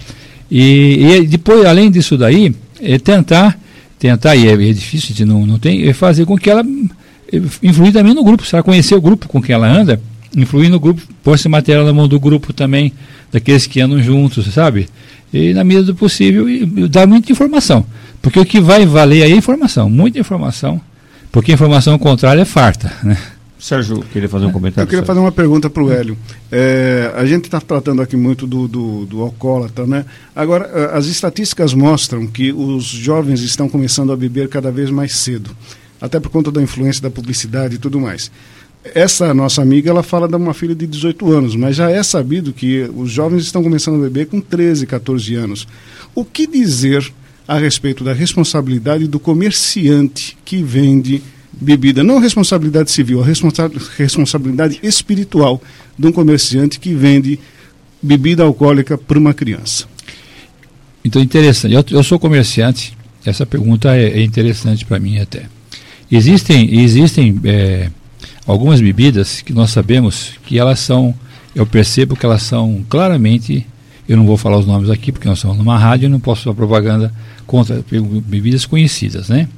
E, 0.51 1.23
e, 1.23 1.27
depois, 1.27 1.65
além 1.65 1.91
disso 1.91 2.17
daí, 2.17 2.55
é 2.81 2.99
tentar, 2.99 3.59
tentar, 3.99 4.37
e 4.37 4.47
é, 4.47 4.53
é 4.53 4.73
difícil, 4.73 5.27
não, 5.27 5.47
não 5.47 5.59
tem, 5.59 5.89
é 5.89 5.93
fazer 5.93 6.27
com 6.27 6.37
que 6.37 6.51
ela 6.51 6.65
influir 7.63 7.93
também 7.93 8.15
no 8.15 8.23
grupo, 8.23 8.45
se 8.45 8.55
ela 8.55 8.63
conhecer 8.63 8.95
o 8.95 9.01
grupo 9.01 9.27
com 9.27 9.43
quem 9.43 9.55
ela 9.55 9.67
anda, 9.67 10.01
influir 10.37 10.69
no 10.69 10.81
grupo, 10.81 11.03
pôr 11.23 11.35
esse 11.35 11.49
material 11.49 11.85
na 11.85 11.93
mão 11.93 12.09
do 12.09 12.19
grupo 12.19 12.53
também, 12.53 12.93
daqueles 13.33 13.67
que 13.67 13.81
andam 13.81 14.03
juntos, 14.03 14.47
sabe? 14.53 14.89
E 15.33 15.53
na 15.53 15.65
medida 15.65 15.87
do 15.87 15.95
possível, 15.95 16.49
e, 16.49 16.63
e 16.63 16.89
dar 16.89 17.07
muita 17.07 17.33
informação. 17.33 17.85
Porque 18.23 18.39
o 18.39 18.45
que 18.45 18.61
vai 18.61 18.87
valer 18.87 19.23
aí 19.23 19.33
é 19.33 19.37
informação, 19.37 19.91
muita 19.91 20.19
informação, 20.19 20.81
porque 21.31 21.53
informação 21.53 21.99
contrária 21.99 22.43
é 22.43 22.45
farta, 22.45 22.93
né? 23.03 23.19
Sérgio 23.65 24.05
queria 24.13 24.29
fazer 24.29 24.45
um 24.45 24.53
comentário. 24.53 24.85
Eu 24.85 24.91
queria 24.91 25.07
fazer 25.07 25.21
uma 25.21 25.33
pergunta 25.33 25.71
para 25.71 25.83
o 25.83 25.91
Hélio. 25.91 26.19
É, 26.53 27.11
a 27.17 27.25
gente 27.25 27.45
está 27.45 27.59
tratando 27.59 28.03
aqui 28.03 28.15
muito 28.15 28.47
do, 28.47 28.69
do, 28.69 29.07
do, 29.07 29.23
alcoólatra, 29.23 29.87
né? 29.87 30.05
Agora, 30.37 30.91
as 30.93 31.07
estatísticas 31.07 31.73
mostram 31.73 32.27
que 32.27 32.53
os 32.53 32.85
jovens 32.85 33.41
estão 33.41 33.67
começando 33.67 34.13
a 34.13 34.17
beber 34.17 34.51
cada 34.51 34.71
vez 34.71 34.91
mais 34.91 35.17
cedo, 35.17 35.57
até 35.99 36.21
por 36.21 36.29
conta 36.29 36.53
da 36.53 36.61
influência 36.61 37.01
da 37.01 37.09
publicidade 37.11 37.77
e 37.77 37.79
tudo 37.79 37.99
mais. 37.99 38.31
Essa 38.85 39.33
nossa 39.33 39.63
amiga, 39.63 39.91
ela 39.91 40.03
fala 40.03 40.29
de 40.29 40.35
uma 40.37 40.53
filha 40.53 40.75
de 40.75 40.87
18 40.87 41.33
anos, 41.33 41.57
mas 41.57 41.77
já 41.77 41.91
é 41.91 42.03
sabido 42.03 42.53
que 42.53 42.91
os 42.95 43.11
jovens 43.11 43.45
estão 43.45 43.63
começando 43.63 43.97
a 43.97 44.03
beber 44.03 44.27
com 44.27 44.41
13, 44.41 44.87
14 44.87 45.35
anos. 45.35 45.67
O 46.15 46.25
que 46.25 46.47
dizer 46.47 47.11
a 47.49 47.59
respeito 47.59 48.05
da 48.05 48.13
responsabilidade 48.13 49.07
do 49.07 49.19
comerciante 49.19 50.37
que 50.45 50.63
vende 50.63 51.23
bebida, 51.53 52.03
não 52.03 52.19
responsabilidade 52.19 52.91
civil, 52.91 53.23
a 53.23 53.25
responsa 53.25 53.71
responsabilidade 53.97 54.79
espiritual 54.83 55.63
de 55.99 56.07
um 56.07 56.13
comerciante 56.13 56.81
que 56.81 56.93
vende 56.95 57.39
bebida 58.03 58.43
alcoólica 58.43 58.99
para 58.99 59.19
uma 59.19 59.33
criança. 59.33 59.87
Então, 61.05 61.23
interessante. 61.23 61.75
Eu, 61.75 61.85
eu 61.91 62.03
sou 62.03 62.19
comerciante, 62.19 62.97
essa 63.25 63.47
pergunta 63.47 63.95
é, 63.97 64.21
é 64.21 64.23
interessante 64.23 64.85
para 64.85 64.99
mim 64.99 65.19
até. 65.19 65.45
Existem, 66.11 66.81
existem 66.81 67.41
é, 67.45 67.91
algumas 68.47 68.81
bebidas 68.81 69.41
que 69.41 69.53
nós 69.53 69.71
sabemos 69.71 70.33
que 70.45 70.59
elas 70.59 70.81
são, 70.81 71.15
eu 71.55 71.67
percebo 71.67 72.17
que 72.17 72.27
elas 72.27 72.43
são 72.43 72.85
claramente, 72.89 73.67
eu 74.09 74.17
não 74.17 74.27
vou 74.27 74.37
falar 74.37 74.59
os 74.59 74.67
nomes 74.67 74.91
aqui 74.91 75.11
porque 75.11 75.29
nós 75.29 75.39
estamos 75.39 75.57
numa 75.57 75.79
rádio 75.79 76.07
e 76.07 76.09
não 76.09 76.21
posso 76.21 76.45
fazer 76.45 76.57
propaganda 76.57 77.13
contra 77.47 77.85
bebidas 78.27 78.67
conhecidas, 78.67 79.29
né? 79.29 79.49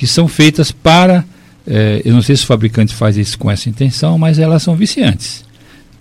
que 0.00 0.06
são 0.06 0.26
feitas 0.26 0.72
para, 0.72 1.22
eh, 1.66 2.00
eu 2.06 2.14
não 2.14 2.22
sei 2.22 2.34
se 2.34 2.44
o 2.44 2.46
fabricante 2.46 2.94
faz 2.94 3.18
isso 3.18 3.38
com 3.38 3.50
essa 3.50 3.68
intenção, 3.68 4.16
mas 4.16 4.38
elas 4.38 4.62
são 4.62 4.74
viciantes, 4.74 5.44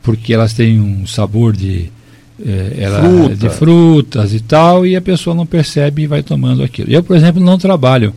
porque 0.01 0.33
elas 0.33 0.53
têm 0.53 0.79
um 0.79 1.05
sabor 1.05 1.53
de, 1.53 1.91
eh, 2.41 2.75
ela, 2.77 3.01
Fruta. 3.01 3.35
de 3.35 3.49
frutas 3.49 4.33
e 4.33 4.39
tal, 4.39 4.85
e 4.85 4.95
a 4.95 5.01
pessoa 5.01 5.35
não 5.35 5.45
percebe 5.45 6.03
e 6.03 6.07
vai 6.07 6.23
tomando 6.23 6.63
aquilo. 6.63 6.89
Eu, 6.89 7.03
por 7.03 7.13
exemplo, 7.13 7.43
não 7.43 7.57
trabalho 7.57 8.15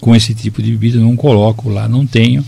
com 0.00 0.16
esse 0.16 0.32
tipo 0.32 0.62
de 0.62 0.70
bebida, 0.70 0.98
não 0.98 1.14
coloco 1.14 1.68
lá, 1.68 1.86
não 1.86 2.06
tenho, 2.06 2.42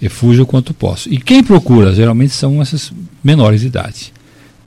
eu 0.00 0.10
fujo 0.10 0.44
quanto 0.46 0.74
posso. 0.74 1.12
E 1.12 1.18
quem 1.18 1.42
procura, 1.42 1.94
geralmente, 1.94 2.32
são 2.34 2.60
essas 2.60 2.92
menores 3.22 3.60
de 3.60 3.68
idade 3.68 4.12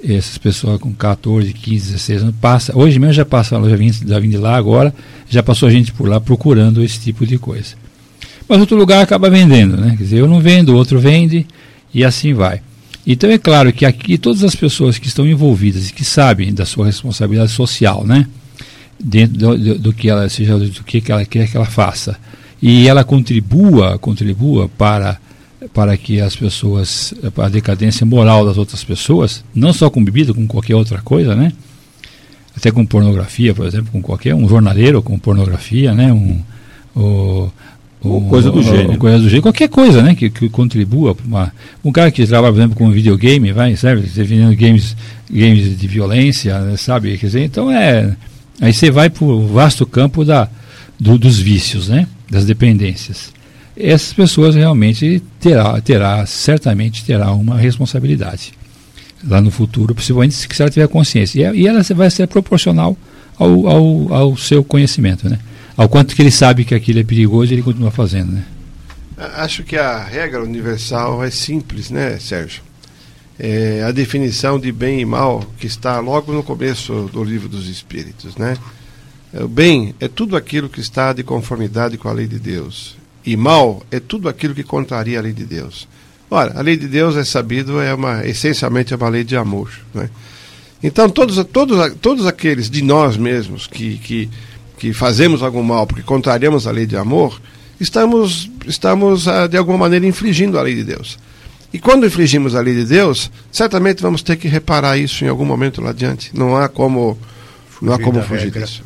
essas 0.03 0.37
pessoas 0.37 0.79
com 0.79 0.93
14, 0.93 1.51
15, 1.53 1.91
16 1.93 2.21
anos, 2.23 2.35
passa, 2.39 2.77
hoje 2.77 2.99
mesmo 2.99 3.13
já 3.13 3.25
passa, 3.25 3.59
já 3.67 3.75
vim, 3.75 3.91
já 3.91 4.19
vim 4.19 4.29
de 4.29 4.37
lá 4.37 4.55
agora, 4.55 4.93
já 5.27 5.41
passou 5.41 5.69
gente 5.69 5.91
por 5.91 6.07
lá 6.07 6.19
procurando 6.19 6.83
esse 6.83 6.99
tipo 6.99 7.25
de 7.25 7.37
coisa. 7.37 7.75
Mas 8.47 8.59
outro 8.59 8.77
lugar 8.77 9.01
acaba 9.01 9.29
vendendo, 9.29 9.75
né? 9.75 9.95
Quer 9.97 10.03
dizer, 10.03 10.19
eu 10.19 10.27
não 10.27 10.39
vendo, 10.39 10.75
outro 10.75 10.99
vende 10.99 11.45
e 11.93 12.03
assim 12.03 12.33
vai. 12.33 12.61
Então 13.05 13.29
é 13.29 13.37
claro 13.37 13.73
que 13.73 13.85
aqui 13.85 14.17
todas 14.17 14.43
as 14.43 14.55
pessoas 14.55 14.97
que 14.97 15.07
estão 15.07 15.25
envolvidas 15.25 15.89
e 15.89 15.93
que 15.93 16.03
sabem 16.03 16.53
da 16.53 16.65
sua 16.65 16.85
responsabilidade 16.85 17.51
social, 17.51 18.05
né? 18.05 18.27
Dentro 18.99 19.37
do, 19.37 19.57
do, 19.57 19.79
do 19.79 19.93
que 19.93 20.09
ela 20.09 20.27
seja 20.29 20.57
do 20.57 20.83
que 20.83 21.03
ela 21.11 21.25
quer 21.25 21.49
que 21.49 21.57
ela 21.57 21.65
faça 21.65 22.17
e 22.61 22.87
ela 22.87 23.03
contribua, 23.03 23.97
contribua 23.97 24.69
para 24.69 25.19
para 25.73 25.97
que 25.97 26.21
as 26.21 26.35
pessoas, 26.35 27.13
a 27.35 27.49
decadência 27.49 28.05
moral 28.05 28.45
das 28.45 28.57
outras 28.57 28.83
pessoas, 28.83 29.43
não 29.53 29.73
só 29.73 29.89
com 29.89 30.03
bebida, 30.03 30.33
com 30.33 30.45
qualquer 30.47 30.75
outra 30.75 31.01
coisa, 31.01 31.35
né? 31.35 31.51
Até 32.55 32.71
com 32.71 32.85
pornografia, 32.85 33.53
por 33.53 33.65
exemplo, 33.65 33.91
com 33.91 34.01
qualquer 34.01 34.35
um 34.35 34.47
jornaleiro 34.47 35.01
com 35.01 35.17
pornografia, 35.17 35.93
né? 35.93 36.13
Um, 36.13 36.41
o, 36.95 37.51
ou 38.01 38.21
coisa 38.29 38.51
do 38.51 38.61
gênero. 38.61 38.97
Coisa 38.97 39.17
do 39.17 39.23
gênero, 39.23 39.41
qualquer 39.41 39.69
coisa, 39.69 40.01
né? 40.01 40.15
Que, 40.15 40.29
que 40.29 40.49
contribua 40.49 41.15
para 41.15 41.25
uma. 41.25 41.53
Um 41.83 41.91
cara 41.91 42.11
que 42.11 42.25
trabalha, 42.25 42.53
por 42.53 42.59
exemplo, 42.59 42.75
com 42.77 42.91
videogame, 42.91 43.51
vai, 43.51 43.75
sabe? 43.75 44.01
Definindo 44.01 44.55
games, 44.55 44.95
games 45.29 45.77
de 45.77 45.87
violência, 45.87 46.59
né, 46.59 46.77
sabe? 46.77 47.17
Quer 47.17 47.25
dizer, 47.25 47.43
então 47.43 47.71
é. 47.71 48.15
Aí 48.61 48.73
você 48.73 48.89
vai 48.89 49.09
para 49.09 49.23
o 49.23 49.47
vasto 49.47 49.85
campo 49.85 50.23
da, 50.23 50.47
do, 50.99 51.17
dos 51.17 51.39
vícios, 51.39 51.89
né? 51.89 52.07
Das 52.29 52.45
dependências 52.45 53.31
essas 53.79 54.11
pessoas 54.11 54.55
realmente 54.55 55.21
terá, 55.39 55.79
terá, 55.79 56.25
certamente 56.25 57.05
terá 57.05 57.31
uma 57.31 57.57
responsabilidade 57.57 58.53
lá 59.23 59.39
no 59.39 59.51
futuro, 59.51 59.93
principalmente 59.93 60.33
se 60.33 60.47
ela 60.61 60.69
tiver 60.69 60.87
consciência. 60.87 61.53
E, 61.53 61.67
ela 61.67 61.81
vai 61.95 62.09
ser 62.09 62.27
proporcional 62.27 62.97
ao, 63.37 63.67
ao, 63.67 64.13
ao, 64.13 64.37
seu 64.37 64.63
conhecimento, 64.63 65.29
né? 65.29 65.39
Ao 65.75 65.87
quanto 65.87 66.15
que 66.15 66.21
ele 66.21 66.31
sabe 66.31 66.65
que 66.65 66.73
aquilo 66.73 66.99
é 66.99 67.03
perigoso, 67.03 67.53
ele 67.53 67.61
continua 67.61 67.91
fazendo, 67.91 68.31
né? 68.31 68.43
Acho 69.35 69.63
que 69.63 69.75
a 69.75 70.03
regra 70.03 70.43
universal 70.43 71.23
é 71.23 71.29
simples, 71.29 71.89
né, 71.89 72.17
Sérgio? 72.19 72.61
É 73.39 73.83
a 73.83 73.91
definição 73.91 74.59
de 74.59 74.71
bem 74.71 74.99
e 74.99 75.05
mal 75.05 75.43
que 75.59 75.67
está 75.67 75.99
logo 75.99 76.31
no 76.31 76.41
começo 76.41 77.09
do 77.13 77.23
livro 77.23 77.47
dos 77.47 77.67
Espíritos, 77.67 78.35
né? 78.35 78.57
O 79.33 79.47
bem 79.47 79.93
é 79.99 80.07
tudo 80.07 80.35
aquilo 80.35 80.69
que 80.69 80.79
está 80.79 81.11
de 81.13 81.23
conformidade 81.23 81.97
com 81.97 82.07
a 82.07 82.13
lei 82.13 82.27
de 82.27 82.39
Deus 82.39 82.95
e 83.27 83.35
mal 83.35 83.83
é 83.91 83.99
tudo 83.99 84.29
aquilo 84.29 84.55
que 84.55 84.63
contraria 84.63 85.19
a 85.19 85.21
lei 85.21 85.33
de 85.33 85.43
Deus. 85.43 85.85
Ora, 86.31 86.57
a 86.57 86.61
lei 86.61 86.77
de 86.77 86.87
Deus 86.87 87.17
é 87.17 87.25
sabido, 87.25 87.81
é 87.81 87.93
uma 87.93 88.25
essencialmente 88.25 88.93
é 88.93 88.97
uma 88.97 89.09
lei 89.09 89.25
de 89.25 89.35
amor. 89.35 89.69
Né? 89.93 90.09
Então, 90.81 91.09
todos, 91.09 91.43
todos, 91.51 91.93
todos 92.01 92.25
aqueles 92.25 92.69
de 92.69 92.81
nós 92.81 93.17
mesmos 93.17 93.67
que, 93.67 93.97
que, 93.97 94.29
que 94.77 94.93
fazemos 94.93 95.43
algum 95.43 95.61
mal 95.61 95.85
porque 95.85 96.03
contrariamos 96.03 96.65
a 96.65 96.71
lei 96.71 96.85
de 96.85 96.95
amor, 96.95 97.41
estamos, 97.81 98.49
estamos 98.65 99.27
ah, 99.27 99.45
de 99.45 99.57
alguma 99.57 99.77
maneira 99.77 100.05
infringindo 100.05 100.57
a 100.57 100.61
lei 100.61 100.75
de 100.75 100.85
Deus. 100.85 101.19
E 101.73 101.79
quando 101.79 102.05
infringimos 102.05 102.55
a 102.55 102.61
lei 102.61 102.75
de 102.75 102.85
Deus, 102.85 103.29
certamente 103.51 104.01
vamos 104.01 104.21
ter 104.21 104.37
que 104.37 104.47
reparar 104.47 104.97
isso 104.97 105.25
em 105.25 105.27
algum 105.27 105.43
momento 105.43 105.81
lá 105.81 105.89
adiante. 105.89 106.31
Não 106.33 106.55
há 106.55 106.69
como 106.69 107.17
fugir, 107.69 107.85
não 107.85 107.93
há 107.93 107.99
como 107.99 108.21
fugir 108.21 108.45
regra. 108.45 108.65
disso. 108.65 108.83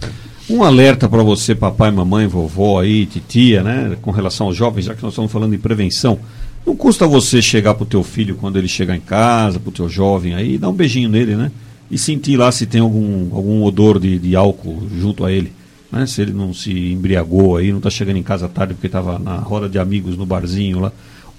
Um 0.52 0.64
alerta 0.64 1.08
para 1.08 1.24
você, 1.24 1.56
papai, 1.56 1.92
mamãe, 1.92 2.28
vovó 2.28 2.82
aí, 2.82 3.06
titia, 3.06 3.64
né? 3.64 3.96
Com 4.02 4.12
relação 4.12 4.48
aos 4.48 4.56
jovens, 4.58 4.84
já 4.84 4.94
que 4.94 5.02
nós 5.02 5.14
estamos 5.14 5.32
falando 5.32 5.52
de 5.52 5.58
prevenção. 5.58 6.20
Não 6.66 6.76
custa 6.76 7.08
você 7.08 7.42
chegar 7.42 7.74
para 7.74 7.84
o 7.84 7.86
teu 7.86 8.04
filho 8.04 8.36
quando 8.36 8.58
ele 8.58 8.68
chegar 8.68 8.94
em 8.98 9.00
casa, 9.00 9.62
para 9.62 9.70
o 9.70 9.72
teu 9.72 9.88
jovem 9.88 10.36
aí, 10.36 10.58
dar 10.58 10.68
um 10.68 10.74
beijinho 10.74 11.08
nele, 11.08 11.36
né? 11.36 11.52
E 11.90 11.98
sentir 11.98 12.36
lá 12.36 12.52
se 12.52 12.66
tem 12.66 12.82
algum, 12.82 13.34
algum 13.34 13.64
odor 13.64 13.98
de, 13.98 14.20
de 14.20 14.36
álcool 14.36 14.84
junto 15.00 15.24
a 15.24 15.32
ele. 15.32 15.54
né? 15.90 16.06
Se 16.06 16.22
ele 16.22 16.34
não 16.34 16.54
se 16.54 16.92
embriagou 16.92 17.56
aí, 17.56 17.72
não 17.72 17.78
está 17.78 17.90
chegando 17.90 18.18
em 18.18 18.24
casa 18.24 18.50
tarde 18.50 18.74
porque 18.74 18.88
estava 18.88 19.18
na 19.18 19.38
roda 19.38 19.70
de 19.70 19.80
amigos 19.80 20.18
no 20.18 20.26
barzinho 20.26 20.82
lá. 20.82 20.92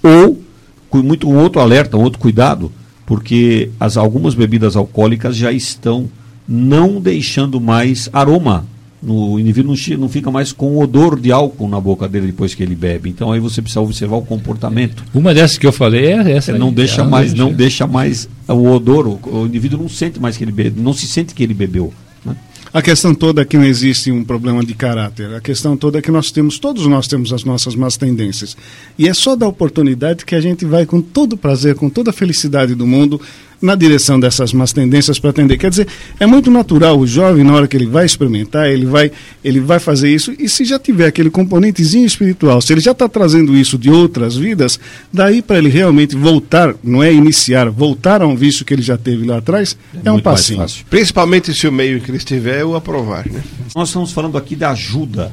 Ou, 0.03 0.41
muito 1.03 1.29
um 1.29 1.37
outro 1.37 1.61
alerta, 1.61 1.99
um 1.99 2.03
outro 2.03 2.19
cuidado, 2.19 2.73
porque 3.05 3.69
as, 3.79 3.99
algumas 3.99 4.35
bebidas 4.35 4.75
alcoólicas 4.75 5.37
já 5.37 5.53
estão 5.53 6.09
não 6.49 6.99
deixando 6.99 7.61
mais 7.61 8.09
aroma. 8.11 8.72
No, 9.03 9.33
o 9.33 9.41
indivíduo 9.41 9.75
não, 9.75 9.99
não 9.99 10.09
fica 10.09 10.31
mais 10.31 10.53
com 10.53 10.79
odor 10.79 11.19
de 11.19 11.33
álcool 11.33 11.69
na 11.69 11.81
boca 11.81 12.09
dele 12.09 12.27
depois 12.27 12.55
que 12.55 12.63
ele 12.63 12.77
bebe. 12.77 13.11
Então 13.11 13.33
aí 13.33 13.41
você 13.41 13.61
precisa 13.61 13.81
observar 13.81 14.17
o 14.17 14.23
comportamento. 14.23 15.05
Uma 15.13 15.35
dessas 15.35 15.59
que 15.59 15.67
eu 15.67 15.73
falei 15.73 16.07
é 16.07 16.33
essa. 16.33 16.57
não 16.57 16.69
aí, 16.69 16.75
deixa 16.75 17.05
mais, 17.05 17.35
não 17.35 17.53
deixa 17.53 17.87
mais 17.87 18.29
o 18.47 18.71
odor. 18.71 19.09
O, 19.09 19.41
o, 19.41 19.47
indivíduo 19.47 19.81
não 19.81 19.89
sente 19.89 20.21
mais 20.21 20.37
que 20.37 20.45
ele 20.45 20.53
bebe, 20.53 20.81
não 20.81 20.93
se 20.93 21.07
sente 21.07 21.35
que 21.35 21.43
ele 21.43 21.53
bebeu. 21.53 21.93
Né? 22.25 22.37
A 22.73 22.81
questão 22.81 23.13
toda 23.13 23.43
é 23.43 23.45
que 23.45 23.59
não 23.59 23.65
existe 23.65 24.13
um 24.13 24.23
problema 24.23 24.65
de 24.65 24.73
caráter. 24.73 25.35
A 25.35 25.41
questão 25.41 25.77
toda 25.77 25.99
é 25.99 26.03
que 26.03 26.11
nós 26.11 26.31
temos, 26.31 26.61
todos 26.61 26.87
nós 26.87 27.09
temos 27.09 27.33
as 27.33 27.43
nossas 27.43 27.75
más 27.75 27.97
tendências. 27.97 28.57
E 28.97 29.09
é 29.09 29.15
só 29.15 29.35
da 29.35 29.49
oportunidade 29.49 30.25
que 30.25 30.37
a 30.37 30.41
gente 30.41 30.65
vai 30.65 30.87
com 30.87 31.03
todo 31.03 31.37
prazer, 31.37 31.75
com 31.75 31.91
toda 31.91 32.11
a 32.11 32.15
felicidade 32.15 32.77
do 32.77 32.87
mundo, 32.87 33.21
na 33.63 33.77
direção 33.77 34.19
dessas 34.19 34.53
más 34.53 34.73
tendências 34.73 35.19
para 35.19 35.31
atender. 35.31 35.57
Quer 35.57 35.71
dizer, 35.71 35.87
é 36.19 36.27
muito 36.27 36.51
natural 36.51 36.99
o 36.99 37.07
jovem, 37.07 37.45
na 37.45 37.55
hora 37.55 37.69
que 37.69 37.77
ele 37.77 37.87
vai 37.87 38.05
experimentar, 38.05 38.69
ele 38.69 38.85
vai, 38.85 39.11
ele 39.45 39.61
vai 39.61 39.79
fazer 39.79 40.13
isso, 40.13 40.35
e 40.39 40.49
se 40.49 40.65
já 40.65 40.79
tiver 40.79 41.07
aquele 41.07 41.31
componentezinho 41.31 42.05
espiritual, 42.05 42.61
se 42.61 42.73
ele 42.73 42.81
já 42.81 42.91
está 42.91 43.09
trazendo 43.09 43.57
isso 43.57 43.79
de 43.79 43.89
outras 43.89 44.37
vidas, 44.37 44.81
daí 45.13 45.41
para 45.41 45.59
ele 45.59 45.69
realmente 45.69 46.17
voltar, 46.17 46.75
não 46.83 47.03
é 47.03 47.13
iniciar, 47.13 47.71
voltar 47.71 48.21
a 48.21 48.27
um 48.27 48.35
vício 48.35 48.65
que 48.65 48.75
ele 48.75 48.83
já 48.83 48.99
teve 48.99 49.25
lá 49.25 49.39
atrás, 49.39 49.77
é, 49.95 50.09
é 50.09 50.13
um 50.13 50.19
passinho. 50.19 50.67
Principalmente 50.91 51.55
se 51.55 51.69
o 51.69 51.73
meio 51.73 52.01
que 52.01 52.11
ele 52.11 52.19
estiver 52.19 52.61
é 52.61 52.65
o 52.65 52.75
aprovar. 52.75 53.27
Né? 53.31 53.43
Nós 53.75 53.89
estamos 53.89 54.11
falando 54.11 54.37
aqui 54.37 54.57
da 54.57 54.71
ajuda 54.71 55.33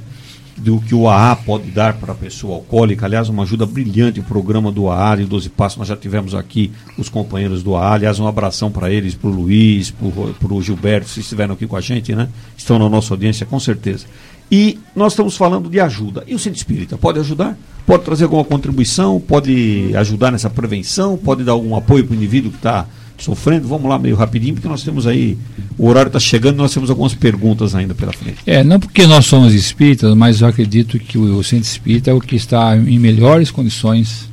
do 0.60 0.80
que 0.80 0.94
o 0.94 1.08
AA 1.08 1.36
pode 1.38 1.72
dar 1.72 1.94
para 1.94 2.12
a 2.12 2.16
pessoa 2.16 2.56
alcoólica. 2.56 3.06
Aliás, 3.06 3.30
uma 3.30 3.44
ajuda 3.44 3.66
brilhante 3.66 4.20
o 4.20 4.24
programa 4.24 4.72
do 4.72 4.90
AA 4.90 5.18
de 5.18 5.26
12 5.26 5.50
Passos. 5.50 5.78
Nós 5.78 5.88
já 5.88 5.96
tivemos 5.96 6.36
aqui 6.36 6.72
os 6.98 7.10
companheiros 7.10 7.64
do 7.64 7.76
AA. 7.76 7.94
Aliás, 7.94 8.20
um 8.20 8.28
abração 8.28 8.72
para 8.72 8.92
eles, 8.92 9.16
para 9.16 9.30
o 9.30 9.34
Luiz, 9.34 9.92
para 9.92 10.54
o 10.54 10.62
Gilberto, 10.62 11.10
se 11.10 11.22
estiveram 11.22 11.54
aqui 11.54 11.66
com 11.66 11.76
a 11.76 11.82
gente, 11.82 12.14
né? 12.14 12.28
Estão 12.58 12.78
na 12.78 12.90
nossa 12.90 13.14
audiência, 13.14 13.46
com 13.46 13.60
certeza. 13.60 14.06
E 14.52 14.80
nós 14.96 15.14
estamos 15.14 15.38
falando 15.38 15.70
de 15.70 15.80
ajuda. 15.80 16.24
E 16.28 16.34
o 16.34 16.40
Centro 16.40 16.58
Espírita 16.58 16.98
pode 16.98 17.20
ajudar? 17.20 17.58
Pode 17.86 18.04
trazer 18.04 18.26
alguma 18.26 18.44
contribuição? 18.44 19.20
Pode 19.20 19.92
ajudar 19.96 20.32
nessa 20.32 20.50
prevenção? 20.50 21.18
Pode 21.18 21.44
dar 21.44 21.54
algum 21.54 21.76
apoio 21.76 22.06
para 22.06 22.14
o 22.14 22.16
indivíduo 22.18 22.52
que 22.52 22.58
está 22.58 22.86
sofrendo. 23.20 23.68
Vamos 23.68 23.90
lá 23.90 24.00
meio 24.00 24.16
rapidinho, 24.16 24.56
porque 24.56 24.68
nós 24.68 24.84
temos 24.84 25.06
aí, 25.06 25.38
o 25.78 25.88
horário 25.88 26.10
está 26.10 26.20
chegando, 26.20 26.58
nós 26.58 26.74
temos 26.74 26.90
algumas 26.90 27.14
perguntas 27.14 27.76
ainda 27.76 27.94
pela 27.94 28.14
frente. 28.14 28.38
É, 28.46 28.64
não 28.64 28.80
porque 28.80 29.06
nós 29.06 29.26
somos 29.26 29.54
espíritas, 29.54 30.14
mas 30.16 30.42
eu 30.42 30.48
acredito 30.48 31.00
que 31.00 31.18
o, 31.18 31.44
centro 31.44 31.66
espírita 31.66 32.12
é 32.12 32.14
o 32.14 32.20
que 32.20 32.36
está 32.36 32.76
em 32.76 32.98
melhores 32.98 33.52
condições 33.52 34.30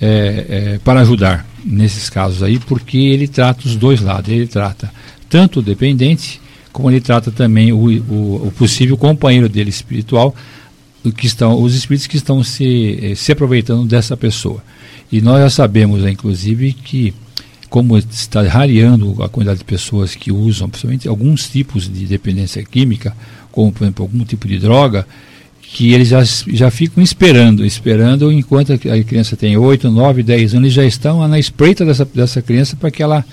é, 0.00 0.46
é, 0.48 0.78
para 0.84 1.00
ajudar 1.00 1.46
nesses 1.64 2.08
casos 2.08 2.42
aí, 2.42 2.58
porque 2.58 2.98
ele 2.98 3.26
trata 3.26 3.66
os 3.66 3.76
dois 3.76 4.00
lados, 4.00 4.30
ele 4.30 4.46
trata 4.46 4.90
tanto 5.28 5.58
o 5.60 5.62
dependente, 5.62 6.40
como 6.72 6.90
ele 6.90 7.00
trata 7.00 7.30
também 7.30 7.72
o, 7.72 7.78
o, 7.78 8.46
o 8.46 8.52
possível 8.56 8.96
companheiro 8.96 9.48
dele 9.48 9.70
espiritual, 9.70 10.34
que 11.16 11.26
estão, 11.26 11.60
os 11.60 11.74
espíritos 11.74 12.06
que 12.06 12.16
estão 12.16 12.42
se, 12.42 12.98
eh, 13.02 13.14
se 13.14 13.32
aproveitando 13.32 13.86
dessa 13.86 14.16
pessoa. 14.16 14.62
E 15.10 15.20
nós 15.20 15.40
já 15.40 15.50
sabemos, 15.50 16.04
inclusive, 16.04 16.72
que 16.72 17.14
como 17.68 17.98
está 17.98 18.42
rareando 18.42 19.22
a 19.22 19.28
quantidade 19.28 19.58
de 19.58 19.64
pessoas 19.64 20.14
que 20.14 20.32
usam, 20.32 20.68
principalmente 20.68 21.08
alguns 21.08 21.48
tipos 21.48 21.92
de 21.92 22.06
dependência 22.06 22.62
química, 22.64 23.14
como 23.52 23.72
por 23.72 23.84
exemplo 23.84 24.04
algum 24.04 24.24
tipo 24.24 24.48
de 24.48 24.58
droga, 24.58 25.06
que 25.60 25.92
eles 25.92 26.08
já, 26.08 26.22
já 26.24 26.70
ficam 26.70 27.02
esperando, 27.02 27.64
esperando 27.64 28.32
enquanto 28.32 28.72
a 28.72 28.78
criança 28.78 29.36
tem 29.36 29.56
8, 29.56 29.90
9, 29.90 30.22
10 30.22 30.54
anos, 30.54 30.64
eles 30.64 30.72
já 30.72 30.84
estão 30.84 31.26
na 31.28 31.38
espreita 31.38 31.84
dessa, 31.84 32.06
dessa 32.06 32.40
criança 32.40 32.74
para 32.74 32.90
que 32.90 33.02
ela, 33.02 33.24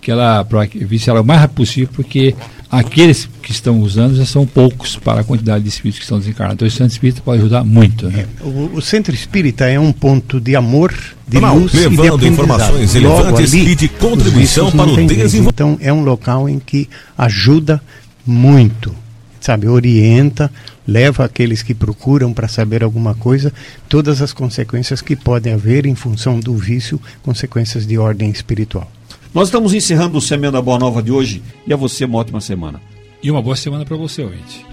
que 0.00 0.10
ela 0.10 0.44
para 0.44 0.66
ela 1.06 1.20
o 1.20 1.24
mais 1.24 1.40
rápido 1.40 1.56
possível, 1.56 1.90
porque 1.94 2.34
aqueles 2.70 3.28
que 3.42 3.50
estão 3.50 3.80
usando 3.80 4.14
já 4.14 4.24
são 4.24 4.46
poucos 4.46 4.96
para 4.96 5.20
a 5.20 5.24
quantidade 5.24 5.64
de 5.64 5.68
espíritos 5.68 5.98
que 5.98 6.04
estão 6.04 6.18
desencarnados. 6.18 6.54
Então, 6.54 6.68
o 6.68 6.70
centro 6.70 6.92
espírita 6.92 7.20
pode 7.22 7.40
ajudar 7.40 7.64
muito. 7.64 8.08
Né? 8.08 8.26
É, 8.40 8.44
o, 8.44 8.76
o, 8.76 8.80
centro 8.80 9.14
espírita 9.14 9.66
é 9.66 9.78
um 9.78 9.92
ponto 9.92 10.40
de 10.40 10.56
amor, 10.56 10.94
de 11.26 11.40
Não, 11.40 11.58
luz 11.58 11.72
levando 11.74 12.16
e 12.16 12.20
de 12.20 12.28
informações 12.28 12.94
relevantes 12.94 13.52
e 13.52 13.74
de 13.74 13.88
contribuição 13.88 14.70
para 14.70 14.90
o 14.90 14.96
desenvolvimento. 14.96 15.48
Então, 15.48 15.78
é 15.80 15.92
um 15.92 16.02
local 16.02 16.48
em 16.48 16.58
que 16.58 16.88
ajuda 17.18 17.82
muito, 18.24 18.94
sabe, 19.40 19.66
orienta, 19.66 20.50
leva 20.86 21.24
aqueles 21.24 21.62
que 21.62 21.74
procuram 21.74 22.32
para 22.32 22.48
saber 22.48 22.82
alguma 22.82 23.14
coisa, 23.14 23.52
todas 23.88 24.22
as 24.22 24.32
consequências 24.32 25.02
que 25.02 25.16
podem 25.16 25.52
haver 25.52 25.86
em 25.86 25.94
função 25.94 26.38
do 26.38 26.54
vício, 26.56 27.00
consequências 27.22 27.86
de 27.86 27.98
ordem 27.98 28.30
espiritual. 28.30 28.90
Nós 29.32 29.46
estamos 29.46 29.72
encerrando 29.72 30.18
o 30.18 30.20
Semana 30.20 30.50
da 30.50 30.62
Boa 30.62 30.76
Nova 30.76 31.00
de 31.00 31.12
hoje 31.12 31.40
e 31.64 31.72
a 31.72 31.76
você 31.76 32.04
uma 32.04 32.18
ótima 32.18 32.40
semana. 32.40 32.82
E 33.22 33.30
uma 33.30 33.40
boa 33.40 33.54
semana 33.54 33.84
para 33.84 33.96
você, 33.96 34.22
ouvinte. 34.22 34.66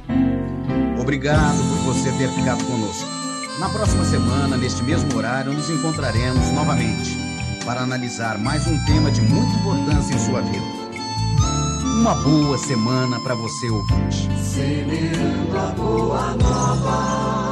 Obrigado 1.00 1.58
por 1.58 1.94
você 1.94 2.12
ter 2.14 2.28
ficado 2.30 2.64
conosco. 2.66 3.08
Na 3.60 3.70
próxima 3.70 4.04
semana, 4.06 4.58
neste 4.58 4.84
mesmo 4.84 5.16
horário, 5.16 5.54
nos 5.54 5.70
encontraremos 5.70 6.52
novamente 6.54 7.16
para 7.66 7.82
analisar 7.82 8.40
mais 8.40 8.66
um 8.66 8.84
tema 8.86 9.12
de 9.12 9.22
muita 9.22 9.56
importância 9.60 10.16
em 10.16 10.20
sua 10.20 10.42
vida. 10.42 10.66
Uma 12.00 12.16
boa 12.16 12.58
semana 12.58 13.20
para 13.20 13.36
você, 13.36 13.70
ouvinte. 13.70 14.28
Semeando 14.42 15.58
a 15.58 15.72
boa 15.76 16.36
nova. 16.36 17.47